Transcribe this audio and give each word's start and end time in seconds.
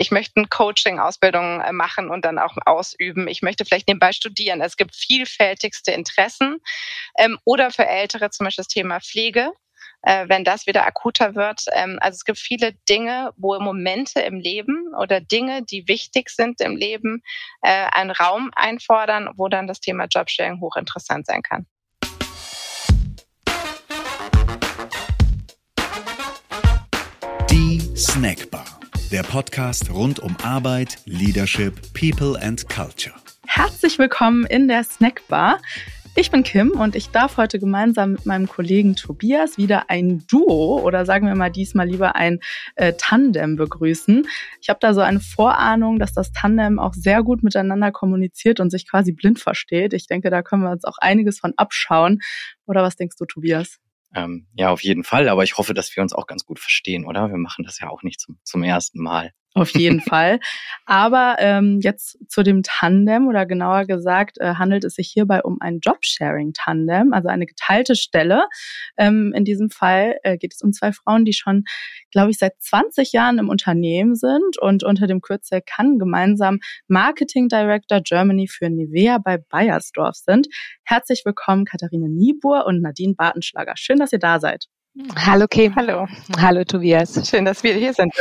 Ich 0.00 0.12
möchte 0.12 0.36
eine 0.36 0.46
Coaching-Ausbildung 0.46 1.60
äh, 1.60 1.72
machen 1.72 2.08
und 2.08 2.24
dann 2.24 2.38
auch 2.38 2.56
ausüben. 2.64 3.26
Ich 3.26 3.42
möchte 3.42 3.64
vielleicht 3.64 3.88
nebenbei 3.88 4.12
studieren. 4.12 4.60
Es 4.60 4.76
gibt 4.76 4.94
vielfältigste 4.94 5.90
Interessen. 5.90 6.58
Ähm, 7.18 7.36
oder 7.44 7.72
für 7.72 7.84
Ältere 7.84 8.30
zum 8.30 8.44
Beispiel 8.44 8.62
das 8.62 8.72
Thema 8.72 9.00
Pflege 9.00 9.52
äh, 10.02 10.28
wenn 10.28 10.44
das 10.44 10.68
wieder 10.68 10.86
akuter 10.86 11.34
wird. 11.34 11.64
Ähm, 11.72 11.98
also 12.00 12.14
es 12.14 12.24
gibt 12.24 12.38
viele 12.38 12.72
Dinge, 12.88 13.32
wo 13.36 13.58
Momente 13.58 14.20
im 14.20 14.38
Leben 14.38 14.94
oder 14.96 15.20
Dinge, 15.20 15.64
die 15.64 15.88
wichtig 15.88 16.30
sind 16.30 16.60
im 16.60 16.76
Leben, 16.76 17.22
äh, 17.62 17.86
einen 17.90 18.12
Raum 18.12 18.52
einfordern, 18.54 19.30
wo 19.36 19.48
dann 19.48 19.66
das 19.66 19.80
Thema 19.80 20.04
Jobsharing 20.04 20.60
hochinteressant 20.60 21.26
sein 21.26 21.42
kann. 21.42 21.66
Die 27.50 27.80
Snackbar, 27.96 28.77
der 29.10 29.22
Podcast 29.22 29.90
rund 29.90 30.20
um 30.20 30.36
Arbeit, 30.42 30.98
Leadership, 31.06 31.74
People 31.94 32.38
and 32.42 32.68
Culture. 32.68 33.14
Herzlich 33.46 33.98
willkommen 33.98 34.44
in 34.44 34.68
der 34.68 34.84
Snackbar. 34.84 35.60
Ich 36.14 36.30
bin 36.30 36.42
Kim 36.42 36.72
und 36.72 36.94
ich 36.94 37.08
darf 37.08 37.38
heute 37.38 37.58
gemeinsam 37.58 38.12
mit 38.12 38.26
meinem 38.26 38.48
Kollegen 38.48 38.96
Tobias 38.96 39.56
wieder 39.56 39.88
ein 39.88 40.26
Duo 40.26 40.80
oder 40.82 41.06
sagen 41.06 41.26
wir 41.26 41.34
mal 41.34 41.50
diesmal 41.50 41.88
lieber 41.88 42.16
ein 42.16 42.40
äh, 42.74 42.92
Tandem 42.98 43.56
begrüßen. 43.56 44.26
Ich 44.60 44.68
habe 44.68 44.80
da 44.80 44.92
so 44.92 45.00
eine 45.00 45.20
Vorahnung, 45.20 45.98
dass 45.98 46.12
das 46.12 46.32
Tandem 46.32 46.78
auch 46.78 46.92
sehr 46.92 47.22
gut 47.22 47.42
miteinander 47.42 47.92
kommuniziert 47.92 48.60
und 48.60 48.70
sich 48.70 48.86
quasi 48.86 49.12
blind 49.12 49.38
versteht. 49.38 49.94
Ich 49.94 50.06
denke, 50.06 50.28
da 50.28 50.42
können 50.42 50.64
wir 50.64 50.70
uns 50.70 50.84
auch 50.84 50.98
einiges 50.98 51.38
von 51.38 51.54
abschauen. 51.56 52.20
Oder 52.66 52.82
was 52.82 52.96
denkst 52.96 53.16
du, 53.16 53.24
Tobias? 53.24 53.78
Ähm, 54.14 54.46
ja, 54.54 54.70
auf 54.70 54.82
jeden 54.82 55.04
Fall. 55.04 55.28
Aber 55.28 55.44
ich 55.44 55.58
hoffe, 55.58 55.74
dass 55.74 55.94
wir 55.94 56.02
uns 56.02 56.12
auch 56.12 56.26
ganz 56.26 56.44
gut 56.44 56.58
verstehen, 56.58 57.04
oder? 57.04 57.28
Wir 57.28 57.38
machen 57.38 57.64
das 57.64 57.78
ja 57.80 57.88
auch 57.88 58.02
nicht 58.02 58.20
zum, 58.20 58.38
zum 58.44 58.62
ersten 58.62 59.02
Mal. 59.02 59.32
Auf 59.58 59.70
jeden 59.70 60.00
Fall. 60.00 60.40
Aber 60.86 61.36
ähm, 61.38 61.80
jetzt 61.82 62.18
zu 62.28 62.42
dem 62.42 62.62
Tandem 62.62 63.28
oder 63.28 63.46
genauer 63.46 63.84
gesagt 63.84 64.38
äh, 64.38 64.54
handelt 64.54 64.84
es 64.84 64.94
sich 64.94 65.10
hierbei 65.12 65.42
um 65.42 65.58
ein 65.60 65.80
Jobsharing-Tandem, 65.80 67.12
also 67.12 67.28
eine 67.28 67.46
geteilte 67.46 67.96
Stelle. 67.96 68.46
Ähm, 68.96 69.32
in 69.34 69.44
diesem 69.44 69.70
Fall 69.70 70.16
äh, 70.22 70.38
geht 70.38 70.54
es 70.54 70.62
um 70.62 70.72
zwei 70.72 70.92
Frauen, 70.92 71.24
die 71.24 71.32
schon, 71.32 71.64
glaube 72.10 72.30
ich, 72.30 72.38
seit 72.38 72.54
20 72.60 73.12
Jahren 73.12 73.38
im 73.38 73.48
Unternehmen 73.48 74.14
sind 74.14 74.58
und 74.60 74.84
unter 74.84 75.06
dem 75.06 75.20
Kürzel 75.20 75.60
kann 75.64 75.98
gemeinsam 75.98 76.60
Marketing 76.86 77.48
Director 77.48 78.00
Germany 78.00 78.48
für 78.48 78.70
Nivea 78.70 79.18
bei 79.18 79.38
Bayersdorf 79.38 80.16
sind. 80.16 80.48
Herzlich 80.84 81.22
willkommen, 81.24 81.64
Katharine 81.64 82.08
Niebuhr 82.08 82.66
und 82.66 82.80
Nadine 82.80 83.14
Bartenschlager. 83.14 83.74
Schön, 83.76 83.98
dass 83.98 84.12
ihr 84.12 84.18
da 84.18 84.40
seid. 84.40 84.68
Hallo 85.14 85.46
Kim. 85.46 85.76
Hallo. 85.76 86.08
Hallo 86.38 86.64
Tobias. 86.64 87.28
Schön, 87.28 87.44
dass 87.44 87.62
wir 87.62 87.74
hier 87.74 87.94
sind. 87.94 88.12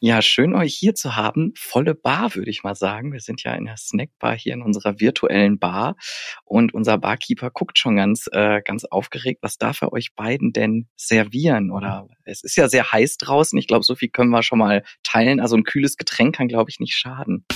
Ja, 0.00 0.20
schön 0.22 0.54
euch 0.54 0.74
hier 0.74 0.94
zu 0.94 1.16
haben. 1.16 1.52
Volle 1.56 1.94
Bar, 1.94 2.34
würde 2.34 2.50
ich 2.50 2.62
mal 2.62 2.74
sagen. 2.74 3.12
Wir 3.12 3.20
sind 3.20 3.42
ja 3.42 3.54
in 3.54 3.64
der 3.64 3.76
Snackbar 3.76 4.36
hier 4.36 4.52
in 4.52 4.62
unserer 4.62 5.00
virtuellen 5.00 5.58
Bar 5.58 5.96
und 6.44 6.74
unser 6.74 6.98
Barkeeper 6.98 7.50
guckt 7.50 7.78
schon 7.78 7.96
ganz, 7.96 8.28
äh, 8.32 8.60
ganz 8.62 8.84
aufgeregt. 8.84 9.40
Was 9.42 9.56
darf 9.56 9.80
er 9.82 9.92
euch 9.92 10.14
beiden 10.14 10.52
denn 10.52 10.88
servieren? 10.96 11.70
Oder 11.70 12.06
es 12.24 12.44
ist 12.44 12.56
ja 12.56 12.68
sehr 12.68 12.92
heiß 12.92 13.16
draußen. 13.16 13.58
Ich 13.58 13.66
glaube, 13.66 13.84
so 13.84 13.94
viel 13.94 14.10
können 14.10 14.30
wir 14.30 14.42
schon 14.42 14.58
mal 14.58 14.84
teilen. 15.02 15.40
Also 15.40 15.56
ein 15.56 15.64
kühles 15.64 15.96
Getränk 15.96 16.36
kann, 16.36 16.48
glaube 16.48 16.70
ich, 16.70 16.80
nicht 16.80 16.94
schaden. 16.94 17.46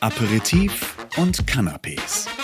Aperitif 0.00 0.94
und 1.16 1.44
Canapés. 1.46 2.35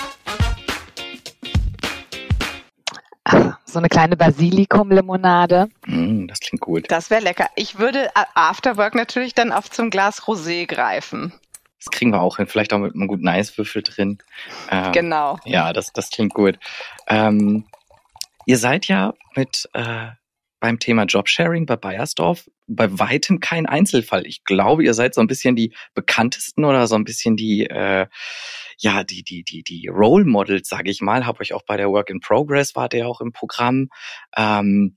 so 3.65 3.79
eine 3.79 3.89
kleine 3.89 4.17
Basilikum-Limonade. 4.17 5.69
Mm, 5.87 6.27
das 6.27 6.41
klingt 6.41 6.61
gut. 6.61 6.91
Das 6.91 7.11
wäre 7.11 7.23
lecker. 7.23 7.49
Ich 7.57 7.79
würde 7.79 8.11
Afterwork 8.35 8.95
natürlich 8.95 9.35
dann 9.35 9.53
auf 9.53 9.71
zum 9.71 9.91
Glas 9.91 10.23
Rosé 10.23 10.67
greifen. 10.67 11.33
Das 11.79 11.91
kriegen 11.91 12.13
wir 12.13 12.21
auch 12.21 12.37
hin. 12.37 12.47
Vielleicht 12.47 12.73
auch 12.73 12.79
mit 12.79 12.95
einem 12.95 13.09
guten 13.09 13.27
Eiswürfel 13.27 13.83
drin. 13.83 14.19
Ähm, 14.71 14.93
genau. 14.93 15.39
Ja, 15.45 15.73
das, 15.73 15.93
das 15.93 16.11
klingt 16.11 16.35
gut. 16.35 16.59
Ähm, 17.09 17.67
ihr 18.47 18.59
seid 18.59 18.87
ja 18.87 19.15
mit 19.35 19.69
äh, 19.73 20.09
beim 20.61 20.79
Thema 20.79 21.05
Jobsharing 21.05 21.67
bei 21.67 21.77
Bayersdorf 21.77 22.49
bei 22.69 22.99
weitem 22.99 23.41
kein 23.41 23.67
Einzelfall. 23.67 24.27
Ich 24.27 24.45
glaube, 24.45 24.85
ihr 24.85 24.95
seid 24.95 25.15
so 25.15 25.21
ein 25.21 25.27
bisschen 25.27 25.57
die 25.57 25.73
bekanntesten 25.95 26.65
oder 26.65 26.87
so 26.87 26.95
ein 26.95 27.05
bisschen 27.05 27.37
die, 27.37 27.67
äh, 27.67 28.07
ja, 28.83 29.05
die, 29.05 29.23
die, 29.23 29.45
die, 29.45 29.63
die 29.63 29.89
Role 29.89 30.25
Models, 30.25 30.69
sage 30.69 30.91
ich 30.91 31.01
mal. 31.01 31.25
Hab 31.25 31.41
euch 31.41 31.53
auch 31.53 31.63
bei 31.65 31.77
der 31.77 31.89
Work 31.91 32.11
in 32.11 32.21
Progress, 32.21 32.75
war 32.75 32.89
der 32.89 33.09
auch 33.09 33.21
im 33.21 33.33
Programm. 33.33 33.89
Ähm, 34.37 34.97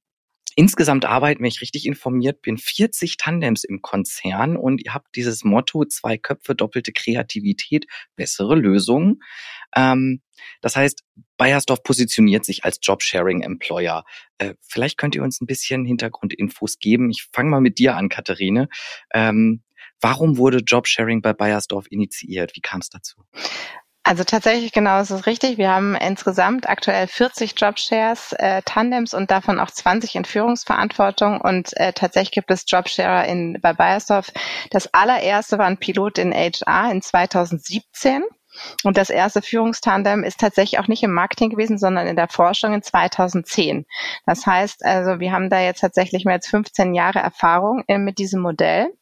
Insgesamt 0.57 1.03
arbeiten, 1.03 1.41
wenn 1.41 1.49
ich 1.49 1.59
richtig 1.59 1.85
informiert 1.85 2.41
bin, 2.41 2.57
40 2.57 3.17
Tandems 3.17 3.65
im 3.65 3.81
Konzern 3.81 4.55
und 4.55 4.81
ihr 4.85 4.93
habt 4.93 5.13
dieses 5.17 5.43
Motto, 5.43 5.83
zwei 5.83 6.17
Köpfe, 6.17 6.55
doppelte 6.55 6.93
Kreativität, 6.93 7.87
bessere 8.15 8.55
Lösungen. 8.55 9.21
Ähm, 9.75 10.21
das 10.61 10.77
heißt, 10.77 11.03
Bayersdorf 11.35 11.83
positioniert 11.83 12.45
sich 12.45 12.63
als 12.63 12.79
Jobsharing-Employer. 12.81 14.05
Äh, 14.37 14.53
vielleicht 14.61 14.97
könnt 14.97 15.15
ihr 15.15 15.23
uns 15.23 15.41
ein 15.41 15.45
bisschen 15.45 15.83
Hintergrundinfos 15.83 16.79
geben. 16.79 17.09
Ich 17.09 17.27
fange 17.33 17.49
mal 17.49 17.59
mit 17.59 17.77
dir 17.77 17.97
an, 17.97 18.07
Katharine. 18.07 18.69
Ähm, 19.13 19.61
warum 20.01 20.37
wurde 20.37 20.57
Jobsharing 20.57 21.21
bei 21.21 21.33
Bayersdorf 21.33 21.85
initiiert? 21.89 22.55
Wie 22.55 22.61
kam 22.61 22.81
es 22.81 22.89
dazu? 22.89 23.23
Also 24.07 24.23
tatsächlich 24.23 24.71
genau, 24.71 25.01
ist 25.01 25.09
es 25.09 25.25
richtig. 25.25 25.57
Wir 25.57 25.71
haben 25.71 25.95
insgesamt 25.95 26.69
aktuell 26.69 27.07
40 27.07 27.59
Jobshares, 27.59 28.33
äh, 28.33 28.61
Tandems 28.63 29.15
und 29.15 29.31
davon 29.31 29.59
auch 29.59 29.71
20 29.71 30.13
in 30.13 30.25
Führungsverantwortung. 30.25 31.41
Und 31.41 31.75
äh, 31.77 31.91
tatsächlich 31.91 32.29
gibt 32.29 32.51
es 32.51 32.65
Jobsharer 32.67 33.25
in, 33.25 33.57
bei 33.63 33.73
Bayersdorf. 33.73 34.31
Das 34.69 34.93
allererste 34.93 35.57
war 35.57 35.65
ein 35.65 35.79
Pilot 35.79 36.19
in 36.19 36.33
HR 36.33 36.91
in 36.91 37.01
2017. 37.01 38.21
Und 38.83 38.95
das 38.95 39.09
erste 39.09 39.41
Führungstandem 39.41 40.23
ist 40.23 40.39
tatsächlich 40.39 40.79
auch 40.79 40.87
nicht 40.87 41.01
im 41.01 41.11
Marketing 41.11 41.49
gewesen, 41.49 41.79
sondern 41.79 42.05
in 42.05 42.15
der 42.15 42.29
Forschung 42.29 42.73
in 42.75 42.83
2010. 42.83 43.87
Das 44.27 44.45
heißt 44.45 44.85
also, 44.85 45.19
wir 45.19 45.31
haben 45.31 45.49
da 45.49 45.61
jetzt 45.61 45.81
tatsächlich 45.81 46.25
mehr 46.25 46.35
als 46.35 46.47
15 46.47 46.93
Jahre 46.93 47.19
Erfahrung 47.19 47.83
äh, 47.87 47.97
mit 47.97 48.19
diesem 48.19 48.41
Modell. 48.41 48.93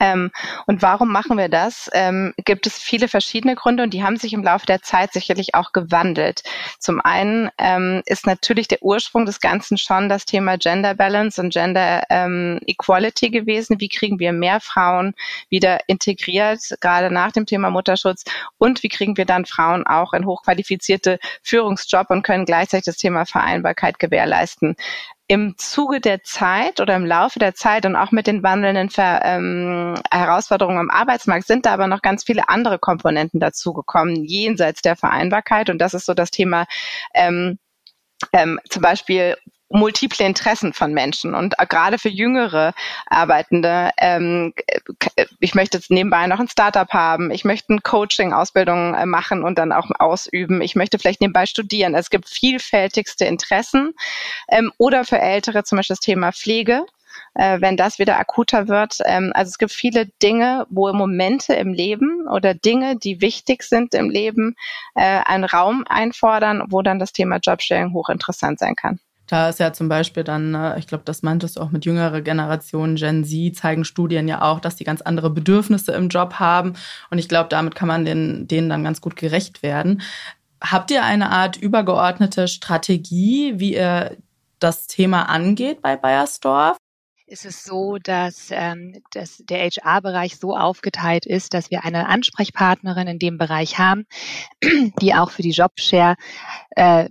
Ähm, 0.00 0.30
und 0.66 0.82
warum 0.82 1.12
machen 1.12 1.36
wir 1.36 1.48
das? 1.48 1.90
Ähm, 1.92 2.32
gibt 2.44 2.66
es 2.66 2.78
viele 2.78 3.06
verschiedene 3.08 3.54
Gründe 3.54 3.82
und 3.82 3.92
die 3.92 4.02
haben 4.02 4.16
sich 4.16 4.32
im 4.32 4.42
Laufe 4.42 4.66
der 4.66 4.82
Zeit 4.82 5.12
sicherlich 5.12 5.54
auch 5.54 5.72
gewandelt. 5.72 6.42
Zum 6.78 7.00
einen 7.00 7.50
ähm, 7.58 8.02
ist 8.06 8.26
natürlich 8.26 8.68
der 8.68 8.82
Ursprung 8.82 9.26
des 9.26 9.40
Ganzen 9.40 9.76
schon 9.76 10.08
das 10.08 10.24
Thema 10.24 10.56
Gender 10.56 10.94
Balance 10.94 11.40
und 11.40 11.52
Gender 11.52 12.04
ähm, 12.08 12.60
Equality 12.66 13.30
gewesen. 13.30 13.80
Wie 13.80 13.88
kriegen 13.88 14.18
wir 14.18 14.32
mehr 14.32 14.60
Frauen 14.60 15.14
wieder 15.50 15.80
integriert, 15.86 16.60
gerade 16.80 17.12
nach 17.12 17.32
dem 17.32 17.44
Thema 17.44 17.70
Mutterschutz? 17.70 18.24
Und 18.56 18.82
wie 18.82 18.88
kriegen 18.88 19.16
wir 19.16 19.26
dann 19.26 19.44
Frauen 19.44 19.86
auch 19.86 20.14
in 20.14 20.24
hochqualifizierte 20.24 21.18
Führungsjob 21.42 22.08
und 22.10 22.22
können 22.22 22.46
gleichzeitig 22.46 22.86
das 22.86 22.96
Thema 22.96 23.26
Vereinbarkeit 23.26 23.98
gewährleisten? 23.98 24.76
Im 25.26 25.54
Zuge 25.56 26.00
der 26.00 26.22
Zeit 26.22 26.80
oder 26.80 26.96
im 26.96 27.06
Laufe 27.06 27.38
der 27.38 27.54
Zeit 27.54 27.86
und 27.86 27.96
auch 27.96 28.10
mit 28.12 28.26
den 28.26 28.42
wandelnden 28.42 28.90
Ver, 28.90 29.22
ähm, 29.24 29.94
Herausforderungen 30.10 30.78
am 30.78 30.90
Arbeitsmarkt 30.90 31.46
sind 31.46 31.64
da 31.66 31.72
aber 31.72 31.86
noch 31.86 32.02
ganz 32.02 32.24
viele 32.24 32.48
andere 32.48 32.78
Komponenten 32.78 33.40
dazugekommen, 33.40 34.24
jenseits 34.24 34.82
der 34.82 34.96
Vereinbarkeit. 34.96 35.70
Und 35.70 35.78
das 35.78 35.94
ist 35.94 36.06
so 36.06 36.14
das 36.14 36.30
Thema 36.30 36.66
ähm, 37.14 37.58
ähm, 38.32 38.60
zum 38.68 38.82
Beispiel 38.82 39.36
multiple 39.74 40.24
Interessen 40.24 40.72
von 40.72 40.92
Menschen 40.92 41.34
und 41.34 41.56
gerade 41.68 41.98
für 41.98 42.08
jüngere 42.08 42.72
Arbeitende. 43.06 43.90
Ähm, 43.98 44.54
ich 45.40 45.54
möchte 45.56 45.78
jetzt 45.78 45.90
nebenbei 45.90 46.28
noch 46.28 46.38
ein 46.38 46.48
Startup 46.48 46.88
haben. 46.92 47.32
Ich 47.32 47.44
möchte 47.44 47.70
eine 47.72 47.80
Coaching-Ausbildung 47.80 48.94
äh, 48.94 49.04
machen 49.04 49.42
und 49.42 49.58
dann 49.58 49.72
auch 49.72 49.90
ausüben. 49.98 50.62
Ich 50.62 50.76
möchte 50.76 50.98
vielleicht 50.98 51.20
nebenbei 51.20 51.46
studieren. 51.46 51.94
Es 51.94 52.08
gibt 52.08 52.28
vielfältigste 52.28 53.24
Interessen 53.24 53.94
ähm, 54.48 54.72
oder 54.78 55.04
für 55.04 55.18
Ältere 55.18 55.64
zum 55.64 55.76
Beispiel 55.76 55.94
das 55.94 56.00
Thema 56.00 56.32
Pflege. 56.32 56.86
Äh, 57.34 57.60
wenn 57.60 57.76
das 57.76 57.98
wieder 57.98 58.18
akuter 58.18 58.68
wird. 58.68 58.98
Ähm, 59.04 59.32
also 59.34 59.50
es 59.50 59.58
gibt 59.58 59.72
viele 59.72 60.06
Dinge, 60.22 60.66
wo 60.68 60.92
Momente 60.92 61.54
im 61.54 61.72
Leben 61.72 62.28
oder 62.28 62.54
Dinge, 62.54 62.96
die 62.96 63.20
wichtig 63.20 63.64
sind 63.64 63.94
im 63.94 64.10
Leben, 64.10 64.56
äh, 64.94 65.20
einen 65.24 65.44
Raum 65.44 65.84
einfordern, 65.88 66.64
wo 66.68 66.82
dann 66.82 66.98
das 66.98 67.12
Thema 67.12 67.38
Jobsharing 67.38 67.92
hochinteressant 67.92 68.58
sein 68.58 68.76
kann. 68.76 69.00
Da 69.26 69.48
ist 69.48 69.58
ja 69.58 69.72
zum 69.72 69.88
Beispiel 69.88 70.22
dann, 70.22 70.50
ne, 70.50 70.76
ich 70.78 70.86
glaube, 70.86 71.04
das 71.04 71.22
meintest 71.22 71.56
du 71.56 71.60
auch 71.60 71.70
mit 71.70 71.84
jüngerer 71.86 72.20
Generation, 72.20 72.96
Gen 72.96 73.24
Z, 73.24 73.56
zeigen 73.56 73.84
Studien 73.84 74.28
ja 74.28 74.42
auch, 74.42 74.60
dass 74.60 74.76
die 74.76 74.84
ganz 74.84 75.00
andere 75.00 75.30
Bedürfnisse 75.30 75.92
im 75.92 76.08
Job 76.08 76.34
haben. 76.34 76.74
Und 77.10 77.18
ich 77.18 77.28
glaube, 77.28 77.48
damit 77.48 77.74
kann 77.74 77.88
man 77.88 78.04
den, 78.04 78.46
denen 78.48 78.68
dann 78.68 78.84
ganz 78.84 79.00
gut 79.00 79.16
gerecht 79.16 79.62
werden. 79.62 80.02
Habt 80.62 80.90
ihr 80.90 81.04
eine 81.04 81.30
Art 81.30 81.56
übergeordnete 81.56 82.48
Strategie, 82.48 83.54
wie 83.56 83.74
ihr 83.74 84.16
das 84.58 84.86
Thema 84.86 85.28
angeht 85.28 85.82
bei 85.82 85.96
Bayersdorf? 85.96 86.76
Ist 87.34 87.44
es 87.44 87.64
so, 87.64 87.98
dass, 87.98 88.50
ähm, 88.52 89.02
dass 89.12 89.38
der 89.38 89.68
HR-Bereich 89.68 90.38
so 90.38 90.56
aufgeteilt 90.56 91.26
ist, 91.26 91.52
dass 91.52 91.68
wir 91.68 91.84
eine 91.84 92.06
Ansprechpartnerin 92.08 93.08
in 93.08 93.18
dem 93.18 93.38
Bereich 93.38 93.76
haben, 93.76 94.06
die 95.00 95.14
auch 95.14 95.30
für 95.30 95.42
die 95.42 95.50
Jobshare 95.50 96.14
äh, 96.76 97.08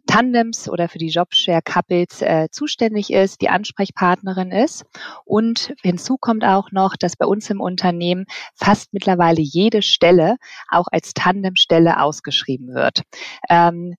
oder 0.69 0.87
für 0.87 0.97
die 0.97 1.09
Jobshare 1.09 1.61
Couples 1.61 2.21
äh, 2.21 2.47
zuständig 2.51 3.11
ist, 3.11 3.41
die 3.41 3.49
Ansprechpartnerin 3.49 4.51
ist. 4.51 4.85
Und 5.25 5.73
hinzu 5.81 6.15
kommt 6.17 6.45
auch 6.45 6.71
noch, 6.71 6.95
dass 6.95 7.17
bei 7.17 7.25
uns 7.25 7.49
im 7.49 7.59
Unternehmen 7.59 8.25
fast 8.55 8.93
mittlerweile 8.93 9.41
jede 9.41 9.81
Stelle 9.81 10.37
auch 10.69 10.87
als 10.89 11.13
Tandemstelle 11.13 11.99
ausgeschrieben 11.99 12.73
wird. 12.73 13.01
Ähm, 13.49 13.95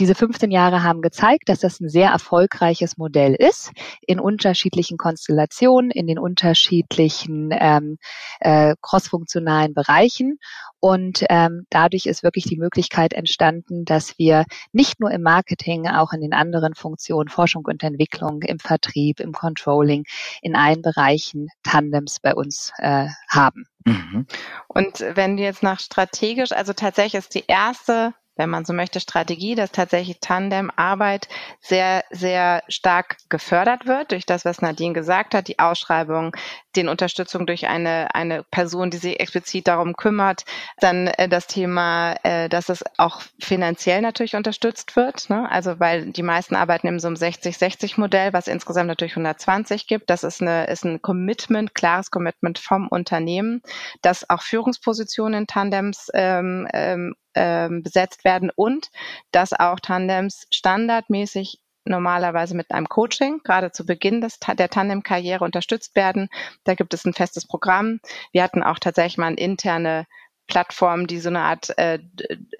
diese 0.00 0.16
15 0.16 0.50
Jahre 0.50 0.82
haben 0.82 1.02
gezeigt, 1.02 1.48
dass 1.48 1.60
das 1.60 1.78
ein 1.78 1.88
sehr 1.88 2.10
erfolgreiches 2.10 2.96
Modell 2.96 3.34
ist 3.34 3.70
in 4.06 4.18
unterschiedlichen 4.18 4.98
Konstellationen, 4.98 5.67
in 5.90 6.06
den 6.06 6.18
unterschiedlichen 6.18 7.50
ähm, 7.52 7.98
äh, 8.40 8.74
crossfunktionalen 8.80 9.74
Bereichen. 9.74 10.38
Und 10.80 11.24
ähm, 11.28 11.66
dadurch 11.70 12.06
ist 12.06 12.22
wirklich 12.22 12.44
die 12.44 12.56
Möglichkeit 12.56 13.12
entstanden, 13.12 13.84
dass 13.84 14.18
wir 14.18 14.44
nicht 14.72 15.00
nur 15.00 15.10
im 15.10 15.22
Marketing, 15.22 15.88
auch 15.88 16.12
in 16.12 16.20
den 16.20 16.32
anderen 16.32 16.74
Funktionen, 16.74 17.28
Forschung 17.28 17.64
und 17.66 17.82
Entwicklung, 17.82 18.42
im 18.42 18.58
Vertrieb, 18.58 19.20
im 19.20 19.32
Controlling, 19.32 20.04
in 20.40 20.54
allen 20.54 20.82
Bereichen 20.82 21.48
Tandems 21.62 22.20
bei 22.20 22.34
uns 22.34 22.72
äh, 22.78 23.08
haben. 23.28 23.66
Mhm. 23.84 24.26
Und 24.68 25.00
wenn 25.00 25.36
du 25.36 25.42
jetzt 25.42 25.62
nach 25.62 25.80
strategisch, 25.80 26.52
also 26.52 26.72
tatsächlich 26.72 27.14
ist 27.14 27.34
die 27.34 27.44
erste 27.46 28.14
wenn 28.38 28.48
man 28.48 28.64
so 28.64 28.72
möchte, 28.72 29.00
Strategie, 29.00 29.54
dass 29.54 29.72
tatsächlich 29.72 30.20
Tandemarbeit 30.20 31.28
sehr, 31.60 32.04
sehr 32.10 32.62
stark 32.68 33.16
gefördert 33.28 33.86
wird 33.86 34.12
durch 34.12 34.24
das, 34.24 34.44
was 34.44 34.62
Nadine 34.62 34.94
gesagt 34.94 35.34
hat, 35.34 35.48
die 35.48 35.58
Ausschreibung, 35.58 36.34
den 36.76 36.88
Unterstützung 36.88 37.46
durch 37.46 37.66
eine, 37.66 38.14
eine 38.14 38.44
Person, 38.44 38.90
die 38.90 38.98
sich 38.98 39.20
explizit 39.20 39.66
darum 39.66 39.94
kümmert, 39.94 40.44
dann 40.78 41.08
äh, 41.08 41.28
das 41.28 41.48
Thema, 41.48 42.14
äh, 42.22 42.48
dass 42.48 42.68
es 42.68 42.84
auch 42.96 43.20
finanziell 43.40 44.00
natürlich 44.00 44.36
unterstützt 44.36 44.94
wird, 44.96 45.28
ne? 45.28 45.50
also 45.50 45.80
weil 45.80 46.12
die 46.12 46.22
meisten 46.22 46.54
arbeiten 46.54 46.86
in 46.86 47.00
so 47.00 47.08
einem 47.08 47.16
60-60-Modell, 47.16 48.32
was 48.32 48.46
insgesamt 48.46 48.86
natürlich 48.86 49.12
120 49.12 49.86
gibt. 49.88 50.08
Das 50.10 50.22
ist, 50.22 50.40
eine, 50.40 50.66
ist 50.66 50.84
ein 50.84 51.02
Commitment, 51.02 51.74
klares 51.74 52.10
Commitment 52.10 52.58
vom 52.58 52.86
Unternehmen, 52.88 53.62
dass 54.02 54.30
auch 54.30 54.42
Führungspositionen 54.42 55.40
in 55.40 55.46
Tandems 55.48 56.08
ähm, 56.14 56.68
ähm, 56.72 57.14
ähm, 57.38 57.82
besetzt 57.82 58.24
werden 58.24 58.50
und 58.54 58.90
dass 59.30 59.52
auch 59.52 59.80
Tandems 59.80 60.46
standardmäßig 60.50 61.60
normalerweise 61.84 62.54
mit 62.54 62.70
einem 62.70 62.88
Coaching, 62.88 63.40
gerade 63.44 63.72
zu 63.72 63.86
Beginn 63.86 64.20
des, 64.20 64.38
der 64.40 64.68
Tandem-Karriere 64.68 65.44
unterstützt 65.44 65.96
werden. 65.96 66.28
Da 66.64 66.74
gibt 66.74 66.92
es 66.92 67.04
ein 67.06 67.14
festes 67.14 67.46
Programm. 67.46 68.00
Wir 68.32 68.42
hatten 68.42 68.62
auch 68.62 68.78
tatsächlich 68.78 69.16
mal 69.16 69.28
eine 69.28 69.36
interne 69.36 70.06
Plattform, 70.48 71.06
die 71.06 71.20
so 71.20 71.28
eine 71.28 71.40
Art 71.40 71.78
äh, 71.78 72.00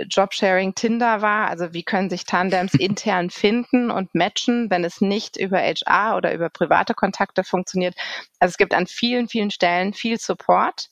Jobsharing 0.08 0.74
Tinder 0.74 1.22
war. 1.22 1.48
Also 1.48 1.72
wie 1.72 1.82
können 1.82 2.10
sich 2.10 2.24
Tandems 2.24 2.74
intern 2.78 3.30
finden 3.30 3.90
und 3.90 4.14
matchen, 4.14 4.70
wenn 4.70 4.84
es 4.84 5.00
nicht 5.00 5.36
über 5.36 5.58
HR 5.58 6.16
oder 6.16 6.32
über 6.32 6.50
private 6.50 6.94
Kontakte 6.94 7.42
funktioniert. 7.44 7.96
Also 8.38 8.52
es 8.52 8.56
gibt 8.58 8.74
an 8.74 8.86
vielen, 8.86 9.28
vielen 9.28 9.50
Stellen 9.50 9.94
viel 9.94 10.18
Support, 10.18 10.90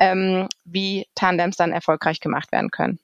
ähm, 0.00 0.48
wie 0.64 1.06
Tandems 1.14 1.56
dann 1.56 1.72
erfolgreich 1.72 2.18
gemacht 2.20 2.50
werden 2.50 2.70
können. 2.70 2.98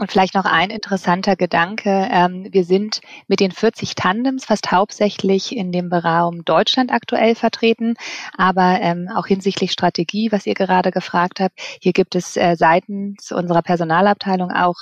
Und 0.00 0.10
vielleicht 0.10 0.34
noch 0.34 0.46
ein 0.46 0.70
interessanter 0.70 1.36
Gedanke. 1.36 2.08
Ähm, 2.10 2.48
wir 2.50 2.64
sind 2.64 3.02
mit 3.28 3.38
den 3.38 3.52
40 3.52 3.94
Tandems 3.94 4.46
fast 4.46 4.72
hauptsächlich 4.72 5.54
in 5.54 5.72
dem 5.72 5.92
Raum 5.92 6.42
Deutschland 6.42 6.90
aktuell 6.90 7.34
vertreten, 7.34 7.96
aber 8.34 8.78
ähm, 8.80 9.10
auch 9.14 9.26
hinsichtlich 9.26 9.72
Strategie, 9.72 10.32
was 10.32 10.46
ihr 10.46 10.54
gerade 10.54 10.90
gefragt 10.90 11.38
habt. 11.38 11.60
Hier 11.82 11.92
gibt 11.92 12.14
es 12.14 12.38
äh, 12.38 12.56
seitens 12.56 13.30
unserer 13.30 13.60
Personalabteilung 13.60 14.50
auch 14.50 14.76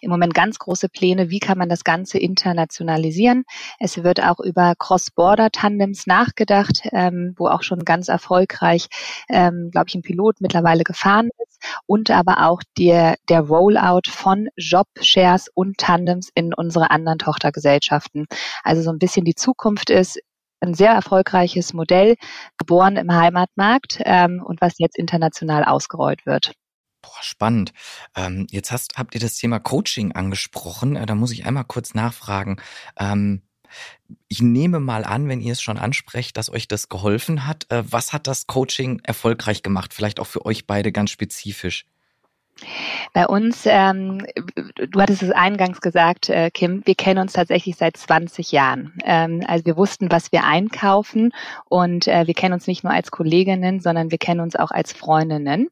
im 0.00 0.08
Moment 0.08 0.32
ganz 0.32 0.58
große 0.58 0.88
Pläne, 0.88 1.28
wie 1.28 1.40
kann 1.40 1.58
man 1.58 1.68
das 1.68 1.84
Ganze 1.84 2.16
internationalisieren. 2.16 3.44
Es 3.78 4.02
wird 4.02 4.22
auch 4.22 4.40
über 4.40 4.72
Cross-Border-Tandems 4.78 6.06
nachgedacht, 6.06 6.88
ähm, 6.92 7.34
wo 7.36 7.48
auch 7.48 7.64
schon 7.64 7.80
ganz 7.80 8.08
erfolgreich, 8.08 8.88
glaube 9.28 9.84
ich, 9.88 9.94
ein 9.94 10.02
Pilot 10.02 10.40
mittlerweile 10.40 10.84
gefahren 10.84 11.28
ist 11.46 11.62
und 11.86 12.10
aber 12.10 12.46
auch 12.46 12.62
der, 12.78 13.16
der 13.28 13.40
Rollout 13.40 14.08
von 14.08 14.48
Jobshares 14.56 15.48
und 15.54 15.78
Tandems 15.78 16.30
in 16.34 16.54
unsere 16.54 16.90
anderen 16.90 17.18
Tochtergesellschaften. 17.18 18.26
Also 18.62 18.82
so 18.82 18.90
ein 18.90 18.98
bisschen 18.98 19.24
die 19.24 19.34
Zukunft 19.34 19.90
ist, 19.90 20.20
ein 20.60 20.74
sehr 20.74 20.92
erfolgreiches 20.92 21.72
Modell, 21.74 22.16
geboren 22.58 22.96
im 22.96 23.12
Heimatmarkt 23.12 24.00
ähm, 24.04 24.42
und 24.44 24.60
was 24.60 24.74
jetzt 24.78 24.98
international 24.98 25.64
ausgerollt 25.64 26.24
wird. 26.26 26.52
Boah, 27.02 27.22
spannend. 27.22 27.72
Ähm, 28.16 28.46
jetzt 28.50 28.72
hast, 28.72 28.96
habt 28.96 29.14
ihr 29.14 29.20
das 29.20 29.36
Thema 29.36 29.58
Coaching 29.58 30.12
angesprochen. 30.12 30.96
Äh, 30.96 31.04
da 31.04 31.14
muss 31.14 31.32
ich 31.32 31.44
einmal 31.44 31.64
kurz 31.64 31.92
nachfragen. 31.92 32.56
Ähm, 32.98 33.42
ich 34.28 34.40
nehme 34.40 34.80
mal 34.80 35.04
an, 35.04 35.28
wenn 35.28 35.40
ihr 35.40 35.52
es 35.52 35.60
schon 35.60 35.76
ansprecht, 35.76 36.36
dass 36.36 36.50
euch 36.50 36.66
das 36.66 36.88
geholfen 36.88 37.46
hat. 37.46 37.70
Äh, 37.70 37.82
was 37.90 38.12
hat 38.12 38.26
das 38.26 38.46
Coaching 38.46 39.00
erfolgreich 39.02 39.62
gemacht? 39.62 39.92
Vielleicht 39.92 40.18
auch 40.18 40.26
für 40.26 40.46
euch 40.46 40.66
beide 40.66 40.92
ganz 40.92 41.10
spezifisch. 41.10 41.86
Bei 43.12 43.26
uns, 43.26 43.64
ähm, 43.66 44.24
du 44.76 45.00
hattest 45.00 45.22
es 45.22 45.30
eingangs 45.30 45.80
gesagt, 45.80 46.28
äh, 46.28 46.50
Kim, 46.50 46.82
wir 46.84 46.94
kennen 46.94 47.20
uns 47.20 47.32
tatsächlich 47.32 47.76
seit 47.76 47.96
20 47.96 48.52
Jahren. 48.52 48.92
Ähm, 49.04 49.42
also 49.46 49.64
wir 49.66 49.76
wussten, 49.76 50.10
was 50.10 50.32
wir 50.32 50.44
einkaufen 50.44 51.32
und 51.68 52.06
äh, 52.06 52.26
wir 52.26 52.34
kennen 52.34 52.54
uns 52.54 52.66
nicht 52.66 52.84
nur 52.84 52.92
als 52.92 53.10
Kolleginnen, 53.10 53.80
sondern 53.80 54.10
wir 54.10 54.18
kennen 54.18 54.40
uns 54.40 54.56
auch 54.56 54.70
als 54.70 54.92
Freundinnen. 54.92 55.68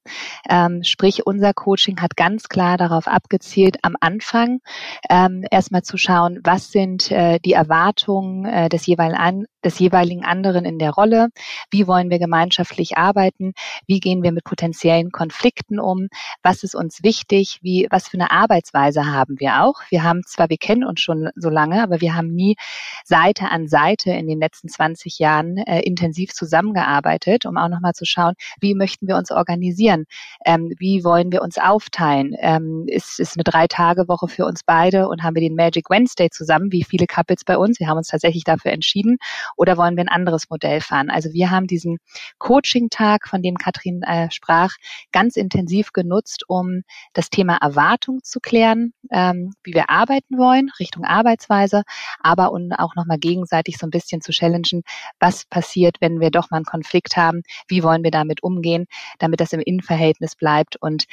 Ähm, 0.48 0.82
sprich, 0.82 1.26
unser 1.26 1.54
Coaching 1.54 2.00
hat 2.00 2.16
ganz 2.16 2.48
klar 2.48 2.76
darauf 2.76 3.06
abgezielt, 3.06 3.78
am 3.82 3.96
Anfang 4.00 4.60
ähm, 5.08 5.44
erstmal 5.50 5.82
zu 5.82 5.96
schauen, 5.96 6.40
was 6.44 6.70
sind 6.70 7.10
äh, 7.10 7.38
die 7.44 7.52
Erwartungen 7.52 8.44
äh, 8.44 8.68
des 8.68 8.86
jeweiligen, 8.86 9.18
an, 9.18 9.44
des 9.64 9.78
jeweiligen 9.78 10.24
anderen 10.24 10.64
in 10.64 10.78
der 10.78 10.90
Rolle, 10.90 11.28
wie 11.70 11.86
wollen 11.86 12.10
wir 12.10 12.18
gemeinschaftlich 12.18 12.96
arbeiten, 12.96 13.52
wie 13.86 14.00
gehen 14.00 14.22
wir 14.22 14.32
mit 14.32 14.44
potenziellen 14.44 15.10
Konflikten 15.10 15.78
um, 15.78 16.08
was 16.42 16.62
ist 16.62 16.71
ist 16.72 16.74
uns 16.74 17.02
wichtig? 17.02 17.58
Wie, 17.62 17.86
was 17.90 18.08
für 18.08 18.16
eine 18.16 18.30
Arbeitsweise 18.30 19.06
haben 19.06 19.38
wir 19.38 19.62
auch? 19.62 19.74
Wir 19.90 20.02
haben 20.02 20.22
zwar, 20.24 20.48
wir 20.48 20.56
kennen 20.56 20.84
uns 20.84 21.00
schon 21.00 21.28
so 21.36 21.50
lange, 21.50 21.82
aber 21.82 22.00
wir 22.00 22.14
haben 22.14 22.34
nie 22.34 22.56
Seite 23.04 23.50
an 23.50 23.68
Seite 23.68 24.10
in 24.10 24.26
den 24.26 24.40
letzten 24.40 24.68
20 24.68 25.18
Jahren 25.18 25.58
äh, 25.58 25.80
intensiv 25.80 26.32
zusammengearbeitet, 26.32 27.44
um 27.44 27.58
auch 27.58 27.68
nochmal 27.68 27.92
zu 27.92 28.06
schauen, 28.06 28.34
wie 28.60 28.74
möchten 28.74 29.06
wir 29.06 29.16
uns 29.16 29.30
organisieren? 29.30 30.06
Ähm, 30.46 30.72
wie 30.78 31.04
wollen 31.04 31.30
wir 31.30 31.42
uns 31.42 31.58
aufteilen? 31.58 32.34
Ähm, 32.38 32.84
ist, 32.86 33.20
ist 33.20 33.36
eine 33.36 33.44
Drei-Tage-Woche 33.44 34.28
für 34.28 34.46
uns 34.46 34.62
beide 34.64 35.08
und 35.08 35.22
haben 35.22 35.34
wir 35.34 35.42
den 35.42 35.54
Magic 35.54 35.90
Wednesday 35.90 36.30
zusammen, 36.30 36.72
wie 36.72 36.84
viele 36.84 37.06
Couples 37.06 37.44
bei 37.44 37.58
uns? 37.58 37.80
Wir 37.80 37.88
haben 37.88 37.98
uns 37.98 38.08
tatsächlich 38.08 38.44
dafür 38.44 38.72
entschieden. 38.72 39.18
Oder 39.56 39.76
wollen 39.76 39.96
wir 39.96 40.04
ein 40.04 40.08
anderes 40.08 40.48
Modell 40.48 40.80
fahren? 40.80 41.10
Also 41.10 41.32
wir 41.32 41.50
haben 41.50 41.66
diesen 41.66 41.98
Coaching-Tag, 42.38 43.28
von 43.28 43.42
dem 43.42 43.56
Katrin 43.56 44.02
äh, 44.02 44.30
sprach, 44.30 44.72
ganz 45.12 45.36
intensiv 45.36 45.92
genutzt, 45.92 46.44
um 46.48 46.61
um 46.62 46.82
das 47.12 47.28
Thema 47.28 47.56
Erwartung 47.60 48.22
zu 48.22 48.40
klären, 48.40 48.92
ähm, 49.10 49.52
wie 49.64 49.74
wir 49.74 49.90
arbeiten 49.90 50.38
wollen, 50.38 50.70
Richtung 50.78 51.04
Arbeitsweise, 51.04 51.82
aber 52.20 52.52
und 52.52 52.72
auch 52.72 52.94
nochmal 52.94 53.18
gegenseitig 53.18 53.78
so 53.78 53.86
ein 53.86 53.90
bisschen 53.90 54.20
zu 54.20 54.32
challengen, 54.32 54.82
was 55.18 55.44
passiert, 55.44 55.96
wenn 56.00 56.20
wir 56.20 56.30
doch 56.30 56.50
mal 56.50 56.58
einen 56.58 56.64
Konflikt 56.66 57.16
haben, 57.16 57.42
wie 57.68 57.82
wollen 57.82 58.04
wir 58.04 58.10
damit 58.10 58.42
umgehen, 58.42 58.86
damit 59.18 59.40
das 59.40 59.52
im 59.52 59.60
Innenverhältnis 59.60 60.36
bleibt 60.36 60.76
und 60.76 61.04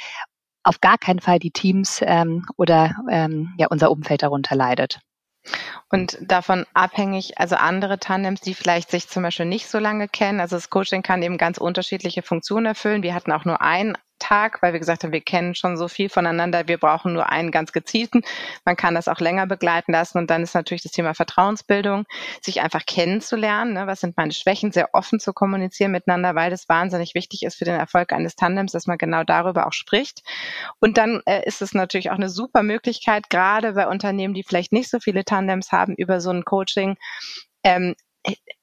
auf 0.62 0.80
gar 0.80 0.98
keinen 0.98 1.20
Fall 1.20 1.38
die 1.38 1.50
Teams 1.50 2.00
ähm, 2.04 2.44
oder 2.56 2.94
ähm, 3.10 3.54
ja 3.58 3.66
unser 3.68 3.90
Umfeld 3.90 4.22
darunter 4.22 4.54
leidet. 4.54 5.00
Und 5.88 6.18
davon 6.20 6.66
abhängig, 6.74 7.38
also 7.38 7.56
andere 7.56 7.98
Tandems, 7.98 8.40
die 8.42 8.54
vielleicht 8.54 8.90
sich 8.90 9.08
zum 9.08 9.22
Beispiel 9.22 9.46
nicht 9.46 9.68
so 9.68 9.78
lange 9.78 10.06
kennen, 10.06 10.38
also 10.38 10.56
das 10.56 10.70
Coaching 10.70 11.02
kann 11.02 11.22
eben 11.22 11.38
ganz 11.38 11.58
unterschiedliche 11.58 12.22
Funktionen 12.22 12.66
erfüllen. 12.66 13.02
Wir 13.02 13.14
hatten 13.14 13.32
auch 13.32 13.44
nur 13.44 13.60
ein 13.62 13.96
Tag, 14.20 14.62
weil 14.62 14.72
wir 14.72 14.78
gesagt 14.78 15.02
haben, 15.02 15.12
wir 15.12 15.20
kennen 15.20 15.56
schon 15.56 15.76
so 15.76 15.88
viel 15.88 16.08
voneinander, 16.08 16.68
wir 16.68 16.78
brauchen 16.78 17.12
nur 17.12 17.28
einen 17.28 17.50
ganz 17.50 17.72
gezielten. 17.72 18.22
Man 18.64 18.76
kann 18.76 18.94
das 18.94 19.08
auch 19.08 19.18
länger 19.18 19.46
begleiten 19.46 19.92
lassen 19.92 20.18
und 20.18 20.30
dann 20.30 20.44
ist 20.44 20.54
natürlich 20.54 20.82
das 20.82 20.92
Thema 20.92 21.14
Vertrauensbildung, 21.14 22.04
sich 22.40 22.60
einfach 22.60 22.86
kennenzulernen, 22.86 23.72
ne? 23.72 23.86
was 23.86 24.00
sind 24.00 24.16
meine 24.16 24.32
Schwächen, 24.32 24.70
sehr 24.70 24.90
offen 24.94 25.18
zu 25.18 25.32
kommunizieren 25.32 25.90
miteinander, 25.90 26.34
weil 26.36 26.50
das 26.50 26.68
wahnsinnig 26.68 27.14
wichtig 27.14 27.42
ist 27.42 27.56
für 27.56 27.64
den 27.64 27.74
Erfolg 27.74 28.12
eines 28.12 28.36
Tandems, 28.36 28.72
dass 28.72 28.86
man 28.86 28.98
genau 28.98 29.24
darüber 29.24 29.66
auch 29.66 29.72
spricht. 29.72 30.20
Und 30.78 30.98
dann 30.98 31.22
äh, 31.26 31.42
ist 31.44 31.62
es 31.62 31.74
natürlich 31.74 32.10
auch 32.10 32.16
eine 32.16 32.28
super 32.28 32.62
Möglichkeit, 32.62 33.30
gerade 33.30 33.72
bei 33.72 33.88
Unternehmen, 33.88 34.34
die 34.34 34.44
vielleicht 34.44 34.72
nicht 34.72 34.90
so 34.90 35.00
viele 35.00 35.24
Tandems 35.24 35.72
haben, 35.72 35.94
über 35.96 36.20
so 36.20 36.30
ein 36.30 36.44
Coaching 36.44 36.96
ähm, 37.64 37.94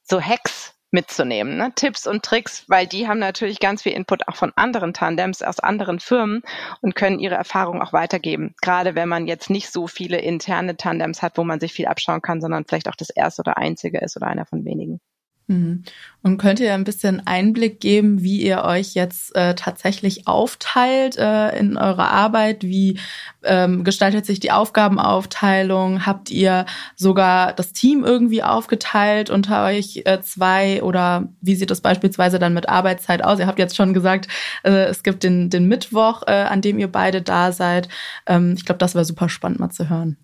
so 0.04 0.22
Hacks 0.22 0.77
mitzunehmen, 0.92 1.58
ne? 1.58 1.72
Tipps 1.76 2.08
und 2.08 2.24
Tricks, 2.24 2.64
weil 2.68 2.88
die 2.88 3.08
haben 3.08 3.20
natürlich 3.20 3.60
ganz 3.60 3.84
viel 3.84 3.92
Input 3.92 4.28
auch 4.28 4.36
von 4.36 4.54
anderen 4.56 4.94
Tandems 4.94 5.42
aus 5.42 5.60
anderen 5.60 6.00
Firmen 6.00 6.42
und 6.82 6.96
können 6.96 7.20
ihre 7.20 7.36
Erfahrungen 7.36 7.82
auch 7.82 7.94
weitergeben. 7.94 8.56
Gerade 8.62 8.96
wenn 8.96 9.10
man 9.10 9.28
jetzt 9.28 9.50
nicht 9.50 9.72
so 9.72 9.88
viele 9.88 10.20
interne 10.20 10.78
Tandems 10.78 11.22
hat, 11.22 11.38
wo 11.38 11.44
man 11.44 11.60
sich 11.60 11.74
viel 11.74 11.88
abschauen 11.88 12.22
kann, 12.22 12.42
sondern 12.42 12.66
vielleicht 12.66 12.88
auch 12.90 12.96
das 12.96 13.10
erste 13.10 13.42
oder 13.42 13.58
einzige 13.58 14.00
ist 14.00 14.16
oder 14.18 14.28
einer 14.28 14.46
von 14.46 14.64
wenigen. 14.66 15.00
Mhm. 15.48 15.84
Und 16.24 16.38
könnt 16.38 16.60
ihr 16.60 16.74
ein 16.74 16.84
bisschen 16.84 17.26
Einblick 17.26 17.80
geben, 17.80 18.22
wie 18.22 18.42
ihr 18.42 18.66
euch 18.66 18.96
jetzt 18.96 19.34
äh, 19.34 19.56
tatsächlich 19.56 20.28
aufteilt 20.28 21.18
äh, 21.18 21.58
in 21.58 21.78
eurer 21.78 22.12
Arbeit? 22.12 22.64
Wie 22.64 23.00
ähm, 23.44 23.86
gestaltet 23.86 24.26
sich 24.26 24.42
die 24.42 24.52
Aufgabenaufteilung? 24.52 26.06
Habt 26.06 26.30
ihr 26.32 26.66
sogar 26.98 27.54
das 27.54 27.72
Team 27.72 28.04
irgendwie 28.04 28.44
aufgeteilt 28.44 29.30
unter 29.30 29.66
euch 29.66 30.02
äh, 30.04 30.20
zwei? 30.22 30.84
Oder 30.84 31.30
wie 31.40 31.56
sieht 31.56 31.72
das 31.72 31.80
beispielsweise 31.80 32.40
dann 32.40 32.54
mit 32.54 32.68
Arbeitszeit 32.68 33.24
aus? 33.24 33.40
Ihr 33.40 33.48
habt 33.48 33.60
jetzt 33.60 33.78
schon 33.78 33.94
gesagt, 33.94 34.28
äh, 34.64 34.84
es 34.88 35.02
gibt 35.02 35.24
den, 35.24 35.50
den 35.50 35.70
Mittwoch, 35.70 36.24
äh, 36.28 36.32
an 36.32 36.62
dem 36.62 36.78
ihr 36.78 36.92
beide 36.92 37.22
da 37.22 37.54
seid. 37.54 37.88
Ähm, 38.26 38.56
ich 38.58 38.66
glaube, 38.66 38.80
das 38.80 38.96
wäre 38.96 39.06
super 39.06 39.30
spannend 39.30 39.62
mal 39.62 39.70
zu 39.70 39.90
hören. 39.90 40.18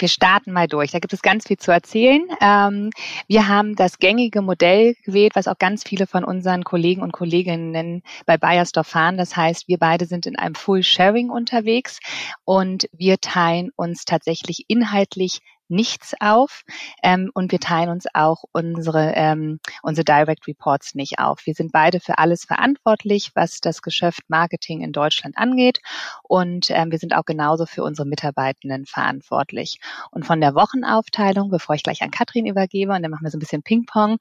Wir 0.00 0.08
starten 0.08 0.52
mal 0.52 0.66
durch. 0.66 0.92
Da 0.92 0.98
gibt 0.98 1.12
es 1.12 1.22
ganz 1.22 1.46
viel 1.46 1.58
zu 1.58 1.70
erzählen. 1.70 2.22
Ähm, 2.40 2.90
wir 3.28 3.48
haben 3.48 3.76
das 3.76 3.98
gängige 3.98 4.40
Modell 4.40 4.94
gewählt, 5.04 5.32
was 5.34 5.46
auch 5.46 5.58
ganz 5.58 5.84
viele 5.84 6.06
von 6.06 6.24
unseren 6.24 6.64
Kollegen 6.64 7.02
und 7.02 7.12
Kolleginnen 7.12 8.02
bei 8.24 8.38
Bayersdorf 8.38 8.86
fahren. 8.86 9.18
Das 9.18 9.36
heißt, 9.36 9.68
wir 9.68 9.78
beide 9.78 10.06
sind 10.06 10.26
in 10.26 10.36
einem 10.36 10.54
Full 10.54 10.82
Sharing 10.82 11.28
unterwegs 11.28 11.98
und 12.44 12.88
wir 12.92 13.20
teilen 13.20 13.70
uns 13.76 14.04
tatsächlich 14.06 14.64
inhaltlich 14.68 15.40
nichts 15.70 16.14
auf 16.20 16.62
ähm, 17.02 17.30
und 17.34 17.52
wir 17.52 17.60
teilen 17.60 17.88
uns 17.88 18.06
auch 18.12 18.44
unsere, 18.52 19.12
ähm, 19.14 19.60
unsere 19.82 20.04
Direct 20.04 20.46
Reports 20.46 20.94
nicht 20.94 21.18
auf. 21.18 21.46
Wir 21.46 21.54
sind 21.54 21.72
beide 21.72 22.00
für 22.00 22.18
alles 22.18 22.44
verantwortlich, 22.44 23.30
was 23.34 23.60
das 23.60 23.82
Geschäft 23.82 24.22
Marketing 24.28 24.82
in 24.82 24.92
Deutschland 24.92 25.38
angeht 25.38 25.80
und 26.22 26.70
ähm, 26.70 26.90
wir 26.90 26.98
sind 26.98 27.14
auch 27.14 27.24
genauso 27.24 27.66
für 27.66 27.82
unsere 27.82 28.06
Mitarbeitenden 28.06 28.86
verantwortlich. 28.86 29.78
Und 30.10 30.26
von 30.26 30.40
der 30.40 30.54
Wochenaufteilung, 30.54 31.50
bevor 31.50 31.74
ich 31.74 31.82
gleich 31.82 32.02
an 32.02 32.10
Katrin 32.10 32.46
übergebe 32.46 32.92
und 32.92 33.02
dann 33.02 33.10
machen 33.10 33.24
wir 33.24 33.30
so 33.30 33.36
ein 33.36 33.40
bisschen 33.40 33.62
Ping-Pong, 33.62 34.18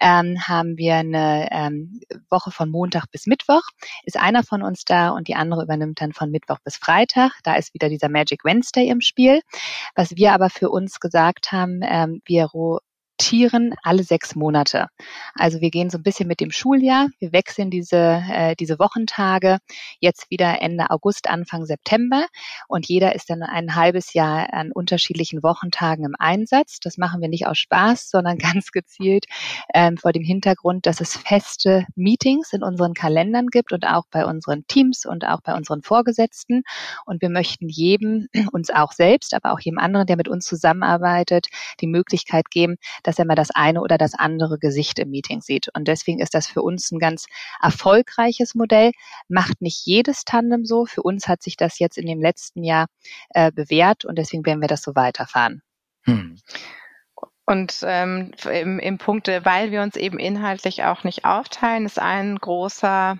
ähm, 0.00 0.36
haben 0.46 0.76
wir 0.76 0.96
eine 0.96 1.48
ähm, 1.50 2.00
Woche 2.28 2.50
von 2.50 2.70
Montag 2.70 3.10
bis 3.10 3.26
Mittwoch. 3.26 3.62
Ist 4.04 4.18
einer 4.18 4.42
von 4.42 4.62
uns 4.62 4.84
da 4.84 5.10
und 5.10 5.28
die 5.28 5.34
andere 5.34 5.62
übernimmt 5.62 6.00
dann 6.00 6.12
von 6.12 6.30
Mittwoch 6.30 6.58
bis 6.64 6.76
Freitag. 6.76 7.32
Da 7.42 7.56
ist 7.56 7.74
wieder 7.74 7.88
dieser 7.88 8.08
Magic 8.08 8.44
Wednesday 8.44 8.88
im 8.88 9.00
Spiel. 9.00 9.40
Was 9.94 10.16
wir 10.16 10.32
aber 10.32 10.50
für 10.50 10.70
uns 10.70 10.89
uns 10.90 11.00
gesagt 11.00 11.52
haben, 11.52 11.80
ähm, 11.84 12.20
wir 12.26 12.46
rotieren 13.20 13.74
alle 13.82 14.02
sechs 14.02 14.34
Monate. 14.34 14.86
Also 15.34 15.60
wir 15.60 15.70
gehen 15.70 15.90
so 15.90 15.98
ein 15.98 16.02
bisschen 16.02 16.26
mit 16.26 16.40
dem 16.40 16.50
Schuljahr. 16.50 17.08
Wir 17.18 17.32
wechseln 17.32 17.70
diese, 17.70 18.22
äh, 18.32 18.56
diese 18.56 18.78
Wochentage 18.78 19.58
jetzt 19.98 20.30
wieder 20.30 20.62
Ende 20.62 20.88
August, 20.88 21.28
Anfang 21.28 21.66
September. 21.66 22.24
Und 22.66 22.88
jeder 22.88 23.14
ist 23.14 23.28
dann 23.28 23.42
ein 23.42 23.74
halbes 23.74 24.14
Jahr 24.14 24.54
an 24.54 24.72
unterschiedlichen 24.72 25.42
Wochentagen 25.42 26.06
im 26.06 26.14
Einsatz. 26.18 26.78
Das 26.80 26.96
machen 26.96 27.20
wir 27.20 27.28
nicht 27.28 27.46
aus 27.46 27.58
Spaß, 27.58 28.08
sondern 28.08 28.38
ganz 28.54 28.72
gezielt 28.72 29.26
ähm, 29.74 29.98
vor 29.98 30.12
dem 30.12 30.24
Hintergrund, 30.24 30.86
dass 30.86 31.02
es 31.02 31.16
feste 31.16 31.84
Meetings 31.96 32.54
in 32.54 32.62
unseren 32.62 32.94
Kalendern 32.94 33.48
gibt 33.48 33.72
und 33.72 33.86
auch 33.86 34.04
bei 34.10 34.24
unseren 34.24 34.66
Teams 34.66 35.04
und 35.04 35.26
auch 35.26 35.42
bei 35.42 35.54
unseren 35.54 35.82
Vorgesetzten. 35.82 36.62
Und 37.04 37.20
wir 37.20 37.28
möchten 37.28 37.68
jedem, 37.68 38.28
uns 38.52 38.70
auch 38.70 38.92
selbst, 38.92 39.34
aber 39.34 39.52
auch 39.52 39.60
jedem 39.60 39.78
anderen, 39.78 40.06
der 40.06 40.16
mit 40.16 40.28
uns 40.28 40.46
zusammenarbeitet, 40.46 41.48
die 41.80 41.86
Möglichkeit 41.86 42.50
geben, 42.50 42.76
dass 43.10 43.18
er 43.18 43.24
mal 43.24 43.34
das 43.34 43.50
eine 43.50 43.80
oder 43.80 43.98
das 43.98 44.14
andere 44.14 44.56
Gesicht 44.56 45.00
im 45.00 45.10
Meeting 45.10 45.40
sieht. 45.40 45.68
Und 45.74 45.88
deswegen 45.88 46.20
ist 46.20 46.32
das 46.32 46.46
für 46.46 46.62
uns 46.62 46.92
ein 46.92 47.00
ganz 47.00 47.26
erfolgreiches 47.60 48.54
Modell. 48.54 48.92
Macht 49.28 49.60
nicht 49.60 49.84
jedes 49.84 50.24
Tandem 50.24 50.64
so. 50.64 50.86
Für 50.86 51.02
uns 51.02 51.26
hat 51.26 51.42
sich 51.42 51.56
das 51.56 51.80
jetzt 51.80 51.98
in 51.98 52.06
dem 52.06 52.20
letzten 52.20 52.62
Jahr 52.62 52.86
äh, 53.30 53.50
bewährt 53.50 54.04
und 54.04 54.16
deswegen 54.16 54.46
werden 54.46 54.60
wir 54.60 54.68
das 54.68 54.82
so 54.82 54.94
weiterfahren. 54.94 55.60
Hm. 56.04 56.38
Und 57.46 57.80
ähm, 57.84 58.30
im, 58.48 58.78
im 58.78 58.98
Punkte, 58.98 59.44
weil 59.44 59.72
wir 59.72 59.82
uns 59.82 59.96
eben 59.96 60.20
inhaltlich 60.20 60.84
auch 60.84 61.02
nicht 61.02 61.24
aufteilen, 61.24 61.84
ist 61.86 61.98
ein 61.98 62.36
großer, 62.36 63.18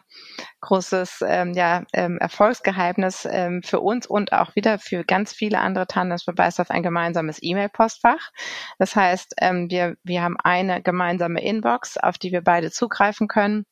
großes 0.60 1.24
ähm, 1.26 1.52
ja, 1.54 1.84
ähm, 1.92 2.18
Erfolgsgeheimnis 2.18 3.26
ähm, 3.30 3.62
für 3.62 3.80
uns 3.80 4.06
und 4.06 4.32
auch 4.32 4.54
wieder 4.56 4.78
für 4.78 5.04
ganz 5.04 5.32
viele 5.32 5.58
andere 5.58 5.86
Tandems 5.86 6.24
beweist 6.24 6.60
auf 6.60 6.70
ein 6.70 6.82
gemeinsames 6.82 7.38
E-Mail-Postfach. 7.40 8.30
Das 8.78 8.96
heißt, 8.96 9.34
ähm, 9.40 9.70
wir, 9.70 9.96
wir 10.02 10.22
haben 10.22 10.36
eine 10.42 10.82
gemeinsame 10.82 11.42
Inbox, 11.42 11.96
auf 11.96 12.18
die 12.18 12.32
wir 12.32 12.42
beide 12.42 12.70
zugreifen 12.70 13.28
können 13.28 13.64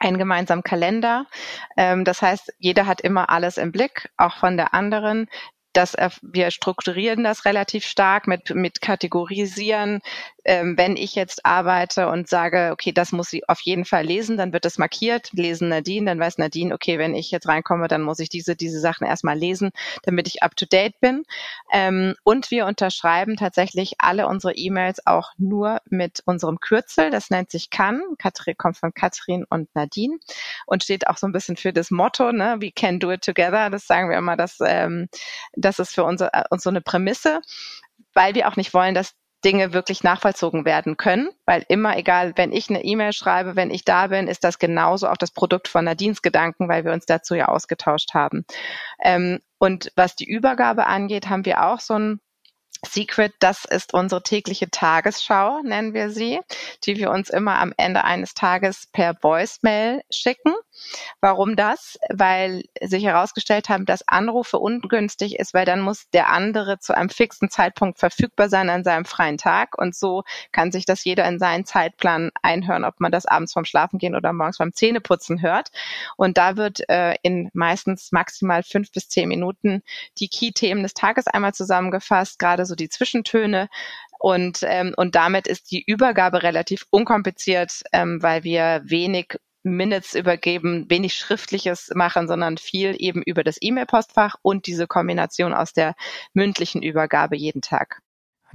einen 0.00 0.18
gemeinsamen 0.18 0.64
Kalender. 0.64 1.26
Ähm, 1.76 2.04
das 2.04 2.20
heißt, 2.20 2.52
jeder 2.58 2.86
hat 2.86 3.00
immer 3.00 3.30
alles 3.30 3.56
im 3.56 3.72
Blick, 3.72 4.10
auch 4.16 4.36
von 4.36 4.56
der 4.56 4.74
anderen 4.74 5.28
dass 5.74 5.96
wir 6.22 6.50
strukturieren 6.50 7.24
das 7.24 7.44
relativ 7.44 7.84
stark 7.84 8.26
mit, 8.26 8.54
mit 8.54 8.80
Kategorisieren. 8.80 10.00
Ähm, 10.44 10.76
wenn 10.76 10.96
ich 10.96 11.14
jetzt 11.14 11.44
arbeite 11.44 12.08
und 12.08 12.28
sage, 12.28 12.70
okay, 12.72 12.92
das 12.92 13.12
muss 13.12 13.30
sie 13.30 13.48
auf 13.48 13.60
jeden 13.62 13.84
Fall 13.84 14.04
lesen, 14.04 14.36
dann 14.36 14.52
wird 14.52 14.64
es 14.66 14.78
markiert, 14.78 15.30
lesen 15.32 15.68
Nadine, 15.68 16.06
dann 16.06 16.20
weiß 16.20 16.38
Nadine, 16.38 16.74
okay, 16.74 16.98
wenn 16.98 17.14
ich 17.14 17.30
jetzt 17.30 17.48
reinkomme, 17.48 17.88
dann 17.88 18.02
muss 18.02 18.18
ich 18.18 18.28
diese, 18.28 18.56
diese 18.56 18.80
Sachen 18.80 19.06
erstmal 19.06 19.38
lesen, 19.38 19.70
damit 20.02 20.28
ich 20.28 20.42
up 20.42 20.56
to 20.56 20.66
date 20.66 21.00
bin. 21.00 21.24
Ähm, 21.72 22.14
und 22.24 22.50
wir 22.50 22.66
unterschreiben 22.66 23.36
tatsächlich 23.36 23.94
alle 23.98 24.26
unsere 24.28 24.54
E-Mails 24.54 25.06
auch 25.06 25.32
nur 25.38 25.80
mit 25.86 26.22
unserem 26.26 26.60
Kürzel, 26.60 27.10
das 27.10 27.30
nennt 27.30 27.50
sich 27.50 27.70
kann. 27.70 28.02
Katrin 28.18 28.56
kommt 28.56 28.76
von 28.76 28.92
Katrin 28.92 29.44
und 29.48 29.74
Nadine 29.74 30.18
und 30.66 30.82
steht 30.82 31.06
auch 31.08 31.16
so 31.16 31.26
ein 31.26 31.32
bisschen 31.32 31.56
für 31.56 31.72
das 31.72 31.90
Motto, 31.90 32.32
ne, 32.32 32.56
we 32.60 32.70
can 32.70 33.00
do 33.00 33.10
it 33.12 33.22
together. 33.22 33.70
Das 33.70 33.86
sagen 33.86 34.10
wir 34.10 34.18
immer, 34.18 34.36
dass 34.36 34.58
ähm, 34.60 35.08
das 35.54 35.78
ist 35.78 35.94
für 35.94 36.04
uns, 36.04 36.20
äh, 36.20 36.44
uns 36.50 36.62
so 36.62 36.70
eine 36.70 36.80
Prämisse, 36.80 37.40
weil 38.12 38.34
wir 38.34 38.48
auch 38.48 38.56
nicht 38.56 38.74
wollen, 38.74 38.94
dass 38.94 39.14
Dinge 39.44 39.72
wirklich 39.72 40.02
nachvollzogen 40.02 40.64
werden 40.64 40.96
können, 40.96 41.30
weil 41.44 41.64
immer 41.68 41.96
egal, 41.96 42.32
wenn 42.36 42.52
ich 42.52 42.70
eine 42.70 42.84
E-Mail 42.84 43.12
schreibe, 43.12 43.56
wenn 43.56 43.70
ich 43.70 43.84
da 43.84 44.06
bin, 44.08 44.26
ist 44.26 44.44
das 44.44 44.58
genauso 44.58 45.08
auch 45.08 45.16
das 45.16 45.30
Produkt 45.30 45.68
von 45.68 45.84
Nadines 45.84 46.22
Gedanken, 46.22 46.68
weil 46.68 46.84
wir 46.84 46.92
uns 46.92 47.06
dazu 47.06 47.34
ja 47.34 47.48
ausgetauscht 47.48 48.14
haben. 48.14 48.44
Ähm, 49.02 49.40
und 49.58 49.92
was 49.96 50.16
die 50.16 50.28
Übergabe 50.28 50.86
angeht, 50.86 51.28
haben 51.28 51.44
wir 51.44 51.64
auch 51.66 51.80
so 51.80 51.94
ein 51.94 52.20
Secret, 52.84 53.34
das 53.38 53.64
ist 53.64 53.94
unsere 53.94 54.22
tägliche 54.22 54.70
Tagesschau, 54.70 55.62
nennen 55.62 55.94
wir 55.94 56.10
sie, 56.10 56.40
die 56.84 56.96
wir 56.96 57.10
uns 57.10 57.30
immer 57.30 57.58
am 57.58 57.72
Ende 57.76 58.04
eines 58.04 58.34
Tages 58.34 58.88
per 58.92 59.14
Voicemail 59.22 60.02
schicken. 60.10 60.54
Warum 61.20 61.56
das? 61.56 61.98
Weil 62.10 62.64
sich 62.82 63.04
herausgestellt 63.04 63.68
haben, 63.68 63.86
dass 63.86 64.06
Anrufe 64.06 64.58
ungünstig 64.58 65.38
ist, 65.38 65.54
weil 65.54 65.64
dann 65.64 65.80
muss 65.80 66.10
der 66.10 66.30
andere 66.30 66.78
zu 66.78 66.96
einem 66.96 67.10
fixen 67.10 67.48
Zeitpunkt 67.48 67.98
verfügbar 67.98 68.48
sein 68.48 68.68
an 68.68 68.84
seinem 68.84 69.04
freien 69.04 69.38
Tag. 69.38 69.78
Und 69.78 69.94
so 69.94 70.24
kann 70.52 70.72
sich 70.72 70.84
das 70.84 71.04
jeder 71.04 71.26
in 71.26 71.38
seinen 71.38 71.64
Zeitplan 71.64 72.30
einhören, 72.42 72.84
ob 72.84 73.00
man 73.00 73.12
das 73.12 73.26
abends 73.26 73.52
vorm 73.52 73.64
Schlafengehen 73.64 74.16
oder 74.16 74.32
morgens 74.32 74.58
beim 74.58 74.72
Zähneputzen 74.72 75.42
hört. 75.42 75.70
Und 76.16 76.36
da 76.38 76.56
wird 76.56 76.88
äh, 76.88 77.14
in 77.22 77.50
meistens 77.54 78.10
maximal 78.12 78.62
fünf 78.62 78.90
bis 78.92 79.08
zehn 79.08 79.28
Minuten 79.28 79.82
die 80.18 80.28
Key-Themen 80.28 80.82
des 80.82 80.94
Tages 80.94 81.26
einmal 81.26 81.54
zusammengefasst, 81.54 82.38
gerade 82.38 82.63
so 82.66 82.74
die 82.74 82.88
Zwischentöne. 82.88 83.68
Und, 84.18 84.60
ähm, 84.62 84.94
und 84.96 85.14
damit 85.14 85.46
ist 85.46 85.70
die 85.70 85.84
Übergabe 85.86 86.42
relativ 86.42 86.86
unkompliziert, 86.90 87.82
ähm, 87.92 88.22
weil 88.22 88.44
wir 88.44 88.82
wenig 88.84 89.38
Minutes 89.64 90.14
übergeben, 90.14 90.86
wenig 90.90 91.14
Schriftliches 91.14 91.90
machen, 91.94 92.28
sondern 92.28 92.58
viel 92.58 92.94
eben 92.98 93.22
über 93.22 93.42
das 93.42 93.56
E-Mail-Postfach 93.60 94.36
und 94.42 94.66
diese 94.66 94.86
Kombination 94.86 95.54
aus 95.54 95.72
der 95.72 95.94
mündlichen 96.34 96.82
Übergabe 96.82 97.36
jeden 97.36 97.62
Tag. 97.62 98.03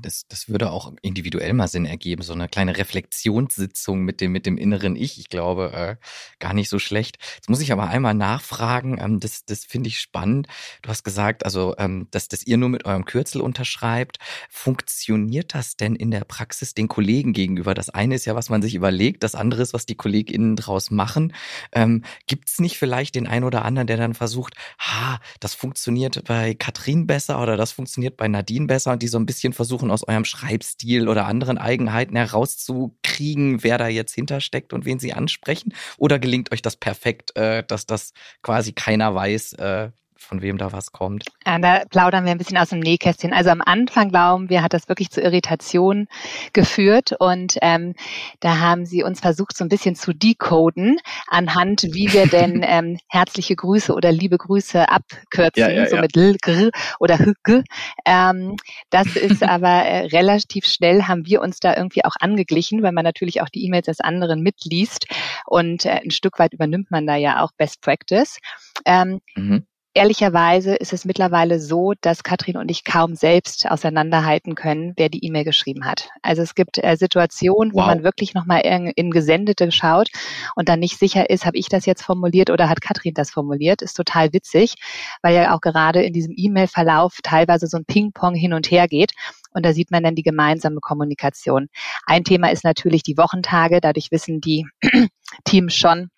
Das, 0.02 0.28
das 0.28 0.50
würde 0.50 0.72
auch 0.72 0.94
individuell 1.02 1.54
mal 1.54 1.68
Sinn 1.68 1.86
ergeben, 1.86 2.22
so 2.22 2.34
eine 2.34 2.48
kleine 2.48 2.78
Reflexionssitzung 2.78 4.02
mit 4.02 4.22
dem, 4.22 4.32
mit 4.32 4.46
dem 4.46 4.58
inneren 4.58 4.96
Ich. 4.96 5.20
Ich 5.20 5.30
glaube, 5.30 5.72
äh, 5.74 5.96
gar 6.40 6.54
nicht 6.54 6.70
so 6.70 6.80
schlecht. 6.80 7.18
Jetzt 7.36 7.50
muss 7.50 7.62
ich 7.62 7.72
aber 7.72 7.88
einmal 7.90 8.14
nachfragen, 8.14 9.00
ähm, 9.00 9.20
das, 9.20 9.46
das 9.46 9.66
finde 9.66 9.90
ich 9.90 10.00
spannend. 10.00 10.48
Du 10.82 10.90
hast 10.90 11.04
gesagt, 11.04 11.46
also, 11.46 11.76
ähm, 11.78 12.08
dass, 12.12 12.28
dass 12.28 12.46
ihr 12.46 12.58
nur 12.58 12.70
mit 12.70 12.86
eurem 12.86 13.06
Kürzel 13.06 13.42
unterschreibt. 13.42 14.18
Funktioniert 14.50 15.54
das 15.54 15.76
denn 15.76 15.96
in 15.96 16.12
der 16.12 16.24
Praxis 16.24 16.74
den 16.74 16.88
Kollegen 16.88 17.34
gegenüber? 17.34 17.74
Das 17.74 17.90
eine 17.90 18.16
ist 18.16 18.26
ja, 18.26 18.36
was 18.36 18.50
man 18.50 18.62
sich 18.62 18.76
überlegt, 18.76 19.24
das 19.24 19.36
andere 19.36 19.62
ist, 19.62 19.74
was 19.74 19.86
die 19.86 19.96
KollegInnen 19.96 20.56
draus 20.56 20.92
machen. 20.92 21.34
Ähm, 21.72 22.04
Gibt 22.28 22.50
es 22.50 22.60
nicht 22.60 22.78
vielleicht 22.78 23.16
den 23.16 23.28
einen 23.28 23.46
oder 23.46 23.66
anderen, 23.66 23.88
der 23.88 23.98
dann 23.98 24.14
versucht, 24.14 24.56
ha, 24.80 25.20
das 25.40 25.54
funktioniert 25.54 26.24
bei 26.26 26.54
Katrin 26.54 27.08
besser 27.08 27.42
oder 27.42 27.58
das 27.58 27.72
funktioniert 27.72 28.18
bei 28.18 28.28
Nadine 28.28 28.68
besser 28.68 28.92
und 28.92 29.02
die 29.02 29.08
so 29.08 29.18
ein 29.18 29.26
bisschen 29.26 29.54
versuchen, 29.54 29.89
versuchen, 29.90 29.92
aus 29.92 30.08
eurem 30.08 30.26
Schreibstil 30.26 31.08
oder 31.08 31.26
anderen 31.26 31.58
Eigenheiten 31.58 32.16
herauszukriegen, 32.16 33.64
wer 33.64 33.78
da 33.78 33.88
jetzt 33.88 34.14
hintersteckt 34.14 34.74
und 34.74 34.86
wen 34.86 35.00
sie 35.00 35.14
ansprechen? 35.14 35.74
Oder 35.98 36.20
gelingt 36.20 36.52
euch 36.52 36.62
das 36.62 36.76
perfekt, 36.78 37.36
äh, 37.36 37.64
dass 37.66 37.86
das 37.86 38.14
quasi 38.42 38.74
keiner 38.74 39.14
weiß, 39.14 39.54
äh, 39.54 39.92
von 40.20 40.42
wem 40.42 40.58
da 40.58 40.72
was 40.72 40.92
kommt. 40.92 41.26
Ja, 41.46 41.58
da 41.60 41.84
plaudern 41.90 42.26
wir 42.26 42.32
ein 42.32 42.38
bisschen 42.38 42.58
aus 42.58 42.70
dem 42.70 42.80
Nähkästchen. 42.80 43.34
Also 43.34 43.50
am 43.50 43.62
Anfang 43.62 44.10
glauben 44.10 44.50
wir, 44.50 44.62
hat 44.62 44.74
das 44.74 44.88
wirklich 44.88 45.10
zu 45.10 45.22
Irritationen 45.22 46.08
geführt 46.54 47.14
und 47.20 47.58
ähm, 47.62 47.96
da 48.40 48.60
haben 48.60 48.86
sie 48.86 49.04
uns 49.04 49.20
versucht, 49.20 49.58
so 49.58 49.66
ein 49.66 49.70
bisschen 49.70 49.96
zu 49.96 50.14
decoden 50.14 50.98
anhand, 51.28 51.84
wie 51.92 52.12
wir 52.14 52.28
denn 52.28 52.64
ähm, 52.64 52.98
herzliche 53.08 53.56
Grüße 53.56 53.94
oder 53.94 54.12
liebe 54.12 54.38
Grüße 54.38 54.90
abkürzen, 54.90 55.64
ja, 55.64 55.70
ja, 55.70 55.88
so 55.88 55.98
mit 55.98 56.16
L, 56.16 56.36
Gr 56.42 56.70
oder 57.00 57.18
H, 57.18 57.34
G. 57.44 57.64
Ähm, 58.06 58.56
das 58.90 59.16
ist 59.16 59.44
aber 59.44 59.86
äh, 59.86 60.06
relativ 60.08 60.66
schnell 60.66 61.04
haben 61.04 61.26
wir 61.26 61.42
uns 61.42 61.60
da 61.60 61.76
irgendwie 61.76 62.06
auch 62.06 62.16
angeglichen, 62.20 62.84
weil 62.84 62.92
man 62.92 63.04
natürlich 63.04 63.42
auch 63.42 63.50
die 63.50 63.66
E-Mails 63.66 63.86
des 63.86 64.00
anderen 64.00 64.42
mitliest 64.42 65.08
und 65.46 65.86
äh, 65.86 66.02
ein 66.04 66.12
Stück 66.12 66.40
weit 66.40 66.54
übernimmt 66.54 66.92
man 66.92 67.08
da 67.08 67.16
ja 67.16 67.42
auch 67.44 67.52
Best 67.58 67.82
Practice. 67.82 68.38
Ähm, 68.86 69.22
mhm. 69.36 69.66
Ehrlicherweise 69.96 70.76
ist 70.76 70.94
es 70.94 71.04
mittlerweile 71.04 71.60
so, 71.60 71.94
dass 72.02 72.22
Katrin 72.22 72.58
und 72.58 72.70
ich 72.70 72.84
kaum 72.84 73.16
selbst 73.16 73.70
auseinanderhalten 73.70 74.54
können, 74.54 74.94
wer 74.98 75.10
die 75.10 75.26
E-Mail 75.26 75.44
geschrieben 75.44 75.84
hat. 75.86 76.10
Also 76.22 76.44
es 76.44 76.54
gibt 76.54 76.78
äh, 76.84 76.96
Situationen, 76.96 77.74
wo 77.74 77.80
wow. 77.80 77.88
man 77.88 78.04
wirklich 78.04 78.36
nochmal 78.36 78.62
in, 78.62 78.86
in 78.88 79.10
Gesendete 79.10 79.72
schaut 79.72 80.10
und 80.56 80.70
dann 80.70 80.80
nicht 80.80 81.00
sicher 81.00 81.32
ist, 81.32 81.48
habe 81.48 81.58
ich 81.58 81.70
das 81.70 81.88
jetzt 81.88 82.04
formuliert 82.04 82.52
oder 82.52 82.70
hat 82.70 82.82
Katrin 82.82 83.16
das 83.16 83.32
formuliert. 83.32 83.82
Ist 83.82 83.96
total 83.96 84.32
witzig, 84.32 84.76
weil 85.24 85.34
ja 85.34 85.56
auch 85.56 85.62
gerade 85.62 86.04
in 86.04 86.14
diesem 86.14 86.36
E-Mail-Verlauf 86.38 87.18
teilweise 87.24 87.66
so 87.66 87.78
ein 87.78 87.86
Ping-Pong 87.86 88.36
hin 88.36 88.54
und 88.54 88.70
her 88.70 88.88
geht. 88.88 89.14
Und 89.54 89.66
da 89.66 89.74
sieht 89.74 89.90
man 89.90 90.04
dann 90.04 90.14
die 90.14 90.24
gemeinsame 90.24 90.82
Kommunikation. 90.82 91.68
Ein 92.06 92.24
Thema 92.24 92.52
ist 92.52 92.64
natürlich 92.64 93.02
die 93.02 93.18
Wochentage. 93.18 93.82
Dadurch 93.82 94.12
wissen 94.12 94.40
die 94.40 94.68
Teams 95.46 95.74
schon, 95.74 96.10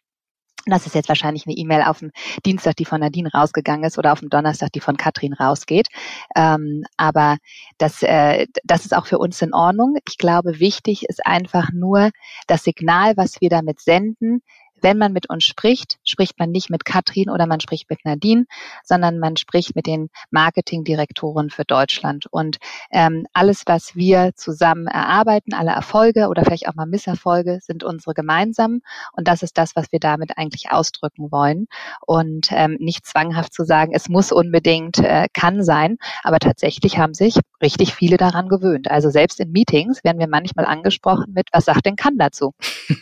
das 0.66 0.86
ist 0.86 0.96
jetzt 0.96 1.10
wahrscheinlich 1.10 1.46
eine 1.46 1.56
E-Mail 1.56 1.84
auf 1.84 2.00
dem 2.00 2.12
Dienstag, 2.46 2.76
die 2.76 2.86
von 2.86 3.02
Nadine 3.02 3.32
rausgegangen 3.34 3.84
ist 3.84 3.98
oder 3.98 4.14
auf 4.14 4.20
dem 4.20 4.30
Donnerstag, 4.30 4.72
die 4.74 4.80
von 4.80 4.98
Katrin 4.98 5.34
rausgeht. 5.34 5.88
Ähm, 6.36 6.84
aber 6.98 7.38
das, 7.78 8.04
äh, 8.04 8.48
das 8.64 8.86
ist 8.86 8.96
auch 8.96 9.06
für 9.08 9.18
uns 9.18 9.42
in 9.42 9.54
Ordnung. 9.54 9.98
Ich 10.08 10.18
glaube, 10.18 10.60
wichtig 10.60 11.06
ist 11.08 11.26
einfach 11.26 11.72
nur 11.74 12.12
das 12.48 12.64
Signal, 12.64 13.18
was 13.18 13.42
wir 13.42 13.50
damit 13.50 13.80
senden, 13.80 14.42
wenn 14.82 14.98
man 14.98 15.14
mit 15.14 15.30
uns 15.30 15.44
spricht, 15.44 15.98
spricht 16.04 16.40
man 16.40 16.52
nicht 16.52 16.70
mit 16.70 16.86
Katrin 16.86 17.30
oder 17.30 17.46
man 17.46 17.60
spricht 17.60 17.90
mit 17.90 18.06
Nadine, 18.06 18.46
sondern 18.84 19.20
man 19.20 19.38
spricht 19.38 19.76
mit 19.76 19.88
den 19.88 20.10
Marketingdirektoren 20.32 21.50
für 21.50 21.66
Deutschland. 21.66 22.26
Und 22.30 22.58
ähm, 22.92 23.26
alles, 23.34 23.64
was 23.66 23.96
wir 23.96 24.32
zusammen 24.36 24.88
erarbeiten, 24.88 25.54
alle 25.54 25.72
Erfolge 25.72 26.28
oder 26.28 26.44
vielleicht 26.44 26.68
auch 26.68 26.76
mal 26.76 26.86
Misserfolge, 26.86 27.60
sind 27.62 27.84
unsere 27.84 28.14
gemeinsamen. 28.14 28.82
Und 29.14 29.28
das 29.28 29.44
ist 29.44 29.58
das, 29.58 29.76
was 29.76 29.92
wir 29.92 30.00
damit 30.00 30.38
eigentlich 30.38 30.72
ausdrücken 30.72 31.32
wollen. 31.32 31.68
Und 32.06 32.48
ähm, 32.52 32.78
nicht 32.80 33.06
zwanghaft 33.06 33.54
zu 33.54 33.64
sagen, 33.64 33.92
es 33.94 34.10
muss 34.10 34.32
unbedingt, 34.32 35.00
äh, 35.00 35.28
kann 35.34 35.64
sein. 35.64 35.98
Aber 36.24 36.40
tatsächlich 36.40 36.98
haben 36.98 37.14
sich 37.14 37.36
richtig 37.62 37.94
viele 37.94 38.18
daran 38.18 38.50
gewöhnt. 38.50 38.90
Also 38.90 39.10
selbst 39.10 39.40
in 39.40 39.52
Meetings 39.52 40.04
werden 40.04 40.20
wir 40.20 40.28
manchmal 40.28 40.66
angesprochen 40.66 41.34
mit, 41.34 41.48
was 41.52 41.66
sagt 41.66 41.86
denn 41.86 41.96
kann 41.96 42.18
dazu? 42.18 42.54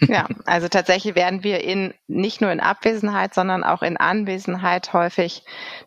Ja, 0.07 0.27
also 0.45 0.67
tatsächlich 0.67 1.15
werden 1.15 1.43
wir 1.43 1.63
in, 1.71 1.93
nicht 2.07 2.41
nur 2.41 2.51
in 2.51 2.59
Abwesenheit, 2.59 3.33
sondern 3.33 3.63
auch 3.63 3.81
in 3.81 3.97
Anwesenheit 3.97 4.93
häufig 4.93 5.43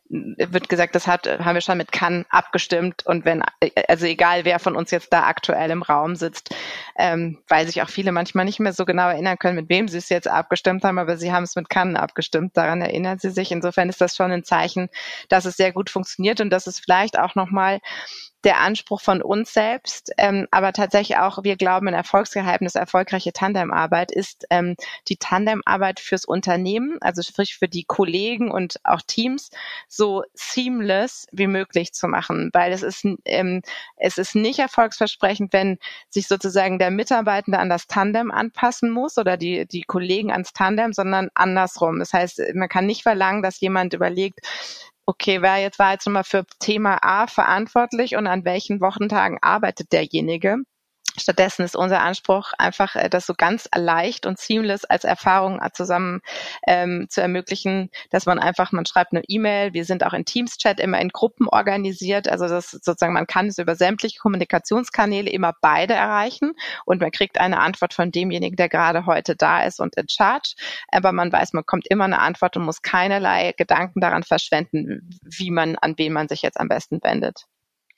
wird 0.09 0.69
gesagt, 0.69 0.95
das 0.95 1.07
hat, 1.07 1.27
haben 1.27 1.55
wir 1.55 1.62
schon 1.62 1.79
mit 1.79 1.91
kann 1.91 2.27
abgestimmt 2.29 3.07
und 3.07 3.25
wenn, 3.25 3.43
also 3.89 4.05
egal 4.05 4.45
wer 4.45 4.59
von 4.59 4.77
uns 4.77 4.91
jetzt 4.91 5.12
da 5.12 5.25
aktuell 5.25 5.71
im 5.71 5.83
Raum 5.83 6.17
sitzt, 6.17 6.55
ähm, 6.99 7.39
weil 7.49 7.67
sich 7.67 7.81
auch 7.81 7.89
viele 7.89 8.12
manchmal 8.12 8.45
nicht 8.45 8.61
mehr 8.61 8.75
so 8.75 8.85
genau 8.85 9.09
erinnern 9.09 9.39
können, 9.39 9.57
mit 9.57 9.71
wem 9.71 9.89
sie 9.89 9.99
es 9.99 10.11
jetzt 10.11 10.29
abgestimmt 10.29 10.85
haben, 10.85 10.99
aber 10.99 11.17
sie 11.17 11.33
haben 11.33 11.45
es 11.45 11.57
mit 11.57 11.71
kann 11.71 11.97
abgestimmt, 11.97 12.57
daran 12.57 12.83
erinnern 12.83 13.19
sie 13.19 13.31
sich. 13.31 13.53
Insofern 13.53 13.89
ist 13.89 14.03
das 14.03 14.15
schon 14.15 14.31
ein 14.31 14.45
Zeichen, 14.45 14.91
dass 15.29 15.47
es 15.47 15.57
sehr 15.57 15.73
gut 15.73 15.89
funktioniert 15.89 16.41
und 16.43 16.51
dass 16.51 16.67
es 16.67 16.79
vielleicht 16.79 17.19
auch 17.19 17.35
nochmal 17.35 17.81
der 18.45 18.59
Anspruch 18.59 19.01
von 19.01 19.23
uns 19.23 19.53
selbst, 19.53 20.13
ähm, 20.19 20.49
aber 20.51 20.73
tatsächlich 20.73 21.19
auch, 21.19 21.45
wir 21.45 21.57
glauben, 21.57 21.89
ein 21.89 21.95
Erfolgsgeheimnis, 21.95 22.75
erfolgreiche 22.75 23.33
Tandemarbeit 23.33 24.11
ist 24.11 24.47
ähm, 24.51 24.77
die 25.09 25.17
Tandemarbeit 25.17 26.01
fürs 26.01 26.25
Unternehmen, 26.25 26.99
also 27.01 27.23
sprich 27.23 27.57
für 27.57 27.69
die 27.69 27.85
Kollegen 27.85 28.51
und 28.51 28.81
auch 28.85 29.03
Teams, 29.03 29.51
so 29.89 30.25
seamless 30.35 31.27
wie 31.33 31.47
möglich 31.47 31.93
zu 31.93 32.09
machen, 32.09 32.51
weil 32.53 32.73
es 32.73 32.83
ist, 32.83 33.07
ähm, 33.25 33.63
es 33.97 34.19
ist 34.19 34.35
nicht 34.35 34.59
erfolgsversprechend, 34.59 35.53
wenn 35.53 35.79
sich 36.11 36.27
sozusagen 36.27 36.79
der 36.79 36.91
Mitarbeitende 36.91 37.59
an 37.59 37.69
das 37.69 37.87
Tandem 37.87 38.31
anpassen 38.31 38.91
muss 38.91 39.19
oder 39.19 39.37
die, 39.37 39.67
die 39.67 39.83
Kollegen 39.83 40.33
ans 40.33 40.53
Tandem, 40.53 40.93
sondern 40.93 41.31
andersrum. 41.35 41.99
Das 41.99 42.13
heißt, 42.13 42.43
man 42.55 42.69
kann 42.69 42.87
nicht 42.87 43.03
verlangen, 43.03 43.43
dass 43.43 43.61
jemand 43.61 43.95
überlegt, 43.95 44.41
okay, 45.07 45.43
wer 45.43 45.59
jetzt 45.59 45.79
war 45.79 45.93
jetzt 45.93 46.07
nochmal 46.07 46.25
für 46.25 46.45
Thema 46.61 46.99
A 47.03 47.27
verantwortlich 47.27 48.17
und 48.17 48.27
an 48.27 48.45
welchen 48.45 48.81
Wochentagen 48.81 49.39
arbeitet 49.43 49.93
derjenige? 49.93 50.59
Stattdessen 51.19 51.62
ist 51.62 51.76
unser 51.76 52.00
Anspruch 52.00 52.52
einfach, 52.59 52.97
äh, 52.97 53.11
das 53.11 53.26
so 53.26 53.35
ganz 53.37 53.69
leicht 53.75 54.25
und 54.25 54.38
seamless 54.38 54.85
als 54.85 55.04
Erfahrung 55.04 55.61
zusammen 55.75 56.21
ähm, 56.66 57.07
zu 57.11 57.21
ermöglichen, 57.21 57.90
dass 58.11 58.25
man 58.25 58.38
einfach, 58.38 58.73
man 58.73 58.87
schreibt 58.87 59.12
eine 59.12 59.23
E-Mail, 59.28 59.75
wir 59.75 59.85
sind 59.85 60.04
auch 60.04 60.14
in 60.14 60.25
Teams-Chat 60.25 60.81
immer 60.81 61.00
in 61.00 61.11
Gruppen 61.11 61.49
organisiert, 61.49 62.29
also 62.29 62.48
das 62.48 62.70
sozusagen, 62.70 63.12
man 63.12 63.27
kann 63.27 63.48
es 63.48 63.59
über 63.59 63.77
sämtliche 63.77 64.18
Kommunikationskanäle 64.18 65.31
immer 65.31 65.53
beide 65.61 65.94
erreichen 65.94 66.53
und 66.87 67.01
man 67.01 67.11
kriegt 67.11 67.38
eine 67.38 67.61
Antwort 67.61 67.92
von 67.92 68.11
demjenigen, 68.11 68.57
der 68.57 68.70
gerade 68.70 69.05
heute 69.05 69.37
da 69.37 69.64
ist 69.64 69.81
und 69.81 69.96
in 69.96 70.09
Charge, 70.09 70.55
aber 70.88 71.12
man 71.12 71.31
weiß, 71.31 71.53
man 71.53 71.66
kommt 71.66 71.87
immer 71.88 72.05
eine 72.05 72.20
Antwort 72.20 72.57
und 72.57 72.64
muss 72.64 72.81
keinerlei 72.81 73.53
Gedanken 73.57 74.01
daran 74.01 74.22
verschwenden, 74.22 75.11
wie 75.25 75.51
man, 75.51 75.77
an 75.77 75.94
wen 75.98 76.12
man 76.12 76.29
sich 76.29 76.42
jetzt 76.42 76.59
am 76.59 76.68
besten 76.68 77.01
wendet. 77.03 77.46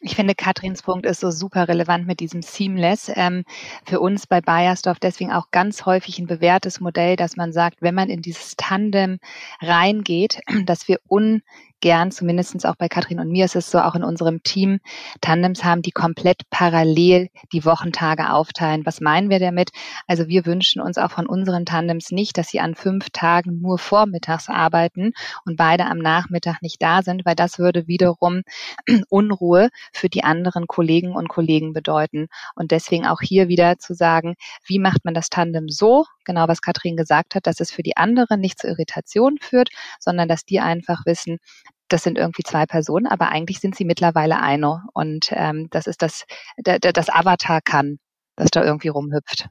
Ich 0.06 0.16
finde, 0.16 0.34
Katrins 0.34 0.82
Punkt 0.82 1.06
ist 1.06 1.20
so 1.20 1.30
super 1.30 1.66
relevant 1.66 2.06
mit 2.06 2.20
diesem 2.20 2.42
Seamless. 2.42 3.10
Ähm, 3.14 3.42
für 3.86 4.00
uns 4.00 4.26
bei 4.26 4.42
Bayersdorf 4.42 4.98
deswegen 4.98 5.32
auch 5.32 5.50
ganz 5.50 5.86
häufig 5.86 6.18
ein 6.18 6.26
bewährtes 6.26 6.78
Modell, 6.78 7.16
dass 7.16 7.36
man 7.36 7.54
sagt, 7.54 7.80
wenn 7.80 7.94
man 7.94 8.10
in 8.10 8.20
dieses 8.20 8.54
Tandem 8.56 9.18
reingeht, 9.62 10.40
dass 10.66 10.88
wir 10.88 11.00
un 11.08 11.40
gern, 11.84 12.10
zumindestens 12.10 12.64
auch 12.64 12.76
bei 12.76 12.88
Katrin 12.88 13.20
und 13.20 13.28
mir 13.28 13.44
ist 13.44 13.56
es 13.56 13.70
so, 13.70 13.78
auch 13.78 13.94
in 13.94 14.04
unserem 14.04 14.42
Team, 14.42 14.80
Tandems 15.20 15.64
haben, 15.64 15.82
die 15.82 15.90
komplett 15.90 16.48
parallel 16.48 17.28
die 17.52 17.66
Wochentage 17.66 18.32
aufteilen. 18.32 18.86
Was 18.86 19.02
meinen 19.02 19.28
wir 19.28 19.38
damit? 19.38 19.68
Also 20.06 20.26
wir 20.26 20.46
wünschen 20.46 20.80
uns 20.80 20.96
auch 20.96 21.10
von 21.10 21.26
unseren 21.26 21.66
Tandems 21.66 22.10
nicht, 22.10 22.38
dass 22.38 22.48
sie 22.48 22.58
an 22.58 22.74
fünf 22.74 23.10
Tagen 23.10 23.60
nur 23.60 23.78
vormittags 23.78 24.48
arbeiten 24.48 25.12
und 25.44 25.58
beide 25.58 25.84
am 25.84 25.98
Nachmittag 25.98 26.62
nicht 26.62 26.80
da 26.80 27.02
sind, 27.02 27.26
weil 27.26 27.34
das 27.34 27.58
würde 27.58 27.86
wiederum 27.86 28.44
Unruhe 29.10 29.68
für 29.92 30.08
die 30.08 30.24
anderen 30.24 30.66
Kollegen 30.66 31.14
und 31.14 31.28
Kollegen 31.28 31.74
bedeuten. 31.74 32.28
Und 32.54 32.70
deswegen 32.70 33.06
auch 33.06 33.20
hier 33.20 33.48
wieder 33.48 33.78
zu 33.78 33.92
sagen, 33.92 34.36
wie 34.66 34.78
macht 34.78 35.04
man 35.04 35.12
das 35.12 35.28
Tandem 35.28 35.68
so, 35.68 36.06
genau 36.24 36.48
was 36.48 36.62
Katrin 36.62 36.96
gesagt 36.96 37.34
hat, 37.34 37.46
dass 37.46 37.60
es 37.60 37.70
für 37.70 37.82
die 37.82 37.98
anderen 37.98 38.40
nicht 38.40 38.58
zu 38.58 38.68
Irritationen 38.68 39.36
führt, 39.38 39.68
sondern 40.00 40.28
dass 40.28 40.46
die 40.46 40.60
einfach 40.60 41.04
wissen, 41.04 41.40
das 41.88 42.02
sind 42.02 42.18
irgendwie 42.18 42.42
zwei 42.42 42.66
Personen, 42.66 43.06
aber 43.06 43.28
eigentlich 43.28 43.60
sind 43.60 43.76
sie 43.76 43.84
mittlerweile 43.84 44.40
eine. 44.40 44.82
Und 44.92 45.30
ähm, 45.30 45.68
das 45.70 45.86
ist 45.86 46.02
das, 46.02 46.24
der, 46.58 46.78
der, 46.78 46.92
das 46.92 47.08
Avatar 47.08 47.60
kann, 47.60 47.98
das 48.36 48.50
da 48.50 48.64
irgendwie 48.64 48.88
rumhüpft. 48.88 49.48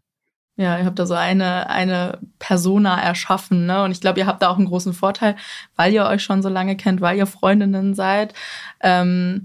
Ja, 0.55 0.77
ihr 0.77 0.85
habt 0.85 0.99
da 0.99 1.05
so 1.07 1.15
eine, 1.15 1.69
eine 1.69 2.19
Persona 2.37 3.01
erschaffen, 3.01 3.65
ne? 3.65 3.83
Und 3.83 3.91
ich 3.91 4.01
glaube, 4.01 4.19
ihr 4.19 4.27
habt 4.27 4.43
da 4.43 4.49
auch 4.49 4.57
einen 4.57 4.67
großen 4.67 4.93
Vorteil, 4.93 5.35
weil 5.75 5.93
ihr 5.93 6.05
euch 6.05 6.23
schon 6.23 6.43
so 6.43 6.49
lange 6.49 6.77
kennt, 6.77 7.01
weil 7.01 7.17
ihr 7.17 7.25
Freundinnen 7.25 7.95
seid. 7.95 8.35
Ähm, 8.81 9.43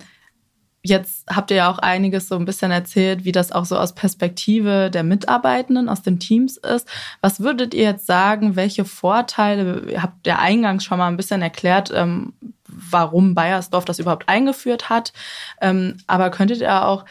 Jetzt 0.88 1.26
habt 1.28 1.50
ihr 1.50 1.58
ja 1.58 1.70
auch 1.70 1.78
einiges 1.78 2.28
so 2.28 2.36
ein 2.36 2.44
bisschen 2.44 2.70
erzählt, 2.70 3.24
wie 3.24 3.32
das 3.32 3.50
auch 3.50 3.64
so 3.64 3.76
aus 3.76 3.94
Perspektive 3.94 4.90
der 4.90 5.02
Mitarbeitenden, 5.02 5.88
aus 5.88 6.02
den 6.02 6.20
Teams 6.20 6.56
ist. 6.56 6.88
Was 7.20 7.40
würdet 7.40 7.74
ihr 7.74 7.82
jetzt 7.82 8.06
sagen, 8.06 8.54
welche 8.54 8.84
Vorteile, 8.84 9.90
ihr 9.90 10.02
habt 10.02 10.26
ja 10.26 10.38
eingangs 10.38 10.84
schon 10.84 10.98
mal 10.98 11.08
ein 11.08 11.16
bisschen 11.16 11.42
erklärt, 11.42 11.92
ähm, 11.92 12.32
warum 12.68 13.34
Bayersdorf 13.34 13.84
das 13.84 13.98
überhaupt 13.98 14.28
eingeführt 14.28 14.88
hat. 14.88 15.12
Ähm, 15.60 15.96
aber 16.06 16.30
könntet 16.30 16.60
ihr 16.60 16.84
auch 16.84 17.04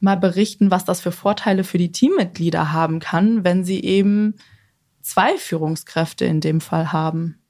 mal 0.00 0.16
berichten, 0.16 0.70
was 0.70 0.84
das 0.84 1.00
für 1.00 1.12
Vorteile 1.12 1.64
für 1.64 1.78
die 1.78 1.92
Teammitglieder 1.92 2.72
haben 2.72 3.00
kann, 3.00 3.44
wenn 3.44 3.64
sie 3.64 3.82
eben 3.82 4.36
zwei 5.00 5.36
Führungskräfte 5.36 6.24
in 6.24 6.40
dem 6.40 6.60
Fall 6.60 6.92
haben? 6.92 7.42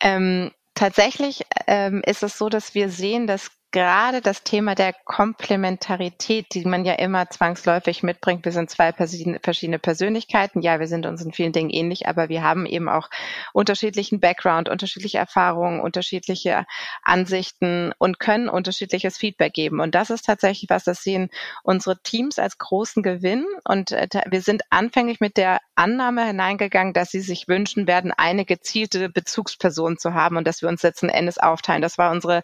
Ähm, 0.00 0.50
tatsächlich 0.74 1.42
ähm, 1.66 2.02
ist 2.06 2.22
es 2.22 2.38
so, 2.38 2.48
dass 2.48 2.74
wir 2.74 2.88
sehen, 2.88 3.26
dass 3.26 3.50
gerade 3.72 4.20
das 4.20 4.44
Thema 4.44 4.74
der 4.74 4.92
Komplementarität, 4.92 6.46
die 6.52 6.64
man 6.64 6.84
ja 6.84 6.94
immer 6.94 7.28
zwangsläufig 7.30 8.02
mitbringt. 8.02 8.44
Wir 8.44 8.52
sind 8.52 8.70
zwei 8.70 8.92
verschiedene 8.92 9.78
Persönlichkeiten. 9.78 10.60
Ja, 10.60 10.78
wir 10.78 10.86
sind 10.86 11.06
uns 11.06 11.22
in 11.22 11.32
vielen 11.32 11.52
Dingen 11.52 11.70
ähnlich, 11.70 12.06
aber 12.06 12.28
wir 12.28 12.42
haben 12.42 12.66
eben 12.66 12.88
auch 12.88 13.08
unterschiedlichen 13.52 14.20
Background, 14.20 14.68
unterschiedliche 14.68 15.18
Erfahrungen, 15.18 15.80
unterschiedliche 15.80 16.66
Ansichten 17.02 17.92
und 17.98 18.20
können 18.20 18.48
unterschiedliches 18.48 19.16
Feedback 19.16 19.54
geben. 19.54 19.80
Und 19.80 19.94
das 19.94 20.10
ist 20.10 20.26
tatsächlich 20.26 20.68
was, 20.70 20.84
das 20.84 21.02
sehen 21.02 21.30
unsere 21.62 22.00
Teams 22.02 22.38
als 22.38 22.58
großen 22.58 23.02
Gewinn. 23.02 23.46
Und 23.64 23.92
äh, 23.92 24.08
wir 24.26 24.42
sind 24.42 24.62
anfänglich 24.70 25.20
mit 25.20 25.36
der 25.36 25.60
Annahme 25.74 26.26
hineingegangen, 26.26 26.92
dass 26.92 27.10
sie 27.10 27.20
sich 27.20 27.48
wünschen 27.48 27.86
werden, 27.86 28.12
eine 28.14 28.44
gezielte 28.44 29.08
Bezugsperson 29.08 29.96
zu 29.96 30.12
haben 30.12 30.36
und 30.36 30.46
dass 30.46 30.60
wir 30.60 30.68
uns 30.68 30.82
letzten 30.82 31.08
Endes 31.08 31.38
aufteilen. 31.38 31.80
Das 31.80 31.96
war 31.96 32.10
unsere 32.10 32.42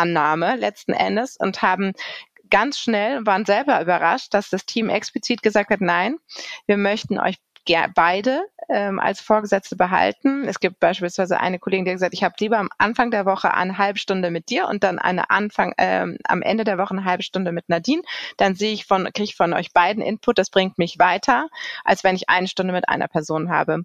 Eingangsannahme 0.00 0.56
letzten 0.56 0.92
Endes 0.92 1.36
und 1.36 1.62
haben 1.62 1.92
ganz 2.50 2.78
schnell, 2.78 3.24
waren 3.26 3.44
selber 3.44 3.80
überrascht, 3.80 4.34
dass 4.34 4.50
das 4.50 4.66
Team 4.66 4.88
explizit 4.88 5.42
gesagt 5.42 5.70
hat, 5.70 5.80
nein, 5.80 6.16
wir 6.66 6.76
möchten 6.76 7.18
euch 7.18 7.36
beide 7.94 8.42
ähm, 8.68 8.98
als 8.98 9.20
Vorgesetzte 9.20 9.76
behalten. 9.76 10.44
Es 10.48 10.58
gibt 10.58 10.80
beispielsweise 10.80 11.38
eine 11.38 11.60
Kollegin, 11.60 11.84
die 11.84 11.92
gesagt, 11.92 12.14
ich 12.14 12.24
habe 12.24 12.34
lieber 12.40 12.58
am 12.58 12.68
Anfang 12.78 13.12
der 13.12 13.26
Woche 13.26 13.54
eine 13.54 13.78
halbe 13.78 13.98
Stunde 13.98 14.32
mit 14.32 14.48
dir 14.50 14.66
und 14.66 14.82
dann 14.82 14.98
eine 14.98 15.30
Anfang 15.30 15.74
ähm, 15.78 16.16
am 16.24 16.42
Ende 16.42 16.64
der 16.64 16.78
Woche 16.78 16.94
eine 16.94 17.04
halbe 17.04 17.22
Stunde 17.22 17.52
mit 17.52 17.68
Nadine. 17.68 18.02
Dann 18.38 18.56
sehe 18.56 18.72
ich 18.72 18.86
von 18.86 19.04
kriege 19.04 19.24
ich 19.24 19.36
von 19.36 19.52
euch 19.52 19.72
beiden 19.72 20.02
Input, 20.02 20.38
das 20.38 20.50
bringt 20.50 20.78
mich 20.78 20.98
weiter, 20.98 21.48
als 21.84 22.02
wenn 22.02 22.16
ich 22.16 22.28
eine 22.28 22.48
Stunde 22.48 22.72
mit 22.72 22.88
einer 22.88 23.06
Person 23.06 23.50
habe. 23.50 23.84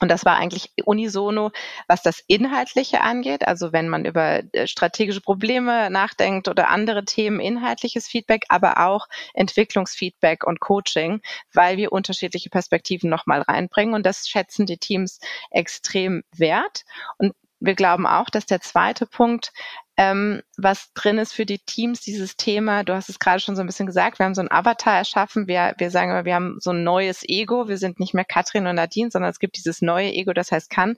Und 0.00 0.10
das 0.10 0.24
war 0.24 0.36
eigentlich 0.36 0.72
unisono, 0.84 1.50
was 1.88 2.02
das 2.02 2.22
Inhaltliche 2.26 3.00
angeht. 3.00 3.46
Also 3.46 3.72
wenn 3.72 3.88
man 3.88 4.04
über 4.04 4.42
äh, 4.52 4.66
strategische 4.66 5.20
Probleme 5.20 5.90
nachdenkt 5.90 6.48
oder 6.48 6.70
andere 6.70 7.04
Themen, 7.04 7.40
inhaltliches 7.40 8.06
Feedback, 8.06 8.44
aber 8.48 8.86
auch 8.86 9.06
Entwicklungsfeedback 9.34 10.46
und 10.46 10.60
Coaching, 10.60 11.20
weil 11.52 11.76
wir 11.76 11.92
unterschiedliche 11.92 12.50
Perspektiven 12.50 13.10
nochmal 13.10 13.42
reinbringen. 13.42 13.94
Und 13.94 14.06
das 14.06 14.28
schätzen 14.28 14.66
die 14.66 14.78
Teams 14.78 15.20
extrem 15.50 16.22
wert. 16.34 16.84
Und 17.18 17.32
wir 17.60 17.74
glauben 17.74 18.06
auch, 18.06 18.28
dass 18.30 18.46
der 18.46 18.60
zweite 18.60 19.06
Punkt 19.06 19.52
ähm, 19.96 20.42
was 20.58 20.92
drin 20.92 21.18
ist 21.18 21.32
für 21.32 21.46
die 21.46 21.58
Teams, 21.58 22.00
dieses 22.00 22.36
Thema, 22.36 22.84
du 22.84 22.94
hast 22.94 23.08
es 23.08 23.18
gerade 23.18 23.40
schon 23.40 23.56
so 23.56 23.62
ein 23.62 23.66
bisschen 23.66 23.86
gesagt, 23.86 24.18
wir 24.18 24.26
haben 24.26 24.34
so 24.34 24.42
ein 24.42 24.50
Avatar 24.50 24.96
erschaffen, 24.96 25.48
wir, 25.48 25.74
wir 25.78 25.90
sagen 25.90 26.10
immer, 26.10 26.24
wir 26.24 26.34
haben 26.34 26.58
so 26.60 26.70
ein 26.70 26.84
neues 26.84 27.22
Ego, 27.26 27.68
wir 27.68 27.78
sind 27.78 27.98
nicht 27.98 28.12
mehr 28.12 28.24
Katrin 28.24 28.66
und 28.66 28.76
Nadine, 28.76 29.10
sondern 29.10 29.30
es 29.30 29.38
gibt 29.38 29.56
dieses 29.56 29.80
neue 29.80 30.12
Ego, 30.12 30.32
das 30.32 30.52
heißt 30.52 30.68
kann, 30.68 30.96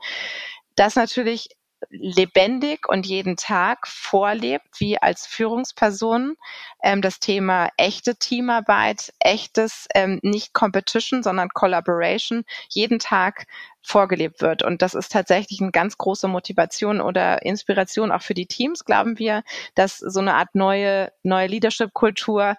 das 0.75 0.97
natürlich 0.97 1.49
lebendig 1.91 2.89
und 2.89 3.07
jeden 3.07 3.37
Tag 3.37 3.87
vorlebt, 3.87 4.67
wie 4.79 4.99
als 5.01 5.27
Führungsperson 5.27 6.37
ähm, 6.83 7.03
das 7.03 7.21
Thema 7.21 7.71
echte 7.77 8.17
Teamarbeit, 8.17 9.13
echtes 9.21 9.87
ähm, 9.95 10.19
nicht 10.23 10.53
Competition, 10.53 11.23
sondern 11.23 11.51
Collaboration 11.51 12.45
jeden 12.69 12.99
Tag 12.99 13.47
vorgelebt 13.83 14.43
wird. 14.43 14.63
Und 14.63 14.83
das 14.83 14.95
ist 14.95 15.13
tatsächlich 15.13 15.61
eine 15.61 15.71
ganz 15.71 15.97
große 15.97 16.29
Motivation 16.29 17.01
oder 17.01 17.43
Inspiration 17.43 18.13
auch 18.13 18.23
für 18.23 18.35
die 18.35 18.47
Teams, 18.47 18.85
glauben 18.85 19.19
wir, 19.19 19.43
dass 19.75 19.99
so 19.99 20.21
eine 20.21 20.35
Art 20.35 20.55
neue, 20.55 21.11
neue 21.23 21.47
Leadership-Kultur 21.47 22.57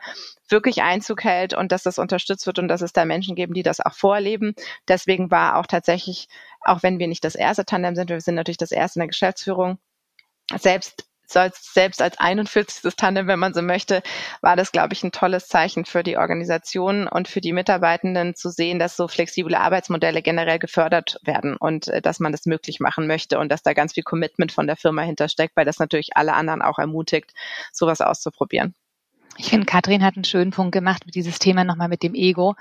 wirklich 0.50 0.82
Einzug 0.82 1.24
hält 1.24 1.54
und 1.54 1.72
dass 1.72 1.84
das 1.84 2.00
unterstützt 2.00 2.48
wird 2.48 2.58
und 2.58 2.68
dass 2.68 2.82
es 2.82 2.94
da 2.94 3.06
Menschen 3.06 3.36
geben, 3.36 3.54
die 3.54 3.64
das 3.64 3.80
auch 3.80 3.94
vorleben. 3.94 4.56
Deswegen 4.88 5.30
war 5.30 5.58
auch 5.58 5.68
tatsächlich, 5.68 6.28
auch 6.62 6.84
wenn 6.84 7.00
wir 7.00 7.08
nicht 7.08 7.24
das 7.24 7.36
erste 7.36 7.66
Tandem 7.66 7.96
sind, 7.96 8.10
wir 8.10 8.22
sind 8.22 8.36
natürlich 8.36 8.58
das 8.58 8.72
erste 8.72 9.00
in 9.00 9.02
der 9.02 9.08
Geschäftsführung, 9.08 9.80
selbst 10.58 11.10
selbst 11.32 12.02
als 12.02 12.20
41. 12.20 12.96
Tandem, 12.96 13.28
wenn 13.28 13.40
man 13.40 13.54
so 13.54 13.62
möchte, 13.62 14.02
war 14.42 14.56
das, 14.56 14.72
glaube 14.72 14.94
ich, 14.94 15.04
ein 15.04 15.12
tolles 15.12 15.48
Zeichen 15.48 15.86
für 15.86 16.04
die 16.04 16.18
Organisation 16.18 17.08
und 17.08 17.28
für 17.28 17.42
die 17.42 17.54
Mitarbeitenden 17.54 18.36
zu 18.36 18.50
sehen, 18.50 18.80
dass 18.80 18.96
so 18.96 19.08
flexible 19.08 19.56
Arbeitsmodelle 19.56 20.22
generell 20.22 20.60
gefördert 20.60 21.20
werden 21.24 21.56
und 21.56 21.88
äh, 21.88 22.02
dass 22.02 22.20
man 22.20 22.32
das 22.32 22.46
möglich 22.46 22.80
machen 22.80 23.08
möchte 23.08 23.40
und 23.40 23.50
dass 23.52 23.64
da 23.64 23.74
ganz 23.74 23.94
viel 23.94 24.04
Commitment 24.04 24.52
von 24.52 24.68
der 24.68 24.76
Firma 24.76 25.04
hintersteckt, 25.04 25.56
weil 25.56 25.66
das 25.66 25.80
natürlich 25.80 26.16
alle 26.16 26.34
anderen 26.34 26.62
auch 26.62 26.80
ermutigt, 26.80 27.34
sowas 27.72 28.02
auszuprobieren. 28.02 28.74
Ich 29.40 29.52
finde, 29.52 29.66
Katrin 29.66 30.04
hat 30.04 30.16
einen 30.16 30.26
schönen 30.26 30.52
Punkt 30.52 30.74
gemacht 30.74 31.04
dieses 31.16 31.40
Thema 31.40 31.64
nochmal 31.64 31.88
mit 31.88 32.04
dem 32.04 32.14
Ego. 32.14 32.56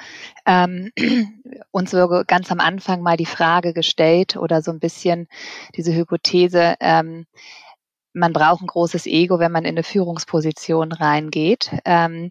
Ähm, 0.47 0.93
uns 1.73 1.91
so 1.91 2.23
ganz 2.25 2.53
am 2.53 2.61
Anfang 2.61 3.03
mal 3.03 3.17
die 3.17 3.27
Frage 3.27 3.75
gestellt 3.75 4.37
oder 4.37 4.63
so 4.63 4.71
ein 4.71 4.79
bisschen 4.79 5.27
diese 5.75 5.93
Hypothese, 5.93 6.77
ähm, 6.79 7.27
man 8.13 8.33
braucht 8.33 8.63
ein 8.63 8.69
großes 8.69 9.07
Ego, 9.07 9.41
wenn 9.41 9.51
man 9.51 9.65
in 9.65 9.71
eine 9.71 9.83
Führungsposition 9.83 10.93
reingeht. 10.93 11.73
Ähm, 11.85 12.31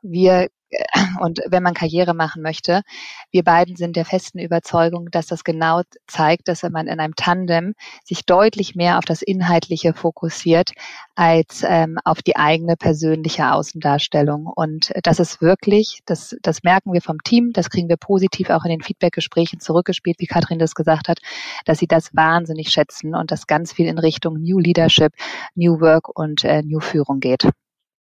wir 0.00 0.48
und 1.20 1.40
wenn 1.46 1.62
man 1.62 1.74
Karriere 1.74 2.14
machen 2.14 2.42
möchte. 2.42 2.82
Wir 3.30 3.42
beiden 3.42 3.76
sind 3.76 3.96
der 3.96 4.04
festen 4.04 4.38
Überzeugung, 4.38 5.10
dass 5.10 5.26
das 5.26 5.44
genau 5.44 5.82
zeigt, 6.06 6.48
dass 6.48 6.62
man 6.62 6.86
in 6.86 7.00
einem 7.00 7.14
Tandem 7.16 7.74
sich 8.04 8.26
deutlich 8.26 8.74
mehr 8.74 8.98
auf 8.98 9.04
das 9.04 9.22
Inhaltliche 9.22 9.94
fokussiert 9.94 10.72
als 11.14 11.64
ähm, 11.66 11.98
auf 12.04 12.22
die 12.22 12.36
eigene 12.36 12.76
persönliche 12.76 13.52
Außendarstellung. 13.52 14.46
Und 14.46 14.92
das 15.02 15.18
ist 15.18 15.40
wirklich, 15.40 16.00
das, 16.06 16.36
das 16.42 16.62
merken 16.62 16.92
wir 16.92 17.02
vom 17.02 17.22
Team, 17.22 17.52
das 17.52 17.70
kriegen 17.70 17.88
wir 17.88 17.96
positiv 17.96 18.50
auch 18.50 18.64
in 18.64 18.70
den 18.70 18.82
Feedbackgesprächen 18.82 19.60
zurückgespielt, 19.60 20.16
wie 20.20 20.26
Katrin 20.26 20.58
das 20.58 20.74
gesagt 20.74 21.08
hat, 21.08 21.18
dass 21.64 21.78
sie 21.78 21.86
das 21.86 22.14
wahnsinnig 22.14 22.70
schätzen 22.70 23.14
und 23.14 23.30
dass 23.30 23.46
ganz 23.46 23.72
viel 23.72 23.86
in 23.86 23.98
Richtung 23.98 24.40
New 24.40 24.58
Leadership, 24.58 25.12
New 25.54 25.80
Work 25.80 26.08
und 26.08 26.44
äh, 26.44 26.62
New 26.62 26.80
Führung 26.80 27.20
geht. 27.20 27.48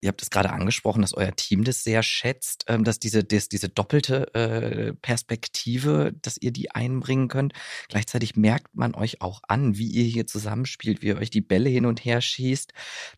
Ihr 0.00 0.08
habt 0.08 0.22
es 0.22 0.30
gerade 0.30 0.50
angesprochen, 0.50 1.02
dass 1.02 1.14
euer 1.14 1.34
Team 1.34 1.64
das 1.64 1.82
sehr 1.82 2.02
schätzt, 2.02 2.64
ähm, 2.68 2.84
dass 2.84 3.00
diese, 3.00 3.24
dass 3.24 3.48
diese 3.48 3.68
doppelte 3.68 4.32
äh, 4.34 4.94
Perspektive, 4.94 6.14
dass 6.22 6.38
ihr 6.40 6.52
die 6.52 6.70
einbringen 6.70 7.28
könnt. 7.28 7.52
Gleichzeitig 7.88 8.36
merkt 8.36 8.76
man 8.76 8.94
euch 8.94 9.20
auch 9.22 9.40
an, 9.48 9.76
wie 9.76 9.88
ihr 9.88 10.04
hier 10.04 10.26
zusammenspielt, 10.26 11.02
wie 11.02 11.08
ihr 11.08 11.18
euch 11.18 11.30
die 11.30 11.40
Bälle 11.40 11.68
hin 11.68 11.86
und 11.86 12.04
her 12.04 12.20
schießt, 12.20 12.72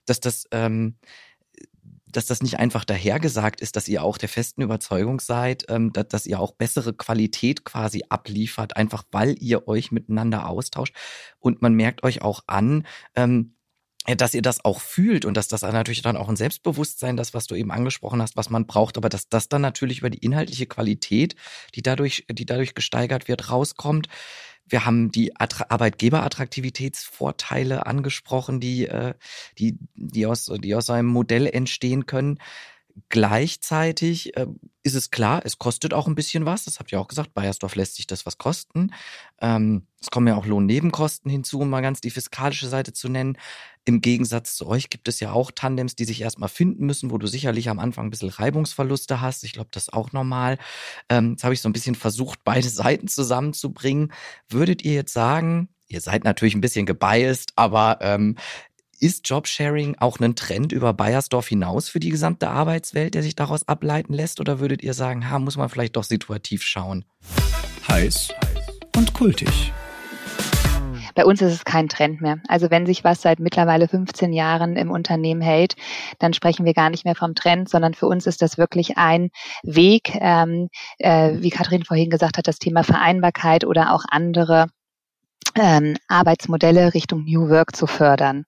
dass 0.06 0.20
das, 0.20 0.46
ähm, 0.52 0.96
dass 2.06 2.26
das 2.26 2.42
nicht 2.42 2.58
einfach 2.58 2.84
dahergesagt 2.84 3.60
ist, 3.60 3.76
dass 3.76 3.86
ihr 3.86 4.02
auch 4.02 4.18
der 4.18 4.28
festen 4.28 4.62
Überzeugung 4.62 5.20
seid, 5.20 5.66
ähm, 5.68 5.92
dass, 5.92 6.26
ihr 6.26 6.40
auch 6.40 6.52
bessere 6.52 6.94
Qualität 6.94 7.64
quasi 7.64 8.04
abliefert, 8.08 8.76
einfach 8.76 9.04
weil 9.12 9.36
ihr 9.38 9.68
euch 9.68 9.92
miteinander 9.92 10.48
austauscht. 10.48 10.96
Und 11.38 11.62
man 11.62 11.74
merkt 11.74 12.02
euch 12.04 12.22
auch 12.22 12.44
an, 12.46 12.86
dass 14.06 14.34
ihr 14.34 14.42
das 14.42 14.64
auch 14.64 14.80
fühlt 14.80 15.24
und 15.24 15.36
dass 15.36 15.48
das 15.48 15.62
natürlich 15.62 16.02
dann 16.02 16.16
auch 16.16 16.28
ein 16.28 16.36
Selbstbewusstsein, 16.36 17.16
das, 17.16 17.34
was 17.34 17.46
du 17.46 17.54
eben 17.54 17.70
angesprochen 17.70 18.20
hast, 18.22 18.36
was 18.36 18.50
man 18.50 18.66
braucht, 18.66 18.96
aber 18.96 19.08
dass 19.08 19.28
das 19.28 19.48
dann 19.48 19.62
natürlich 19.62 19.98
über 19.98 20.10
die 20.10 20.18
inhaltliche 20.18 20.66
Qualität, 20.66 21.36
die 21.74 21.82
dadurch, 21.82 22.24
die 22.30 22.46
dadurch 22.46 22.74
gesteigert 22.74 23.28
wird, 23.28 23.50
rauskommt. 23.50 24.08
Wir 24.66 24.84
haben 24.86 25.12
die 25.12 25.36
Arbeitgeberattraktivitätsvorteile 25.36 27.86
angesprochen, 27.86 28.60
die, 28.60 28.86
äh, 28.86 29.14
die, 29.58 29.78
die 29.94 30.26
aus, 30.26 30.50
die 30.62 30.74
aus 30.74 30.90
einem 30.90 31.08
Modell 31.08 31.46
entstehen 31.46 32.06
können. 32.06 32.38
Gleichzeitig 33.08 34.36
äh, 34.36 34.46
ist 34.82 34.94
es 34.94 35.10
klar, 35.10 35.42
es 35.44 35.58
kostet 35.58 35.94
auch 35.94 36.06
ein 36.06 36.14
bisschen 36.14 36.46
was. 36.46 36.64
Das 36.64 36.78
habt 36.78 36.92
ihr 36.92 37.00
auch 37.00 37.08
gesagt. 37.08 37.34
Bayersdorf 37.34 37.74
lässt 37.74 37.96
sich 37.96 38.06
das 38.06 38.26
was 38.26 38.38
kosten. 38.38 38.92
Ähm, 39.40 39.86
es 40.00 40.10
kommen 40.10 40.26
ja 40.26 40.36
auch 40.36 40.46
Lohnnebenkosten 40.46 41.30
hinzu, 41.30 41.60
um 41.60 41.70
mal 41.70 41.82
ganz 41.82 42.00
die 42.00 42.10
fiskalische 42.10 42.68
Seite 42.68 42.92
zu 42.92 43.08
nennen. 43.08 43.36
Im 43.84 44.00
Gegensatz 44.00 44.54
zu 44.54 44.66
euch 44.66 44.90
gibt 44.90 45.08
es 45.08 45.20
ja 45.20 45.32
auch 45.32 45.50
Tandems, 45.50 45.96
die 45.96 46.04
sich 46.04 46.20
erstmal 46.20 46.48
finden 46.48 46.86
müssen, 46.86 47.10
wo 47.10 47.18
du 47.18 47.26
sicherlich 47.26 47.68
am 47.68 47.78
Anfang 47.78 48.06
ein 48.06 48.10
bisschen 48.10 48.28
Reibungsverluste 48.28 49.20
hast. 49.20 49.44
Ich 49.44 49.52
glaube, 49.52 49.70
das 49.72 49.84
ist 49.84 49.92
auch 49.92 50.12
normal. 50.12 50.58
Ähm, 51.08 51.32
jetzt 51.32 51.44
habe 51.44 51.54
ich 51.54 51.60
so 51.60 51.68
ein 51.68 51.72
bisschen 51.74 51.94
versucht, 51.94 52.40
beide 52.44 52.68
Seiten 52.70 53.08
zusammenzubringen. 53.08 54.12
Würdet 54.48 54.82
ihr 54.84 54.94
jetzt 54.94 55.12
sagen, 55.12 55.68
ihr 55.90 56.00
seid 56.00 56.24
natürlich 56.24 56.54
ein 56.54 56.60
bisschen 56.60 56.86
gebiased, 56.86 57.52
aber 57.56 57.98
ähm, 58.00 58.36
ist 59.00 59.28
Jobsharing 59.28 59.96
auch 59.98 60.20
ein 60.20 60.36
Trend 60.36 60.72
über 60.72 60.92
Bayersdorf 60.92 61.48
hinaus 61.48 61.88
für 61.88 62.00
die 62.00 62.10
gesamte 62.10 62.48
Arbeitswelt, 62.48 63.14
der 63.14 63.22
sich 63.22 63.34
daraus 63.34 63.66
ableiten 63.66 64.12
lässt? 64.12 64.40
Oder 64.40 64.60
würdet 64.60 64.82
ihr 64.82 64.94
sagen, 64.94 65.30
ha, 65.30 65.38
muss 65.38 65.56
man 65.56 65.68
vielleicht 65.68 65.96
doch 65.96 66.04
situativ 66.04 66.62
schauen? 66.62 67.04
Heiß 67.88 68.32
und 68.96 69.14
kultig. 69.14 69.72
Bei 71.14 71.24
uns 71.24 71.42
ist 71.42 71.52
es 71.52 71.64
kein 71.64 71.88
Trend 71.88 72.20
mehr. 72.20 72.38
Also 72.46 72.70
wenn 72.70 72.86
sich 72.86 73.02
was 73.02 73.22
seit 73.22 73.40
mittlerweile 73.40 73.88
15 73.88 74.32
Jahren 74.32 74.76
im 74.76 74.90
Unternehmen 74.90 75.40
hält, 75.40 75.74
dann 76.18 76.32
sprechen 76.32 76.64
wir 76.64 76.74
gar 76.74 76.90
nicht 76.90 77.04
mehr 77.04 77.16
vom 77.16 77.34
Trend, 77.34 77.68
sondern 77.68 77.94
für 77.94 78.06
uns 78.06 78.26
ist 78.26 78.42
das 78.42 78.58
wirklich 78.58 78.96
ein 78.96 79.30
Weg, 79.62 80.12
ähm, 80.20 80.68
äh, 80.98 81.32
wie 81.38 81.50
Kathrin 81.50 81.84
vorhin 81.84 82.10
gesagt 82.10 82.38
hat, 82.38 82.46
das 82.46 82.58
Thema 82.58 82.84
Vereinbarkeit 82.84 83.64
oder 83.64 83.92
auch 83.92 84.04
andere 84.08 84.66
ähm, 85.56 85.96
Arbeitsmodelle 86.08 86.94
Richtung 86.94 87.24
New 87.24 87.48
Work 87.48 87.76
zu 87.76 87.86
fördern. 87.86 88.46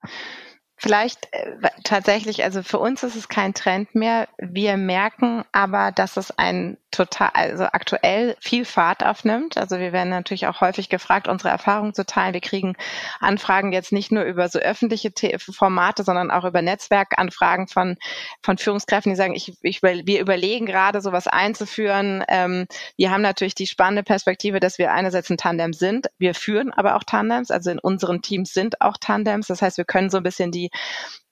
Vielleicht 0.77 1.29
äh, 1.33 1.71
tatsächlich, 1.85 2.43
also 2.43 2.63
für 2.63 2.79
uns 2.79 3.03
ist 3.03 3.15
es 3.15 3.29
kein 3.29 3.55
Trend 3.55 3.95
mehr. 3.95 4.29
Wir 4.39 4.77
merken 4.77 5.45
aber, 5.53 5.93
dass 5.93 6.17
es 6.17 6.37
ein 6.37 6.77
total, 6.93 7.31
also 7.35 7.65
aktuell 7.65 8.37
viel 8.41 8.65
Fahrt 8.65 9.05
aufnimmt. 9.05 9.57
Also 9.57 9.79
wir 9.79 9.93
werden 9.93 10.11
natürlich 10.11 10.47
auch 10.47 10.61
häufig 10.61 10.89
gefragt, 10.89 11.27
unsere 11.27 11.49
Erfahrungen 11.49 11.95
zu 11.95 12.07
teilen. 12.07 12.35
Wir 12.35 12.41
kriegen 12.41 12.77
Anfragen 13.19 13.73
jetzt 13.73 13.91
nicht 13.91 14.13
nur 14.13 14.23
über 14.23 14.49
so 14.49 14.59
öffentliche 14.59 15.13
Formate, 15.39 16.05
sondern 16.05 16.31
auch 16.31 16.45
über 16.45 16.63
Netzwerkanfragen 16.63 17.67
von, 17.67 17.97
von 18.43 18.59
Führungskräften, 18.59 19.11
die 19.11 19.17
sagen, 19.17 19.35
ich, 19.35 19.55
ich, 19.63 19.83
wir 19.83 20.21
überlegen 20.21 20.67
gerade, 20.67 21.01
sowas 21.01 21.27
einzuführen. 21.27 22.25
Ähm, 22.29 22.67
wir 22.97 23.11
haben 23.11 23.23
natürlich 23.23 23.55
die 23.55 23.67
spannende 23.67 24.03
Perspektive, 24.03 24.61
dass 24.61 24.79
wir 24.79 24.93
einerseits 24.93 25.31
ein 25.31 25.39
Tandem 25.39 25.73
sind. 25.73 26.09
Wir 26.19 26.35
führen 26.35 26.73
aber 26.73 26.97
auch 26.97 27.05
Tandems. 27.05 27.51
Also 27.51 27.71
in 27.71 27.79
unseren 27.79 28.23
Teams 28.23 28.53
sind 28.53 28.81
auch 28.81 28.99
Tandems. 29.01 29.49
Das 29.49 29.63
heißt, 29.63 29.79
wir 29.79 29.85
können 29.85 30.11
so 30.11 30.19
ein 30.19 30.23
bisschen 30.23 30.53
die 30.53 30.71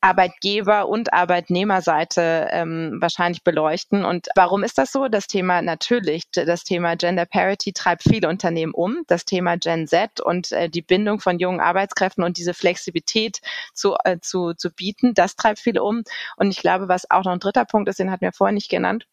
Arbeitgeber- 0.00 0.88
und 0.88 1.12
Arbeitnehmerseite 1.12 2.48
ähm, 2.50 2.96
wahrscheinlich 3.00 3.44
beleuchten. 3.44 4.04
Und 4.04 4.28
warum 4.34 4.64
ist 4.64 4.78
das 4.78 4.92
so? 4.92 5.08
Das 5.08 5.26
Thema 5.26 5.62
natürlich, 5.62 6.24
das 6.32 6.64
Thema 6.64 6.96
Gender 6.96 7.26
Parity 7.26 7.72
treibt 7.72 8.02
viele 8.02 8.28
Unternehmen 8.28 8.72
um. 8.72 9.02
Das 9.08 9.24
Thema 9.24 9.56
Gen 9.56 9.86
Z 9.86 10.20
und 10.20 10.52
äh, 10.52 10.70
die 10.70 10.82
Bindung 10.82 11.20
von 11.20 11.38
jungen 11.38 11.60
Arbeitskräften 11.60 12.24
und 12.24 12.38
diese 12.38 12.54
Flexibilität 12.54 13.40
zu, 13.74 13.96
äh, 14.04 14.18
zu, 14.20 14.54
zu 14.54 14.70
bieten, 14.70 15.12
das 15.14 15.36
treibt 15.36 15.58
viele 15.58 15.82
um. 15.82 16.02
Und 16.36 16.50
ich 16.50 16.58
glaube, 16.58 16.88
was 16.88 17.10
auch 17.10 17.24
noch 17.24 17.32
ein 17.32 17.40
dritter 17.40 17.64
Punkt 17.64 17.88
ist, 17.88 17.98
den 17.98 18.10
hatten 18.10 18.22
wir 18.22 18.32
vorher 18.32 18.54
nicht 18.54 18.70
genannt, 18.70 19.06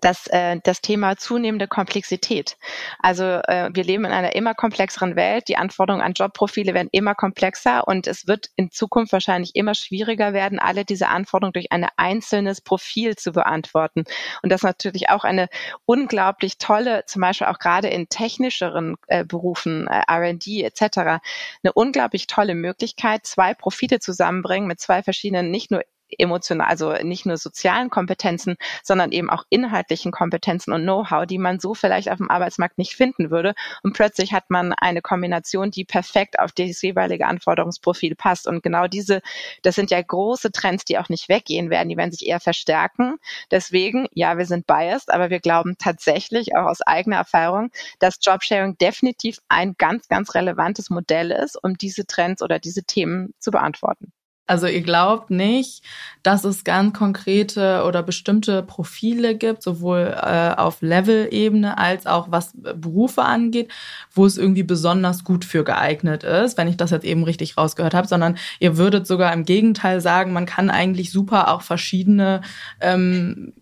das, 0.00 0.28
äh, 0.28 0.58
das 0.62 0.80
Thema 0.80 1.16
zunehmende 1.16 1.66
Komplexität. 1.66 2.56
Also 3.00 3.24
äh, 3.24 3.70
wir 3.72 3.82
leben 3.82 4.04
in 4.04 4.12
einer 4.12 4.34
immer 4.36 4.54
komplexeren 4.54 5.16
Welt. 5.16 5.48
Die 5.48 5.56
Anforderungen 5.56 6.04
an 6.04 6.12
Jobprofile 6.12 6.74
werden 6.74 6.88
immer 6.92 7.14
komplexer 7.14 7.86
und 7.88 8.06
es 8.06 8.28
wird 8.28 8.50
in 8.54 8.70
Zukunft 8.70 9.12
wahrscheinlich 9.12 9.56
immer 9.56 9.74
schwieriger 9.74 10.32
werden, 10.32 10.60
alle 10.60 10.84
diese 10.84 11.08
Anforderungen 11.08 11.54
durch 11.54 11.72
ein 11.72 11.86
einzelnes 11.96 12.60
Profil 12.60 13.16
zu 13.16 13.32
beantworten. 13.32 14.04
Und 14.42 14.52
das 14.52 14.60
ist 14.60 14.64
natürlich 14.64 15.10
auch 15.10 15.24
eine 15.24 15.48
unglaublich 15.86 16.58
tolle, 16.58 17.04
zum 17.06 17.22
Beispiel 17.22 17.48
auch 17.48 17.58
gerade 17.58 17.88
in 17.88 18.08
technischeren 18.08 18.96
äh, 19.08 19.24
Berufen, 19.24 19.88
äh, 19.88 20.02
R&D 20.06 20.62
etc., 20.62 20.98
eine 20.98 21.72
unglaublich 21.74 22.28
tolle 22.28 22.54
Möglichkeit, 22.54 23.26
zwei 23.26 23.54
Profile 23.54 23.98
zusammenbringen 23.98 24.68
mit 24.68 24.80
zwei 24.80 25.02
verschiedenen, 25.02 25.50
nicht 25.50 25.70
nur 25.70 25.82
emotional, 26.18 26.68
also 26.68 26.92
nicht 27.02 27.26
nur 27.26 27.36
sozialen 27.36 27.90
Kompetenzen, 27.90 28.56
sondern 28.82 29.12
eben 29.12 29.30
auch 29.30 29.44
inhaltlichen 29.50 30.12
Kompetenzen 30.12 30.72
und 30.72 30.82
Know-how, 30.82 31.26
die 31.26 31.38
man 31.38 31.60
so 31.60 31.74
vielleicht 31.74 32.10
auf 32.10 32.18
dem 32.18 32.30
Arbeitsmarkt 32.30 32.78
nicht 32.78 32.94
finden 32.94 33.30
würde. 33.30 33.54
Und 33.82 33.92
plötzlich 33.92 34.32
hat 34.32 34.50
man 34.50 34.72
eine 34.72 35.02
Kombination, 35.02 35.70
die 35.70 35.84
perfekt 35.84 36.38
auf 36.38 36.52
das 36.52 36.82
jeweilige 36.82 37.26
Anforderungsprofil 37.26 38.14
passt. 38.14 38.46
Und 38.46 38.62
genau 38.62 38.86
diese, 38.86 39.22
das 39.62 39.74
sind 39.74 39.90
ja 39.90 40.00
große 40.00 40.52
Trends, 40.52 40.84
die 40.84 40.98
auch 40.98 41.08
nicht 41.08 41.28
weggehen 41.28 41.70
werden, 41.70 41.88
die 41.88 41.96
werden 41.96 42.12
sich 42.12 42.26
eher 42.26 42.40
verstärken. 42.40 43.16
Deswegen, 43.50 44.08
ja, 44.12 44.38
wir 44.38 44.46
sind 44.46 44.66
biased, 44.66 45.12
aber 45.12 45.30
wir 45.30 45.40
glauben 45.40 45.76
tatsächlich 45.78 46.56
auch 46.56 46.66
aus 46.66 46.80
eigener 46.82 47.16
Erfahrung, 47.16 47.70
dass 47.98 48.18
Jobsharing 48.20 48.78
definitiv 48.78 49.38
ein 49.48 49.74
ganz, 49.78 50.08
ganz 50.08 50.34
relevantes 50.34 50.90
Modell 50.90 51.30
ist, 51.30 51.62
um 51.62 51.76
diese 51.76 52.06
Trends 52.06 52.42
oder 52.42 52.58
diese 52.58 52.84
Themen 52.84 53.34
zu 53.38 53.50
beantworten. 53.50 54.12
Also 54.46 54.66
ihr 54.66 54.82
glaubt 54.82 55.30
nicht, 55.30 55.84
dass 56.24 56.42
es 56.42 56.64
ganz 56.64 56.98
konkrete 56.98 57.84
oder 57.86 58.02
bestimmte 58.02 58.64
Profile 58.64 59.36
gibt, 59.36 59.62
sowohl 59.62 60.12
äh, 60.20 60.54
auf 60.56 60.82
Level-Ebene 60.82 61.78
als 61.78 62.06
auch 62.06 62.32
was 62.32 62.52
Berufe 62.54 63.22
angeht, 63.22 63.70
wo 64.12 64.26
es 64.26 64.36
irgendwie 64.36 64.64
besonders 64.64 65.22
gut 65.22 65.44
für 65.44 65.62
geeignet 65.62 66.24
ist, 66.24 66.58
wenn 66.58 66.66
ich 66.66 66.76
das 66.76 66.90
jetzt 66.90 67.04
eben 67.04 67.22
richtig 67.22 67.56
rausgehört 67.56 67.94
habe, 67.94 68.08
sondern 68.08 68.38
ihr 68.58 68.76
würdet 68.76 69.06
sogar 69.06 69.32
im 69.32 69.44
Gegenteil 69.44 70.00
sagen, 70.00 70.32
man 70.32 70.46
kann 70.46 70.68
eigentlich 70.68 71.12
super 71.12 71.52
auch 71.54 71.62
verschiedene 71.62 72.40
ähm, 72.80 73.52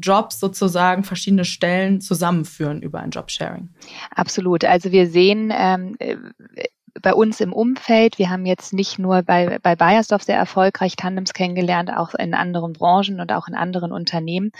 Jobs 0.00 0.40
sozusagen, 0.40 1.04
verschiedene 1.04 1.44
Stellen 1.44 2.00
zusammenführen 2.00 2.82
über 2.82 3.00
ein 3.00 3.10
Jobsharing. 3.10 3.68
Absolut. 4.10 4.64
Also 4.64 4.90
wir 4.90 5.08
sehen 5.08 5.52
ähm, 5.54 5.96
bei 7.02 7.12
uns 7.12 7.40
im 7.40 7.52
Umfeld. 7.52 8.18
Wir 8.18 8.30
haben 8.30 8.46
jetzt 8.46 8.72
nicht 8.72 8.98
nur 8.98 9.22
bei, 9.22 9.58
bei 9.62 9.76
Bayersdorf 9.76 10.22
sehr 10.22 10.36
erfolgreich 10.36 10.96
Tandems 10.96 11.32
kennengelernt, 11.32 11.90
auch 11.92 12.14
in 12.14 12.34
anderen 12.34 12.72
Branchen 12.72 13.20
und 13.20 13.32
auch 13.32 13.48
in 13.48 13.54
anderen 13.54 13.92
Unternehmen. 13.92 14.52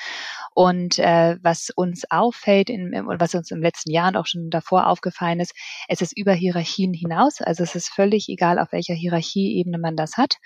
Und 0.54 0.98
äh, 1.00 1.36
was 1.42 1.70
uns 1.70 2.04
auffällt 2.10 2.70
in, 2.70 2.94
und 2.94 3.20
was 3.20 3.34
uns 3.34 3.50
im 3.50 3.60
letzten 3.60 3.90
Jahr 3.90 4.08
und 4.08 4.16
auch 4.16 4.26
schon 4.26 4.50
davor 4.50 4.86
aufgefallen 4.86 5.40
ist, 5.40 5.52
es 5.88 6.00
ist 6.00 6.16
über 6.16 6.32
Hierarchien 6.32 6.94
hinaus. 6.94 7.40
Also 7.40 7.64
es 7.64 7.74
ist 7.74 7.88
völlig 7.88 8.28
egal, 8.28 8.58
auf 8.58 8.72
welcher 8.72 8.94
Hierarchieebene 8.94 9.78
man 9.78 9.96
das 9.96 10.16
hat. 10.16 10.36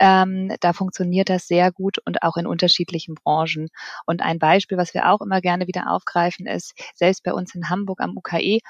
Ähm, 0.00 0.54
da 0.60 0.72
funktioniert 0.72 1.28
das 1.28 1.48
sehr 1.48 1.72
gut 1.72 1.98
und 2.04 2.22
auch 2.22 2.36
in 2.36 2.46
unterschiedlichen 2.46 3.14
Branchen. 3.14 3.68
Und 4.06 4.22
ein 4.22 4.38
Beispiel, 4.38 4.78
was 4.78 4.94
wir 4.94 5.10
auch 5.10 5.20
immer 5.20 5.40
gerne 5.40 5.66
wieder 5.66 5.90
aufgreifen, 5.90 6.46
ist, 6.46 6.74
selbst 6.94 7.24
bei 7.24 7.32
uns 7.32 7.54
in 7.54 7.68
Hamburg 7.68 8.00
am 8.00 8.16
UKE 8.16 8.60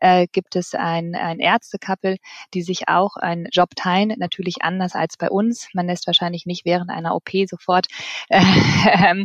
äh, 0.00 0.26
gibt 0.30 0.54
es 0.56 0.74
ein, 0.74 1.14
ein 1.16 1.40
Ärztekappel, 1.40 2.18
die 2.54 2.62
sich 2.62 2.88
auch 2.88 3.16
einen 3.16 3.46
Job 3.50 3.70
teilen, 3.74 4.14
natürlich 4.18 4.62
anders 4.62 4.94
als 4.94 5.16
bei 5.16 5.28
uns. 5.28 5.68
Man 5.74 5.86
lässt 5.86 6.06
wahrscheinlich 6.06 6.46
nicht 6.46 6.64
während 6.64 6.90
einer 6.90 7.14
OP 7.14 7.30
sofort 7.48 7.88
äh, 8.28 9.24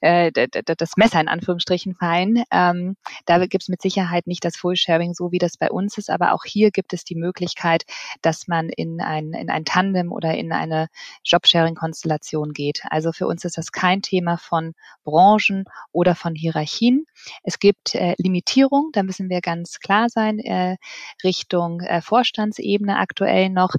äh, 0.00 0.57
das 0.64 0.96
Messer 0.96 1.20
in 1.20 1.28
Anführungsstrichen 1.28 1.94
fallen. 1.94 2.42
Ähm, 2.50 2.96
da 3.26 3.38
gibt 3.46 3.62
es 3.64 3.68
mit 3.68 3.82
Sicherheit 3.82 4.26
nicht 4.26 4.44
das 4.44 4.56
Full-Sharing, 4.56 5.14
so 5.14 5.32
wie 5.32 5.38
das 5.38 5.56
bei 5.56 5.70
uns 5.70 5.98
ist, 5.98 6.10
aber 6.10 6.32
auch 6.32 6.44
hier 6.44 6.70
gibt 6.70 6.92
es 6.92 7.04
die 7.04 7.14
Möglichkeit, 7.14 7.84
dass 8.22 8.48
man 8.48 8.68
in 8.68 9.00
ein, 9.00 9.32
in 9.32 9.50
ein 9.50 9.64
Tandem 9.64 10.12
oder 10.12 10.34
in 10.34 10.52
eine 10.52 10.88
Job-Sharing-Konstellation 11.24 12.52
geht. 12.52 12.82
Also 12.90 13.12
für 13.12 13.26
uns 13.26 13.44
ist 13.44 13.58
das 13.58 13.72
kein 13.72 14.02
Thema 14.02 14.36
von 14.38 14.74
Branchen 15.04 15.64
oder 15.92 16.14
von 16.14 16.34
Hierarchien. 16.34 17.06
Es 17.42 17.58
gibt 17.58 17.94
äh, 17.94 18.14
Limitierung, 18.18 18.90
da 18.92 19.02
müssen 19.02 19.28
wir 19.28 19.40
ganz 19.40 19.78
klar 19.80 20.08
sein, 20.08 20.38
äh, 20.38 20.76
Richtung 21.24 21.80
äh, 21.80 22.00
Vorstandsebene 22.00 22.98
aktuell 22.98 23.50
noch. 23.50 23.74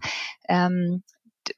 Ähm, 0.48 1.04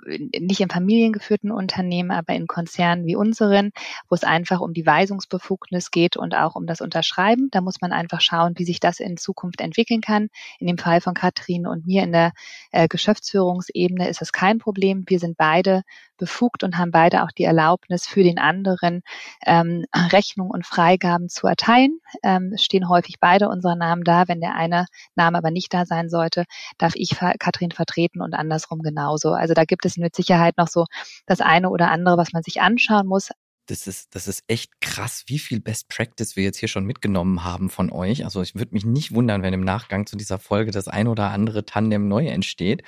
nicht 0.06 0.62
in 0.62 0.70
familiengeführten 0.70 1.52
Unternehmen, 1.52 2.12
aber 2.12 2.34
in 2.34 2.48
Konzernen 2.48 3.06
wie 3.06 3.16
unseren, 3.16 3.72
wo 4.10 4.16
es 4.16 4.24
einfach 4.24 4.62
um 4.62 4.74
die 4.74 4.86
Weisungsbefugnis 4.86 5.92
geht 5.92 6.18
und 6.18 6.36
auch 6.36 6.56
um 6.56 6.66
das 6.66 6.82
Unterschreiben. 6.82 7.50
Da 7.52 7.62
muss 7.62 7.82
man 7.82 7.92
einfach 7.92 8.22
schauen, 8.22 8.54
wie 8.58 8.66
sich 8.66 8.80
das 8.80 9.00
in 9.00 9.18
Zukunft 9.18 9.62
entwickeln 9.62 10.02
kann. 10.02 10.30
In 10.60 10.68
dem 10.68 10.78
Fall 10.78 11.02
von 11.02 11.14
Katrin 11.14 11.68
und 11.68 11.86
mir 11.86 12.04
in 12.04 12.12
der 12.12 12.32
äh, 12.72 12.88
Geschäftsführungsebene 12.88 14.10
ist 14.10 14.22
es 14.22 14.32
kein 14.32 14.60
Problem. 14.60 15.04
Wir 15.08 15.20
sind 15.20 15.38
beide 15.38 15.84
befugt 16.22 16.64
und 16.64 16.78
haben 16.78 16.92
beide 16.92 17.24
auch 17.24 17.32
die 17.32 17.44
Erlaubnis 17.44 18.06
für 18.06 18.22
den 18.22 18.38
anderen 18.38 19.02
ähm, 19.44 19.86
Rechnung 19.94 20.52
und 20.52 20.68
Freigaben 20.68 21.30
zu 21.30 21.48
erteilen. 21.48 22.00
Ähm, 22.22 22.52
es 22.54 22.64
stehen 22.64 22.88
häufig 22.88 23.16
beide 23.20 23.50
unsere 23.50 23.76
Namen 23.76 24.04
da. 24.04 24.28
Wenn 24.28 24.40
der 24.40 24.56
eine 24.56 24.86
Name 25.16 25.40
aber 25.40 25.50
nicht 25.50 25.74
da 25.74 25.86
sein 25.86 26.10
sollte, 26.10 26.46
darf 26.78 26.94
ich 26.96 27.18
Katrin 27.40 27.72
vertreten 27.72 28.22
und 28.22 28.36
andersrum 28.36 28.80
genauso. 28.84 29.32
Also 29.32 29.56
da 29.56 29.66
gibt 29.66 29.86
es 29.86 29.98
mit 29.98 30.16
Sicherheit 30.16 30.58
noch 30.58 30.68
so 30.68 30.86
das 31.26 31.42
eine 31.42 31.70
oder 31.70 31.90
andere, 31.90 32.18
was 32.18 32.34
man 32.34 32.44
sich 32.44 32.62
anschauen 32.62 33.08
muss. 33.08 33.32
Das 33.68 33.88
ist, 33.88 34.16
das 34.16 34.28
ist 34.28 34.44
echt 34.48 34.82
krass, 34.82 35.24
wie 35.28 35.40
viel 35.40 35.60
Best 35.60 35.88
Practice 35.88 36.36
wir 36.36 36.44
jetzt 36.44 36.58
hier 36.58 36.68
schon 36.68 36.86
mitgenommen 36.86 37.44
haben 37.44 37.70
von 37.70 37.92
euch. 37.92 38.26
Also 38.26 38.42
ich 38.42 38.54
würde 38.54 38.74
mich 38.74 38.86
nicht 38.86 39.14
wundern, 39.14 39.44
wenn 39.44 39.54
im 39.54 39.64
Nachgang 39.64 40.06
zu 40.06 40.18
dieser 40.18 40.40
Folge 40.40 40.72
das 40.72 40.88
ein 40.88 41.08
oder 41.08 41.30
andere 41.30 41.64
Tandem 41.66 42.08
neu 42.08 42.28
entsteht. 42.28 42.84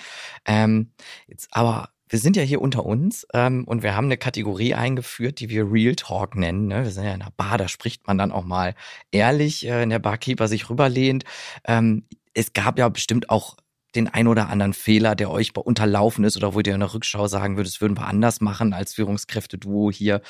Ähm, 0.45 0.91
jetzt 1.27 1.47
aber 1.51 1.92
wir 2.13 2.19
sind 2.19 2.37
ja 2.37 2.43
hier 2.43 2.61
unter 2.61 2.85
uns 2.85 3.25
ähm, 3.33 3.63
und 3.63 3.81
wir 3.81 3.95
haben 3.95 4.05
eine 4.05 4.17
Kategorie 4.17 4.75
eingeführt, 4.75 5.39
die 5.39 5.49
wir 5.49 5.71
Real 5.71 5.95
Talk 5.95 6.35
nennen. 6.35 6.67
Ne? 6.67 6.83
Wir 6.83 6.91
sind 6.91 7.05
ja 7.05 7.13
in 7.15 7.23
einer 7.23 7.31
Bar, 7.31 7.57
da 7.57 7.67
spricht 7.67 8.05
man 8.05 8.19
dann 8.19 8.31
auch 8.31 8.43
mal 8.43 8.75
ehrlich, 9.11 9.65
äh, 9.65 9.79
wenn 9.79 9.89
der 9.89 9.97
Barkeeper 9.97 10.47
sich 10.47 10.69
rüberlehnt. 10.69 11.23
Ähm, 11.65 12.03
es 12.35 12.53
gab 12.53 12.77
ja 12.77 12.87
bestimmt 12.87 13.31
auch 13.31 13.57
den 13.95 14.09
ein 14.09 14.27
oder 14.27 14.49
anderen 14.49 14.73
Fehler, 14.73 15.15
der 15.15 15.31
euch 15.31 15.55
unterlaufen 15.55 16.23
ist 16.23 16.37
oder 16.37 16.53
wo 16.53 16.59
ihr 16.59 16.75
in 16.75 16.81
der 16.81 16.93
Rückschau 16.93 17.27
sagen 17.27 17.57
würdet, 17.57 17.73
das 17.73 17.81
würden 17.81 17.97
wir 17.97 18.05
anders 18.05 18.41
machen 18.41 18.73
als 18.73 18.93
Führungskräfte-Duo 18.93 19.89
hier. 19.89 20.21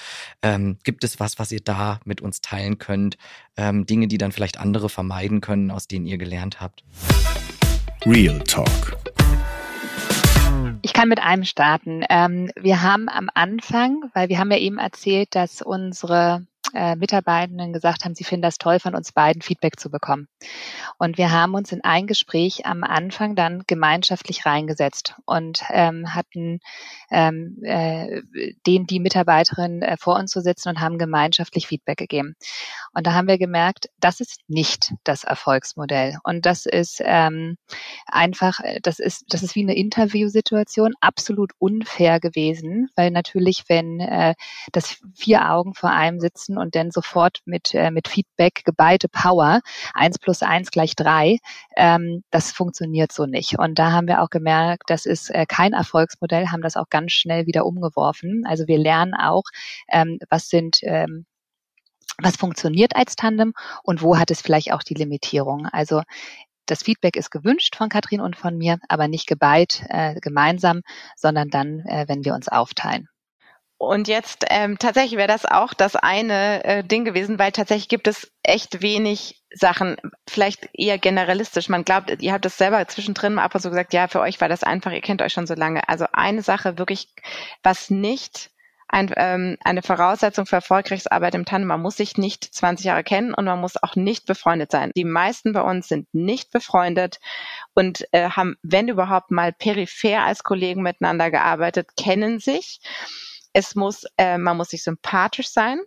Ähm, 0.41 0.77
gibt 0.85 1.03
es 1.03 1.19
was, 1.19 1.37
was 1.37 1.51
ihr 1.51 1.61
da 1.61 1.99
mit 2.05 2.21
uns 2.21 2.39
teilen 2.39 2.77
könnt? 2.77 3.17
Ähm, 3.57 3.85
Dinge, 3.85 4.07
die 4.07 4.17
dann 4.17 4.31
vielleicht 4.31 4.57
andere 4.57 4.87
vermeiden 4.87 5.41
können, 5.41 5.69
aus 5.69 5.89
denen 5.89 6.05
ihr 6.05 6.17
gelernt 6.17 6.61
habt? 6.61 6.85
Real 8.05 8.39
Talk 8.39 8.97
kann 11.03 11.09
mit 11.09 11.21
einem 11.21 11.43
starten. 11.43 12.05
Ähm, 12.09 12.49
wir 12.55 12.81
haben 12.81 13.09
am 13.09 13.29
Anfang, 13.33 14.09
weil 14.13 14.29
wir 14.29 14.39
haben 14.39 14.51
ja 14.51 14.57
eben 14.57 14.77
erzählt, 14.77 15.35
dass 15.35 15.61
unsere 15.61 16.45
äh, 16.73 16.95
Mitarbeitenden 16.95 17.73
gesagt 17.73 18.03
haben, 18.03 18.15
sie 18.15 18.23
finden 18.23 18.43
das 18.43 18.57
toll, 18.57 18.79
von 18.79 18.95
uns 18.95 19.11
beiden 19.11 19.41
Feedback 19.41 19.79
zu 19.79 19.89
bekommen. 19.89 20.27
Und 20.97 21.17
wir 21.17 21.31
haben 21.31 21.53
uns 21.53 21.71
in 21.71 21.83
ein 21.83 22.07
Gespräch 22.07 22.65
am 22.65 22.83
Anfang 22.83 23.35
dann 23.35 23.63
gemeinschaftlich 23.67 24.45
reingesetzt 24.45 25.15
und 25.25 25.61
ähm, 25.69 26.13
hatten 26.13 26.59
ähm, 27.11 27.57
äh, 27.63 28.21
den, 28.65 28.85
die 28.85 28.99
Mitarbeiterin 28.99 29.81
äh, 29.81 29.97
vor 29.97 30.15
uns 30.17 30.31
zu 30.31 30.41
sitzen 30.41 30.69
und 30.69 30.79
haben 30.79 30.97
gemeinschaftlich 30.97 31.67
Feedback 31.67 31.97
gegeben. 31.97 32.35
Und 32.93 33.07
da 33.07 33.13
haben 33.13 33.27
wir 33.27 33.37
gemerkt, 33.37 33.89
das 33.99 34.19
ist 34.19 34.41
nicht 34.47 34.93
das 35.03 35.23
Erfolgsmodell. 35.23 36.17
Und 36.23 36.45
das 36.45 36.65
ist 36.65 37.01
ähm, 37.03 37.57
einfach, 38.05 38.59
das 38.81 38.99
ist, 38.99 39.25
das 39.29 39.43
ist 39.43 39.55
wie 39.55 39.63
eine 39.63 39.75
Interviewsituation, 39.75 40.93
absolut 41.01 41.51
unfair 41.59 42.19
gewesen, 42.19 42.89
weil 42.95 43.11
natürlich, 43.11 43.63
wenn 43.67 43.99
äh, 43.99 44.35
das 44.71 45.01
vier 45.15 45.49
Augen 45.51 45.73
vor 45.73 45.91
einem 45.91 46.19
sitzen 46.19 46.57
und 46.63 46.75
dann 46.75 46.91
sofort 46.91 47.39
mit, 47.45 47.73
äh, 47.73 47.91
mit 47.91 48.07
Feedback 48.07 48.63
geballte 48.65 49.09
Power, 49.09 49.61
eins 49.93 50.17
plus 50.17 50.41
eins 50.41 50.71
gleich 50.71 50.95
drei, 50.95 51.37
ähm, 51.77 52.23
das 52.31 52.51
funktioniert 52.51 53.11
so 53.11 53.25
nicht. 53.25 53.59
Und 53.59 53.77
da 53.77 53.91
haben 53.91 54.07
wir 54.07 54.21
auch 54.21 54.29
gemerkt, 54.29 54.83
das 54.87 55.05
ist 55.05 55.29
äh, 55.29 55.45
kein 55.47 55.73
Erfolgsmodell, 55.73 56.47
haben 56.47 56.61
das 56.61 56.77
auch 56.77 56.89
ganz 56.89 57.11
schnell 57.11 57.45
wieder 57.45 57.65
umgeworfen. 57.65 58.43
Also 58.47 58.67
wir 58.67 58.77
lernen 58.79 59.13
auch, 59.13 59.43
ähm, 59.91 60.19
was 60.29 60.49
sind 60.49 60.79
ähm, 60.83 61.25
was 62.21 62.35
funktioniert 62.37 62.95
als 62.95 63.15
Tandem 63.15 63.53
und 63.83 64.01
wo 64.01 64.17
hat 64.17 64.29
es 64.31 64.41
vielleicht 64.41 64.71
auch 64.71 64.83
die 64.83 64.93
Limitierung. 64.93 65.67
Also 65.67 66.03
das 66.65 66.83
Feedback 66.83 67.15
ist 67.17 67.31
gewünscht 67.31 67.75
von 67.75 67.89
Katrin 67.89 68.21
und 68.21 68.35
von 68.35 68.57
mir, 68.57 68.77
aber 68.87 69.07
nicht 69.07 69.27
geballt 69.27 69.83
äh, 69.89 70.19
gemeinsam, 70.21 70.81
sondern 71.15 71.49
dann, 71.49 71.79
äh, 71.81 72.05
wenn 72.07 72.23
wir 72.23 72.33
uns 72.33 72.47
aufteilen. 72.47 73.07
Und 73.83 74.07
jetzt 74.07 74.45
ähm, 74.49 74.77
tatsächlich 74.79 75.17
wäre 75.17 75.27
das 75.27 75.45
auch 75.45 75.73
das 75.73 75.95
eine 75.95 76.63
äh, 76.63 76.83
Ding 76.83 77.05
gewesen, 77.05 77.39
weil 77.39 77.51
tatsächlich 77.51 77.89
gibt 77.89 78.07
es 78.07 78.31
echt 78.43 78.81
wenig 78.81 79.41
Sachen, 79.51 79.97
vielleicht 80.27 80.69
eher 80.73 80.97
generalistisch. 80.97 81.69
Man 81.69 81.83
glaubt, 81.83 82.21
ihr 82.21 82.33
habt 82.33 82.45
das 82.45 82.57
selber 82.57 82.87
zwischendrin 82.87 83.35
mal 83.35 83.43
ab 83.43 83.55
und 83.55 83.61
zu 83.61 83.69
gesagt, 83.69 83.93
ja, 83.93 84.07
für 84.07 84.21
euch 84.21 84.41
war 84.41 84.49
das 84.49 84.63
einfach, 84.63 84.91
ihr 84.91 85.01
kennt 85.01 85.21
euch 85.21 85.33
schon 85.33 85.47
so 85.47 85.53
lange. 85.53 85.87
Also 85.87 86.05
eine 86.13 86.41
Sache 86.41 86.77
wirklich, 86.77 87.09
was 87.61 87.89
nicht 87.89 88.49
ein, 88.93 89.11
ähm, 89.17 89.57
eine 89.63 89.81
Voraussetzung 89.81 90.45
für 90.45 90.57
erfolgreiches 90.57 91.07
Arbeit 91.07 91.35
im 91.35 91.45
Tandem. 91.45 91.67
Man 91.67 91.81
muss 91.81 91.97
sich 91.97 92.17
nicht 92.17 92.43
20 92.43 92.85
Jahre 92.85 93.03
kennen 93.03 93.33
und 93.33 93.45
man 93.45 93.59
muss 93.59 93.81
auch 93.81 93.95
nicht 93.95 94.25
befreundet 94.27 94.71
sein. 94.71 94.91
Die 94.95 95.03
meisten 95.03 95.53
bei 95.53 95.61
uns 95.61 95.87
sind 95.87 96.07
nicht 96.13 96.51
befreundet 96.51 97.19
und 97.73 98.05
äh, 98.11 98.29
haben, 98.29 98.55
wenn 98.61 98.87
überhaupt, 98.87 99.31
mal 99.31 99.51
peripher 99.51 100.23
als 100.23 100.43
Kollegen 100.43 100.83
miteinander 100.83 101.31
gearbeitet, 101.31 101.89
kennen 101.97 102.39
sich. 102.39 102.79
Es 103.53 103.75
muss, 103.75 104.03
äh, 104.17 104.37
man 104.37 104.57
muss 104.57 104.69
sich 104.69 104.83
sympathisch 104.83 105.49
sein 105.49 105.79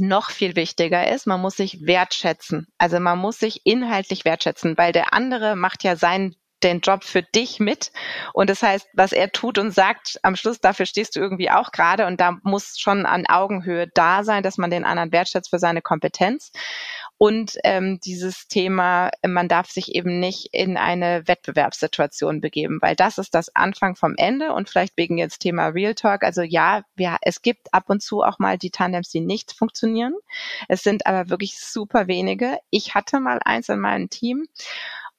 noch 0.00 0.30
viel 0.30 0.56
wichtiger 0.56 1.08
ist, 1.08 1.26
man 1.26 1.40
muss 1.40 1.56
sich 1.56 1.86
wertschätzen. 1.86 2.66
Also 2.78 2.98
man 2.98 3.18
muss 3.18 3.38
sich 3.38 3.64
inhaltlich 3.64 4.24
wertschätzen, 4.24 4.76
weil 4.76 4.92
der 4.92 5.14
andere 5.14 5.54
macht 5.54 5.84
ja 5.84 5.96
seinen 5.96 6.34
den 6.64 6.80
Job 6.80 7.04
für 7.04 7.22
dich 7.22 7.60
mit. 7.60 7.92
Und 8.32 8.48
das 8.48 8.62
heißt, 8.62 8.88
was 8.94 9.12
er 9.12 9.30
tut 9.30 9.58
und 9.58 9.70
sagt, 9.70 10.18
am 10.22 10.34
Schluss, 10.34 10.60
dafür 10.60 10.86
stehst 10.86 11.14
du 11.14 11.20
irgendwie 11.20 11.50
auch 11.50 11.70
gerade. 11.70 12.06
Und 12.06 12.20
da 12.20 12.38
muss 12.42 12.78
schon 12.78 13.06
an 13.06 13.26
Augenhöhe 13.26 13.86
da 13.94 14.24
sein, 14.24 14.42
dass 14.42 14.56
man 14.56 14.70
den 14.70 14.84
anderen 14.84 15.12
wertschätzt 15.12 15.50
für 15.50 15.58
seine 15.58 15.82
Kompetenz. 15.82 16.50
Und 17.24 17.56
ähm, 17.64 18.00
dieses 18.04 18.48
Thema, 18.48 19.10
man 19.26 19.48
darf 19.48 19.70
sich 19.70 19.94
eben 19.94 20.20
nicht 20.20 20.50
in 20.52 20.76
eine 20.76 21.26
Wettbewerbssituation 21.26 22.42
begeben, 22.42 22.80
weil 22.82 22.96
das 22.96 23.16
ist 23.16 23.34
das 23.34 23.48
Anfang 23.56 23.96
vom 23.96 24.12
Ende. 24.18 24.52
Und 24.52 24.68
vielleicht 24.68 24.98
wegen 24.98 25.16
jetzt 25.16 25.38
Thema 25.38 25.68
Real 25.68 25.94
Talk. 25.94 26.22
Also 26.22 26.42
ja, 26.42 26.82
wir, 26.96 27.16
es 27.22 27.40
gibt 27.40 27.72
ab 27.72 27.84
und 27.86 28.02
zu 28.02 28.20
auch 28.20 28.38
mal 28.38 28.58
die 28.58 28.68
Tandems, 28.68 29.08
die 29.08 29.20
nicht 29.20 29.52
funktionieren. 29.52 30.12
Es 30.68 30.82
sind 30.82 31.06
aber 31.06 31.30
wirklich 31.30 31.58
super 31.58 32.08
wenige. 32.08 32.58
Ich 32.68 32.94
hatte 32.94 33.20
mal 33.20 33.40
eins 33.42 33.70
in 33.70 33.80
meinem 33.80 34.10
Team 34.10 34.44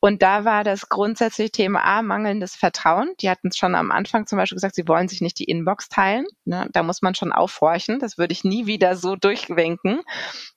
und 0.06 0.22
da 0.22 0.46
war 0.46 0.64
das 0.64 0.88
grundsätzliche 0.88 1.50
Thema 1.50 1.84
A, 1.84 2.04
mangelndes 2.04 2.56
Vertrauen. 2.56 3.16
Die 3.22 3.30
hatten 3.32 3.48
es 3.48 3.58
schon 3.58 3.74
am 3.74 3.90
Anfang 3.90 4.28
zum 4.28 4.38
Beispiel 4.38 4.56
gesagt, 4.56 4.76
sie 4.76 4.88
wollen 4.88 5.08
sich 5.08 5.20
nicht 5.20 5.40
die 5.40 5.46
Inbox 5.46 5.90
teilen. 5.90 6.28
Ne? 6.44 6.70
Da 6.74 6.84
muss 6.84 7.02
man 7.02 7.16
schon 7.16 7.32
aufhorchen. 7.32 7.98
Das 7.98 8.20
würde 8.20 8.32
ich 8.32 8.44
nie 8.44 8.68
wieder 8.68 8.98
so 8.98 9.16
durchwinken. 9.16 10.02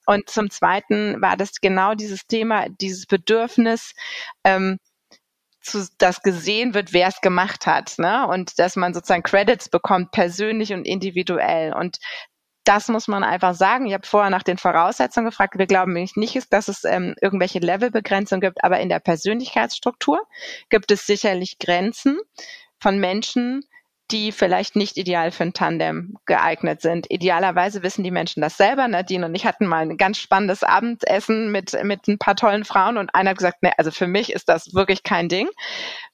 Und 0.05 0.29
zum 0.29 0.51
Zweiten 0.51 1.19
war 1.19 1.35
das 1.35 1.61
genau 1.61 1.95
dieses 1.95 2.27
Thema, 2.27 2.69
dieses 2.69 3.07
Bedürfnis, 3.07 3.93
ähm, 4.43 4.77
zu, 5.61 5.87
dass 5.97 6.21
gesehen 6.21 6.75
wird, 6.75 6.93
wer 6.93 7.07
es 7.07 7.19
gemacht 7.19 7.65
hat, 7.65 7.95
ne? 7.97 8.27
Und 8.27 8.59
dass 8.59 8.75
man 8.75 8.93
sozusagen 8.93 9.23
Credits 9.23 9.67
bekommt, 9.69 10.11
persönlich 10.11 10.73
und 10.73 10.85
individuell. 10.85 11.73
Und 11.73 11.97
das 12.63 12.87
muss 12.87 13.07
man 13.07 13.23
einfach 13.23 13.55
sagen. 13.55 13.87
Ich 13.87 13.93
habe 13.93 14.05
vorher 14.05 14.29
nach 14.29 14.43
den 14.43 14.57
Voraussetzungen 14.57 15.27
gefragt. 15.27 15.57
Wir 15.57 15.67
glauben 15.67 15.93
nicht, 15.93 16.53
dass 16.53 16.67
es 16.67 16.83
ähm, 16.83 17.15
irgendwelche 17.21 17.59
Levelbegrenzungen 17.59 18.41
gibt, 18.41 18.63
aber 18.63 18.79
in 18.79 18.89
der 18.89 18.99
Persönlichkeitsstruktur 18.99 20.19
gibt 20.69 20.91
es 20.91 21.05
sicherlich 21.05 21.57
Grenzen 21.59 22.19
von 22.79 22.99
Menschen, 22.99 23.63
die 24.11 24.31
vielleicht 24.31 24.75
nicht 24.75 24.97
ideal 24.97 25.31
für 25.31 25.43
ein 25.43 25.53
Tandem 25.53 26.17
geeignet 26.25 26.81
sind. 26.81 27.09
Idealerweise 27.09 27.83
wissen 27.83 28.03
die 28.03 28.11
Menschen 28.11 28.41
das 28.41 28.57
selber. 28.57 28.87
Nadine 28.87 29.25
und 29.25 29.35
ich 29.35 29.45
hatten 29.45 29.67
mal 29.67 29.83
ein 29.83 29.97
ganz 29.97 30.17
spannendes 30.17 30.63
Abendessen 30.63 31.51
mit, 31.51 31.77
mit 31.83 32.07
ein 32.07 32.17
paar 32.17 32.35
tollen 32.35 32.65
Frauen 32.65 32.97
und 32.97 33.13
einer 33.13 33.31
hat 33.31 33.37
gesagt, 33.37 33.57
nee, 33.61 33.71
also 33.77 33.91
für 33.91 34.07
mich 34.07 34.33
ist 34.33 34.49
das 34.49 34.73
wirklich 34.73 35.03
kein 35.03 35.29
Ding. 35.29 35.47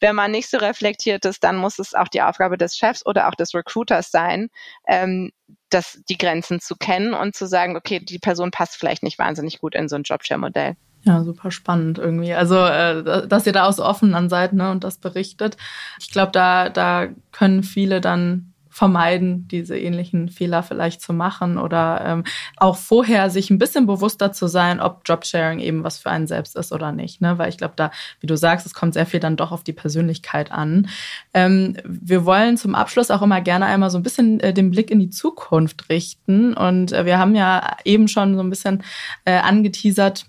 Wenn 0.02 0.16
man 0.16 0.32
nicht 0.32 0.50
so 0.50 0.58
reflektiert 0.58 1.26
ist, 1.26 1.44
dann 1.44 1.56
muss 1.56 1.80
es 1.80 1.94
auch 1.94 2.10
die 2.10 2.22
Aufgabe 2.22 2.58
des 2.58 2.76
Chefs 2.76 3.06
oder 3.06 3.30
auch 3.30 3.36
des 3.36 3.54
Recruiters 3.54 4.12
sein, 4.12 4.50
ähm, 4.88 5.32
das, 5.70 6.02
die 6.10 6.18
Grenzen 6.18 6.60
zu 6.60 6.76
kennen 6.76 7.14
und 7.14 7.36
zu 7.36 7.48
sagen, 7.48 7.78
okay, 7.78 8.00
die 8.00 8.20
Person 8.20 8.52
passt 8.52 8.78
vielleicht 8.78 9.04
nicht 9.04 9.20
wahnsinnig 9.20 9.60
gut 9.60 9.76
in 9.76 9.88
so 9.88 9.96
ein 9.96 10.04
Jobshare-Modell. 10.04 10.76
Ja, 11.06 11.24
super 11.24 11.52
spannend 11.52 12.00
irgendwie. 12.00 12.34
Also, 12.34 12.58
äh, 12.58 13.28
dass 13.28 13.46
ihr 13.46 13.54
da 13.54 13.68
auch 13.68 13.74
so 13.74 13.86
offen 13.86 14.16
an 14.16 14.28
seid 14.28 14.54
ne, 14.54 14.72
und 14.72 14.84
das 14.84 14.98
berichtet. 14.98 15.56
Ich 16.00 16.12
glaube, 16.12 16.32
da, 16.32 16.70
da 16.70 17.08
können 17.32 17.62
viele 17.62 18.02
dann 18.02 18.54
vermeiden, 18.76 19.48
diese 19.48 19.78
ähnlichen 19.78 20.28
Fehler 20.28 20.62
vielleicht 20.62 21.00
zu 21.00 21.14
machen 21.14 21.58
oder 21.58 22.02
ähm, 22.06 22.24
auch 22.58 22.76
vorher 22.76 23.30
sich 23.30 23.50
ein 23.50 23.58
bisschen 23.58 23.88
bewusster 23.88 24.34
zu 24.34 24.48
sein, 24.48 24.82
ob 24.82 25.04
Jobsharing 25.06 25.60
eben 25.60 25.86
was 25.86 25.98
für 25.98 26.10
einen 26.10 26.28
selbst 26.28 26.58
ist 26.58 26.74
oder 26.74 26.92
nicht. 26.92 27.22
Ne? 27.22 27.38
Weil 27.38 27.48
ich 27.48 27.58
glaube, 27.58 27.76
da, 27.78 27.92
wie 28.20 28.28
du 28.28 28.36
sagst, 28.36 28.66
es 28.66 28.74
kommt 28.74 28.94
sehr 28.94 29.06
viel 29.06 29.22
dann 29.22 29.38
doch 29.38 29.54
auf 29.54 29.64
die 29.64 29.72
Persönlichkeit 29.72 30.52
an. 30.52 30.90
Ähm, 31.34 31.78
wir 31.86 32.26
wollen 32.26 32.58
zum 32.58 32.76
Abschluss 32.76 33.12
auch 33.12 33.22
immer 33.22 33.40
gerne 33.40 33.66
einmal 33.68 33.92
so 33.92 33.98
ein 33.98 34.04
bisschen 34.04 34.42
äh, 34.42 34.54
den 34.54 34.72
Blick 34.72 34.92
in 34.92 35.00
die 35.00 35.10
Zukunft 35.10 35.88
richten. 35.88 36.54
Und 36.54 36.92
äh, 36.92 37.06
wir 37.06 37.18
haben 37.18 37.34
ja 37.34 37.78
eben 37.86 38.10
schon 38.10 38.36
so 38.36 38.42
ein 38.42 38.50
bisschen 38.50 38.84
äh, 39.24 39.38
angeteasert, 39.38 40.26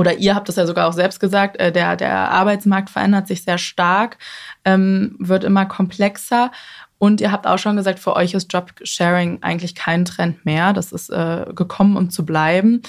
oder 0.00 0.16
ihr 0.16 0.34
habt 0.34 0.48
es 0.48 0.56
ja 0.56 0.66
sogar 0.66 0.88
auch 0.88 0.94
selbst 0.94 1.20
gesagt, 1.20 1.58
äh, 1.58 1.70
der, 1.70 1.94
der 1.94 2.30
Arbeitsmarkt 2.30 2.88
verändert 2.88 3.28
sich 3.28 3.42
sehr 3.42 3.58
stark, 3.58 4.16
ähm, 4.64 5.14
wird 5.18 5.44
immer 5.44 5.66
komplexer. 5.66 6.52
Und 6.96 7.20
ihr 7.20 7.30
habt 7.30 7.46
auch 7.46 7.58
schon 7.58 7.76
gesagt, 7.76 7.98
für 7.98 8.16
euch 8.16 8.32
ist 8.32 8.50
Jobsharing 8.50 9.42
eigentlich 9.42 9.74
kein 9.74 10.06
Trend 10.06 10.46
mehr. 10.46 10.72
Das 10.72 10.92
ist 10.92 11.10
äh, 11.10 11.44
gekommen, 11.54 11.98
um 11.98 12.08
zu 12.08 12.24
bleiben. 12.24 12.80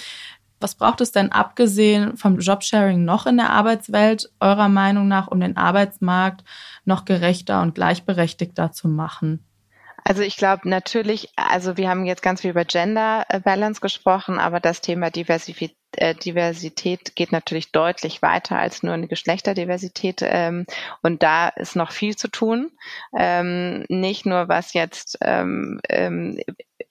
Was 0.62 0.76
braucht 0.76 1.02
es 1.02 1.12
denn 1.12 1.34
abgesehen 1.34 2.15
vom 2.15 2.39
Jobsharing 2.39 3.04
noch 3.04 3.26
in 3.26 3.36
der 3.36 3.50
Arbeitswelt 3.50 4.32
eurer 4.39 4.69
Meinung 4.69 5.10
nach, 5.10 5.28
um 5.28 5.41
den 5.41 5.58
Arbeitsmarkt 5.58 6.45
noch 6.86 7.04
gerechter 7.04 7.62
und 7.62 7.76
gleichberechtigter 7.76 8.71
zu 8.71 8.88
machen? 8.88 9.45
Also 10.06 10.21
ich 10.21 10.38
glaube 10.38 10.69
natürlich, 10.69 11.28
also 11.36 11.76
wir 11.76 11.89
haben 11.89 12.06
jetzt 12.06 12.24
ganz 12.24 12.39
viel 12.39 12.52
über 12.52 12.63
Gender 12.63 13.26
Balance 13.43 13.82
gesprochen, 13.82 14.39
aber 14.39 14.62
das 14.62 14.80
Thema 14.80 15.08
äh, 15.08 15.12
Diversität 15.99 17.15
geht 17.15 17.32
natürlich 17.32 17.71
deutlich 17.71 18.21
weiter 18.21 18.58
als 18.58 18.84
nur 18.84 18.93
eine 18.93 19.08
Geschlechterdiversität. 19.08 20.21
Ähm, 20.23 20.65
und 21.01 21.23
da 21.23 21.49
ist 21.49 21.75
noch 21.75 21.91
viel 21.91 22.15
zu 22.15 22.30
tun. 22.30 22.71
Ähm, 23.17 23.86
nicht 23.89 24.25
nur 24.25 24.47
was 24.47 24.73
jetzt 24.73 25.17
ähm, 25.21 25.82
ähm, 25.89 26.39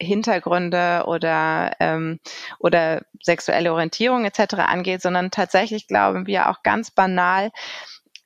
Hintergründe 0.01 1.05
oder, 1.07 1.73
ähm, 1.81 2.21
oder 2.59 3.03
sexuelle 3.23 3.73
Orientierung 3.73 4.25
etc. 4.25 4.55
angeht, 4.55 5.03
sondern 5.03 5.31
tatsächlich 5.31 5.87
glauben 5.87 6.27
wir 6.27 6.51
auch 6.51 6.63
ganz 6.63 6.91
banal, 6.91 7.51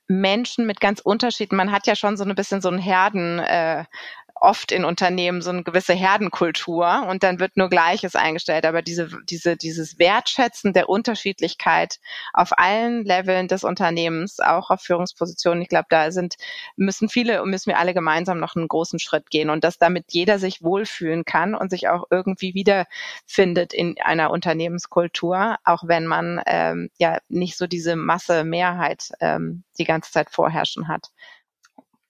Menschen 0.07 0.65
mit 0.65 0.79
ganz 0.79 0.99
Unterschieden. 0.99 1.55
Man 1.55 1.71
hat 1.71 1.87
ja 1.87 1.95
schon 1.95 2.15
so 2.17 2.23
ein 2.23 2.35
bisschen 2.35 2.61
so 2.61 2.69
ein 2.69 2.77
Herden, 2.77 3.39
äh, 3.39 3.85
oft 4.45 4.71
in 4.71 4.85
Unternehmen 4.85 5.41
so 5.41 5.49
eine 5.49 5.63
gewisse 5.63 5.93
Herdenkultur 5.93 7.07
und 7.09 7.23
dann 7.23 7.39
wird 7.39 7.57
nur 7.57 7.69
Gleiches 7.69 8.15
eingestellt. 8.15 8.65
Aber 8.65 8.83
diese, 8.83 9.09
diese, 9.27 9.57
dieses 9.57 9.97
Wertschätzen 9.97 10.71
der 10.71 10.87
Unterschiedlichkeit 10.87 11.99
auf 12.31 12.57
allen 12.57 13.03
Leveln 13.03 13.47
des 13.47 13.63
Unternehmens, 13.63 14.39
auch 14.39 14.69
auf 14.69 14.81
Führungspositionen, 14.81 15.63
ich 15.63 15.69
glaube, 15.69 15.87
da 15.89 16.11
sind, 16.11 16.35
müssen 16.75 17.09
viele 17.09 17.41
und 17.41 17.49
müssen 17.49 17.69
wir 17.71 17.79
alle 17.79 17.95
gemeinsam 17.95 18.39
noch 18.39 18.55
einen 18.55 18.67
großen 18.67 18.99
Schritt 18.99 19.31
gehen 19.31 19.49
und 19.49 19.63
dass 19.63 19.79
damit 19.79 20.05
jeder 20.09 20.37
sich 20.37 20.61
wohlfühlen 20.61 21.25
kann 21.25 21.55
und 21.55 21.71
sich 21.71 21.89
auch 21.89 22.03
irgendwie 22.11 22.53
wiederfindet 22.53 23.73
in 23.73 23.95
einer 23.99 24.29
Unternehmenskultur, 24.29 25.57
auch 25.63 25.83
wenn 25.87 26.05
man 26.05 26.41
ähm, 26.45 26.89
ja 26.99 27.17
nicht 27.29 27.57
so 27.57 27.65
diese 27.65 27.95
Masse 27.95 28.43
Mehrheit 28.43 29.09
ähm, 29.21 29.63
die 29.79 29.85
ganze 29.85 30.11
Zeit 30.11 30.29
vorherrschen 30.29 30.87
hat. 30.87 31.09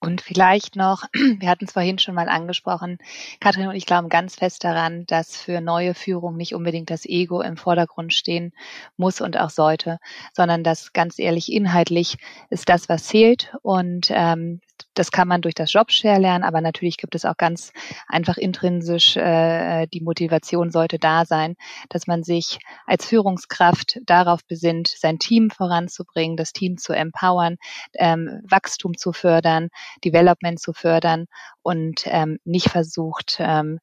Und 0.06 0.22
vielleicht 0.22 0.76
noch, 0.76 1.04
wir 1.14 1.50
hatten 1.50 1.66
es 1.66 1.74
vorhin 1.74 1.98
schon 1.98 2.14
mal 2.14 2.30
angesprochen, 2.30 3.00
Kathrin 3.40 3.68
und 3.68 3.76
ich 3.76 3.88
glauben 3.88 4.08
ganz 4.08 4.36
fest 4.36 4.64
daran, 4.64 5.06
dass 5.08 5.36
für 5.36 5.62
neue 5.62 5.96
Führung 5.96 6.38
nicht 6.38 6.54
unbedingt 6.54 6.92
das 6.92 7.06
Ego 7.06 7.42
im 7.42 7.58
Vordergrund 7.58 8.14
stehen 8.14 8.54
muss 8.98 9.20
und 9.20 9.36
auch 9.36 9.50
sollte, 9.50 9.98
sondern 10.32 10.64
dass 10.64 10.94
ganz 10.94 11.18
ehrlich 11.18 11.52
inhaltlich 11.52 12.18
ist 12.52 12.70
das, 12.70 12.88
was 12.88 13.06
zählt. 13.06 13.56
Und 13.64 14.12
ähm, 14.12 14.62
das 14.94 15.12
kann 15.12 15.28
man 15.28 15.42
durch 15.42 15.56
das 15.56 15.74
Jobshare 15.74 16.20
lernen, 16.20 16.44
aber 16.44 16.62
natürlich 16.62 16.98
gibt 16.98 17.16
es 17.16 17.26
auch 17.26 17.38
ganz 17.38 17.72
einfach 18.08 18.38
intrinsisch, 18.38 19.18
äh, 19.18 19.88
die 19.88 20.02
Motivation 20.02 20.72
sollte 20.72 21.00
da 21.00 21.26
sein, 21.26 21.56
dass 21.90 22.08
man 22.08 22.24
sich 22.24 22.60
als 22.86 23.06
Führungskraft 23.06 24.00
darauf 24.06 24.46
besinnt, 24.46 24.88
sein 24.88 25.20
Team 25.20 25.50
voranzubringen, 25.50 26.38
das 26.38 26.54
Team 26.54 26.78
zu 26.78 26.94
empowern, 26.94 27.58
ähm, 27.94 28.42
Wachstum 28.48 28.98
zu 28.98 29.12
fördern, 29.12 29.70
Development 30.04 30.60
zu 30.60 30.74
fördern 30.74 31.26
und 31.62 32.04
ähm, 32.06 32.40
nicht 32.44 32.70
versucht, 32.70 33.38
ähm, 33.40 33.80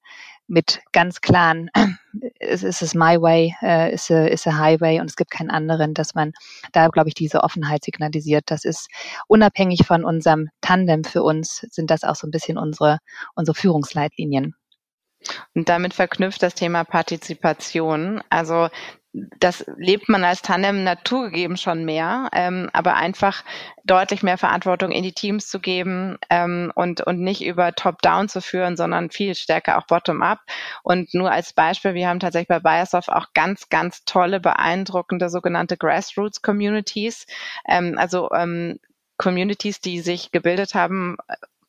mit 0.46 0.81
ganz 0.92 1.20
klaren, 1.20 1.70
es 2.38 2.62
ist 2.62 2.83
es 2.83 2.94
my 2.94 3.20
way, 3.20 3.55
äh, 3.62 3.92
ist 3.94 4.11
ist 4.11 4.46
a 4.46 4.59
highway 4.59 5.00
und 5.00 5.07
es 5.07 5.16
gibt 5.16 5.31
keinen 5.31 5.50
anderen, 5.50 5.94
dass 5.94 6.14
man 6.14 6.33
da, 6.72 6.88
glaube 6.88 7.09
ich, 7.09 7.14
diese 7.14 7.42
Offenheit 7.42 7.85
signalisiert. 7.85 8.44
Das 8.46 8.64
ist 8.64 8.88
unabhängig 9.28 9.87
von 9.87 10.05
unserem 10.05 10.48
Tandem 10.61 11.05
für 11.05 11.22
uns, 11.22 11.66
sind 11.70 11.90
das 11.90 12.05
auch 12.05 12.16
so 12.16 12.26
ein 12.26 12.31
bisschen 12.31 12.59
unsere, 12.59 12.98
unsere 13.35 13.55
Führungsleitlinien. 13.55 14.55
Und 15.54 15.68
damit 15.68 15.94
verknüpft 15.94 16.42
das 16.42 16.54
Thema 16.54 16.85
Partizipation. 16.85 18.22
Also 18.30 18.68
das 19.12 19.64
lebt 19.76 20.08
man 20.08 20.24
als 20.24 20.40
Tandem 20.40 20.85
naturgegeben 20.85 21.58
schon 21.58 21.85
mehr, 21.85 22.30
ähm, 22.32 22.70
aber 22.72 22.94
einfach 22.94 23.44
deutlich 23.85 24.22
mehr 24.22 24.38
Verantwortung 24.38 24.90
in 24.90 25.02
die 25.02 25.12
Teams 25.12 25.48
zu 25.48 25.61
geben 25.61 26.16
ähm, 26.30 26.72
und, 26.74 27.02
und 27.02 27.20
nicht 27.20 27.44
über 27.44 27.74
Top-Down 27.74 28.30
zu 28.30 28.40
führen, 28.40 28.76
sondern 28.76 29.11
viel 29.11 29.35
stärker 29.35 29.76
auch 29.76 29.87
Bottom-up. 29.87 30.38
Und 30.82 31.12
nur 31.12 31.30
als 31.30 31.52
Beispiel, 31.52 31.92
wir 31.92 32.08
haben 32.08 32.20
tatsächlich 32.20 32.48
bei 32.48 32.61
Biosoft 32.61 33.11
auch 33.11 33.26
ganz, 33.35 33.68
ganz 33.68 34.04
tolle, 34.04 34.40
beeindruckende 34.40 35.29
sogenannte 35.29 35.77
Grassroots-Communities, 35.77 37.27
ähm, 37.68 37.96
also 37.98 38.31
ähm, 38.33 38.79
Communities, 39.18 39.81
die 39.81 40.00
sich 40.00 40.33
gebildet 40.33 40.75
haben 40.75 41.16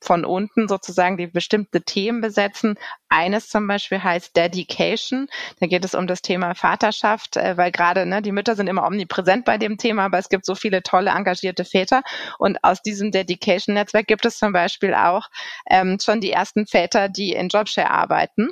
von 0.03 0.25
unten 0.25 0.67
sozusagen, 0.67 1.17
die 1.17 1.27
bestimmte 1.27 1.81
Themen 1.81 2.21
besetzen. 2.21 2.75
Eines 3.09 3.49
zum 3.49 3.67
Beispiel 3.67 4.03
heißt 4.03 4.35
Dedication. 4.35 5.27
Da 5.59 5.67
geht 5.67 5.85
es 5.85 5.95
um 5.95 6.07
das 6.07 6.21
Thema 6.21 6.55
Vaterschaft, 6.55 7.37
äh, 7.37 7.57
weil 7.57 7.71
gerade 7.71 8.05
ne, 8.05 8.21
die 8.21 8.31
Mütter 8.31 8.55
sind 8.55 8.67
immer 8.67 8.85
omnipräsent 8.85 9.45
bei 9.45 9.57
dem 9.57 9.77
Thema, 9.77 10.05
aber 10.05 10.17
es 10.17 10.29
gibt 10.29 10.45
so 10.45 10.55
viele 10.55 10.83
tolle, 10.83 11.11
engagierte 11.11 11.65
Väter. 11.65 12.01
Und 12.37 12.63
aus 12.63 12.81
diesem 12.81 13.11
Dedication-Netzwerk 13.11 14.07
gibt 14.07 14.25
es 14.25 14.37
zum 14.37 14.53
Beispiel 14.53 14.93
auch 14.93 15.27
ähm, 15.69 15.97
schon 16.01 16.21
die 16.21 16.31
ersten 16.31 16.67
Väter, 16.67 17.09
die 17.09 17.33
in 17.33 17.49
Jobshare 17.49 17.89
arbeiten. 17.89 18.49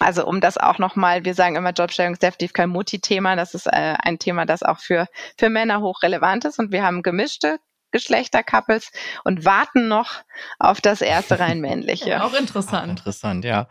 Also 0.00 0.24
um 0.26 0.40
das 0.40 0.58
auch 0.58 0.78
nochmal, 0.78 1.24
wir 1.24 1.34
sagen 1.34 1.56
immer, 1.56 1.72
Jobsharing 1.72 2.12
ist 2.12 2.22
definitiv 2.22 2.52
kein 2.52 2.70
Mutti-Thema. 2.70 3.34
Das 3.36 3.54
ist 3.54 3.66
äh, 3.66 3.96
ein 4.00 4.18
Thema, 4.18 4.46
das 4.46 4.62
auch 4.62 4.78
für, 4.78 5.06
für 5.36 5.48
Männer 5.48 5.80
hochrelevant 5.80 6.44
ist. 6.44 6.58
Und 6.58 6.70
wir 6.70 6.84
haben 6.84 7.02
gemischte 7.02 7.58
Geschlechtercouples 7.90 8.90
und 9.24 9.44
warten 9.44 9.88
noch 9.88 10.22
auf 10.58 10.80
das 10.80 11.00
erste 11.00 11.38
rein 11.40 11.60
männliche. 11.60 12.24
Auch 12.24 12.34
interessant. 12.34 12.84
Auch 12.84 12.88
interessant, 12.90 13.44
ja. 13.44 13.68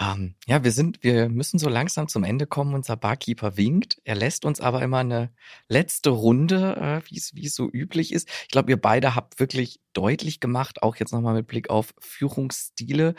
Ähm, 0.00 0.34
ja, 0.46 0.62
wir 0.62 0.72
sind, 0.72 1.02
wir 1.02 1.28
müssen 1.28 1.58
so 1.58 1.68
langsam 1.68 2.08
zum 2.08 2.24
Ende 2.24 2.46
kommen. 2.46 2.74
Unser 2.74 2.96
Barkeeper 2.96 3.56
winkt. 3.56 4.00
Er 4.04 4.14
lässt 4.14 4.44
uns 4.44 4.60
aber 4.60 4.82
immer 4.82 4.98
eine 4.98 5.30
letzte 5.68 6.10
Runde, 6.10 6.76
äh, 7.04 7.10
wie 7.10 7.16
es 7.16 7.34
wie 7.34 7.46
es 7.46 7.54
so 7.54 7.68
üblich 7.68 8.12
ist. 8.12 8.28
Ich 8.42 8.48
glaube, 8.48 8.70
ihr 8.70 8.80
beide 8.80 9.14
habt 9.14 9.40
wirklich 9.40 9.80
deutlich 9.98 10.38
gemacht, 10.38 10.82
auch 10.84 10.94
jetzt 10.94 11.12
nochmal 11.12 11.34
mit 11.34 11.48
Blick 11.48 11.70
auf 11.70 11.92
Führungsstile, 11.98 13.16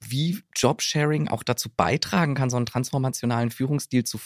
wie 0.00 0.40
Jobsharing 0.54 1.26
auch 1.26 1.42
dazu 1.42 1.68
beitragen 1.68 2.36
kann, 2.36 2.48
so 2.48 2.56
einen 2.56 2.66
transformationalen 2.66 3.50
Führungsstil 3.50 4.04
zu, 4.04 4.20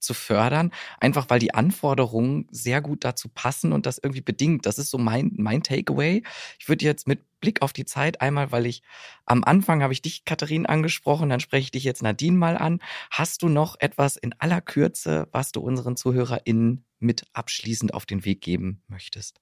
zu 0.00 0.14
fördern, 0.14 0.72
einfach 0.98 1.30
weil 1.30 1.38
die 1.38 1.54
Anforderungen 1.54 2.48
sehr 2.50 2.80
gut 2.80 3.04
dazu 3.04 3.28
passen 3.28 3.72
und 3.72 3.86
das 3.86 3.98
irgendwie 3.98 4.22
bedingt. 4.22 4.63
Das 4.66 4.78
ist 4.78 4.90
so 4.90 4.98
mein, 4.98 5.32
mein 5.36 5.62
Takeaway. 5.62 6.22
Ich 6.58 6.68
würde 6.68 6.84
jetzt 6.84 7.06
mit 7.06 7.20
Blick 7.40 7.62
auf 7.62 7.72
die 7.72 7.84
Zeit 7.84 8.20
einmal, 8.20 8.52
weil 8.52 8.66
ich 8.66 8.82
am 9.26 9.44
Anfang 9.44 9.82
habe 9.82 9.92
ich 9.92 10.02
dich, 10.02 10.24
Katharin, 10.24 10.66
angesprochen, 10.66 11.28
dann 11.28 11.40
spreche 11.40 11.64
ich 11.64 11.70
dich 11.70 11.84
jetzt 11.84 12.02
Nadine 12.02 12.36
mal 12.36 12.56
an. 12.56 12.80
Hast 13.10 13.42
du 13.42 13.48
noch 13.48 13.76
etwas 13.78 14.16
in 14.16 14.34
aller 14.38 14.60
Kürze, 14.60 15.28
was 15.32 15.52
du 15.52 15.60
unseren 15.60 15.96
ZuhörerInnen 15.96 16.84
mit 16.98 17.24
abschließend 17.32 17.92
auf 17.94 18.06
den 18.06 18.24
Weg 18.24 18.40
geben 18.40 18.82
möchtest? 18.88 19.40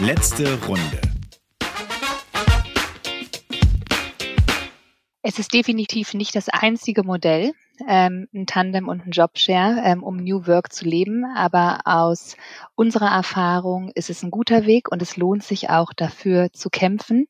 Letzte 0.00 0.60
Runde. 0.64 1.00
Es 5.22 5.38
ist 5.38 5.54
definitiv 5.54 6.12
nicht 6.12 6.36
das 6.36 6.50
einzige 6.50 7.02
Modell, 7.02 7.52
ähm, 7.88 8.28
ein 8.34 8.46
Tandem 8.46 8.88
und 8.88 9.06
ein 9.06 9.10
Jobshare, 9.10 9.80
ähm, 9.84 10.02
um 10.02 10.16
New 10.16 10.46
Work 10.46 10.72
zu 10.72 10.84
leben. 10.84 11.24
Aber 11.36 11.80
aus 11.84 12.36
unserer 12.74 13.10
Erfahrung 13.10 13.90
ist 13.94 14.10
es 14.10 14.22
ein 14.22 14.30
guter 14.30 14.66
Weg 14.66 14.90
und 14.90 15.02
es 15.02 15.16
lohnt 15.16 15.42
sich 15.42 15.70
auch 15.70 15.92
dafür 15.92 16.52
zu 16.52 16.70
kämpfen, 16.70 17.26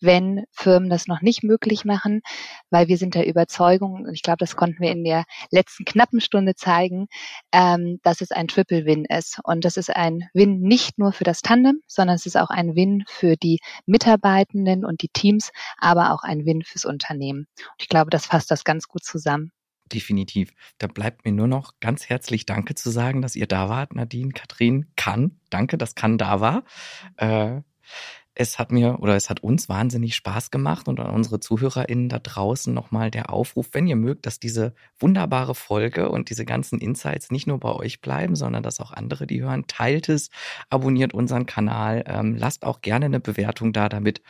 wenn 0.00 0.44
Firmen 0.52 0.90
das 0.90 1.06
noch 1.06 1.22
nicht 1.22 1.42
möglich 1.42 1.84
machen, 1.84 2.22
weil 2.70 2.88
wir 2.88 2.96
sind 2.96 3.14
der 3.14 3.26
Überzeugung, 3.26 4.06
und 4.06 4.14
ich 4.14 4.22
glaube, 4.22 4.38
das 4.38 4.56
konnten 4.56 4.80
wir 4.80 4.90
in 4.90 5.04
der 5.04 5.24
letzten 5.50 5.84
knappen 5.84 6.20
Stunde 6.20 6.54
zeigen, 6.54 7.06
ähm, 7.52 7.98
dass 8.02 8.20
es 8.20 8.30
ein 8.32 8.48
Triple-Win 8.48 9.04
ist. 9.06 9.40
Und 9.44 9.64
das 9.64 9.76
ist 9.76 9.94
ein 9.94 10.28
Win 10.34 10.60
nicht 10.60 10.98
nur 10.98 11.12
für 11.12 11.24
das 11.24 11.42
Tandem, 11.42 11.80
sondern 11.86 12.16
es 12.16 12.26
ist 12.26 12.36
auch 12.36 12.50
ein 12.50 12.74
Win 12.74 13.04
für 13.08 13.36
die 13.36 13.60
Mitarbeitenden 13.86 14.84
und 14.84 15.02
die 15.02 15.08
Teams, 15.08 15.50
aber 15.78 16.12
auch 16.12 16.22
ein 16.22 16.44
Win 16.46 16.62
fürs 16.62 16.84
Unternehmen. 16.84 17.46
Und 17.58 17.82
ich 17.82 17.88
glaube, 17.88 18.10
das 18.10 18.26
fasst 18.26 18.50
das 18.50 18.64
ganz 18.64 18.88
gut 18.88 19.04
zusammen 19.04 19.52
definitiv. 19.92 20.52
Da 20.78 20.86
bleibt 20.86 21.24
mir 21.24 21.32
nur 21.32 21.46
noch 21.46 21.74
ganz 21.80 22.08
herzlich 22.08 22.46
Danke 22.46 22.74
zu 22.74 22.90
sagen, 22.90 23.22
dass 23.22 23.36
ihr 23.36 23.46
da 23.46 23.68
wart, 23.68 23.94
Nadine, 23.94 24.32
Katrin, 24.32 24.86
kann. 24.96 25.40
Danke, 25.50 25.78
dass 25.78 25.94
kann 25.94 26.18
da 26.18 26.40
war. 26.40 26.64
Äh, 27.16 27.62
es 28.34 28.58
hat 28.58 28.70
mir 28.70 28.98
oder 29.00 29.16
es 29.16 29.28
hat 29.28 29.40
uns 29.40 29.68
wahnsinnig 29.68 30.14
Spaß 30.14 30.50
gemacht 30.50 30.88
und 30.88 31.00
an 31.00 31.10
unsere 31.10 31.40
ZuhörerInnen 31.40 32.08
da 32.08 32.18
draußen 32.18 32.72
nochmal 32.72 33.10
der 33.10 33.32
Aufruf, 33.32 33.70
wenn 33.72 33.86
ihr 33.86 33.96
mögt, 33.96 34.24
dass 34.26 34.38
diese 34.38 34.72
wunderbare 34.98 35.54
Folge 35.54 36.08
und 36.10 36.30
diese 36.30 36.44
ganzen 36.44 36.78
Insights 36.78 37.30
nicht 37.30 37.46
nur 37.46 37.58
bei 37.58 37.72
euch 37.72 38.00
bleiben, 38.00 38.36
sondern 38.36 38.62
dass 38.62 38.80
auch 38.80 38.92
andere 38.92 39.26
die 39.26 39.42
hören. 39.42 39.66
Teilt 39.66 40.08
es, 40.08 40.30
abonniert 40.68 41.12
unseren 41.12 41.46
Kanal, 41.46 42.04
ähm, 42.06 42.36
lasst 42.36 42.64
auch 42.64 42.80
gerne 42.80 43.06
eine 43.06 43.20
Bewertung 43.20 43.72
da, 43.72 43.88
damit 43.88 44.22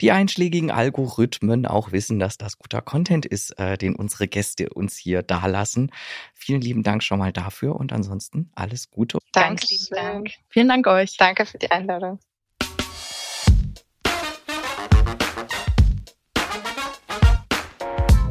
die 0.00 0.12
einschlägigen 0.12 0.70
Algorithmen 0.70 1.66
auch 1.66 1.92
wissen, 1.92 2.18
dass 2.18 2.38
das 2.38 2.56
guter 2.56 2.82
Content 2.82 3.26
ist, 3.26 3.58
äh, 3.58 3.76
den 3.76 3.96
unsere 3.96 4.28
Gäste 4.28 4.70
uns 4.70 4.96
hier 4.96 5.22
dalassen. 5.22 5.90
Vielen 6.34 6.60
lieben 6.60 6.82
Dank 6.82 7.02
schon 7.02 7.18
mal 7.18 7.32
dafür 7.32 7.76
und 7.76 7.92
ansonsten 7.92 8.50
alles 8.54 8.90
Gute. 8.90 9.18
Danke, 9.32 9.66
lieben 9.68 9.86
Dank. 9.90 10.30
Vielen 10.48 10.68
Dank 10.68 10.86
euch. 10.86 11.16
Danke 11.16 11.46
für 11.46 11.58
die 11.58 11.70
Einladung. 11.70 12.20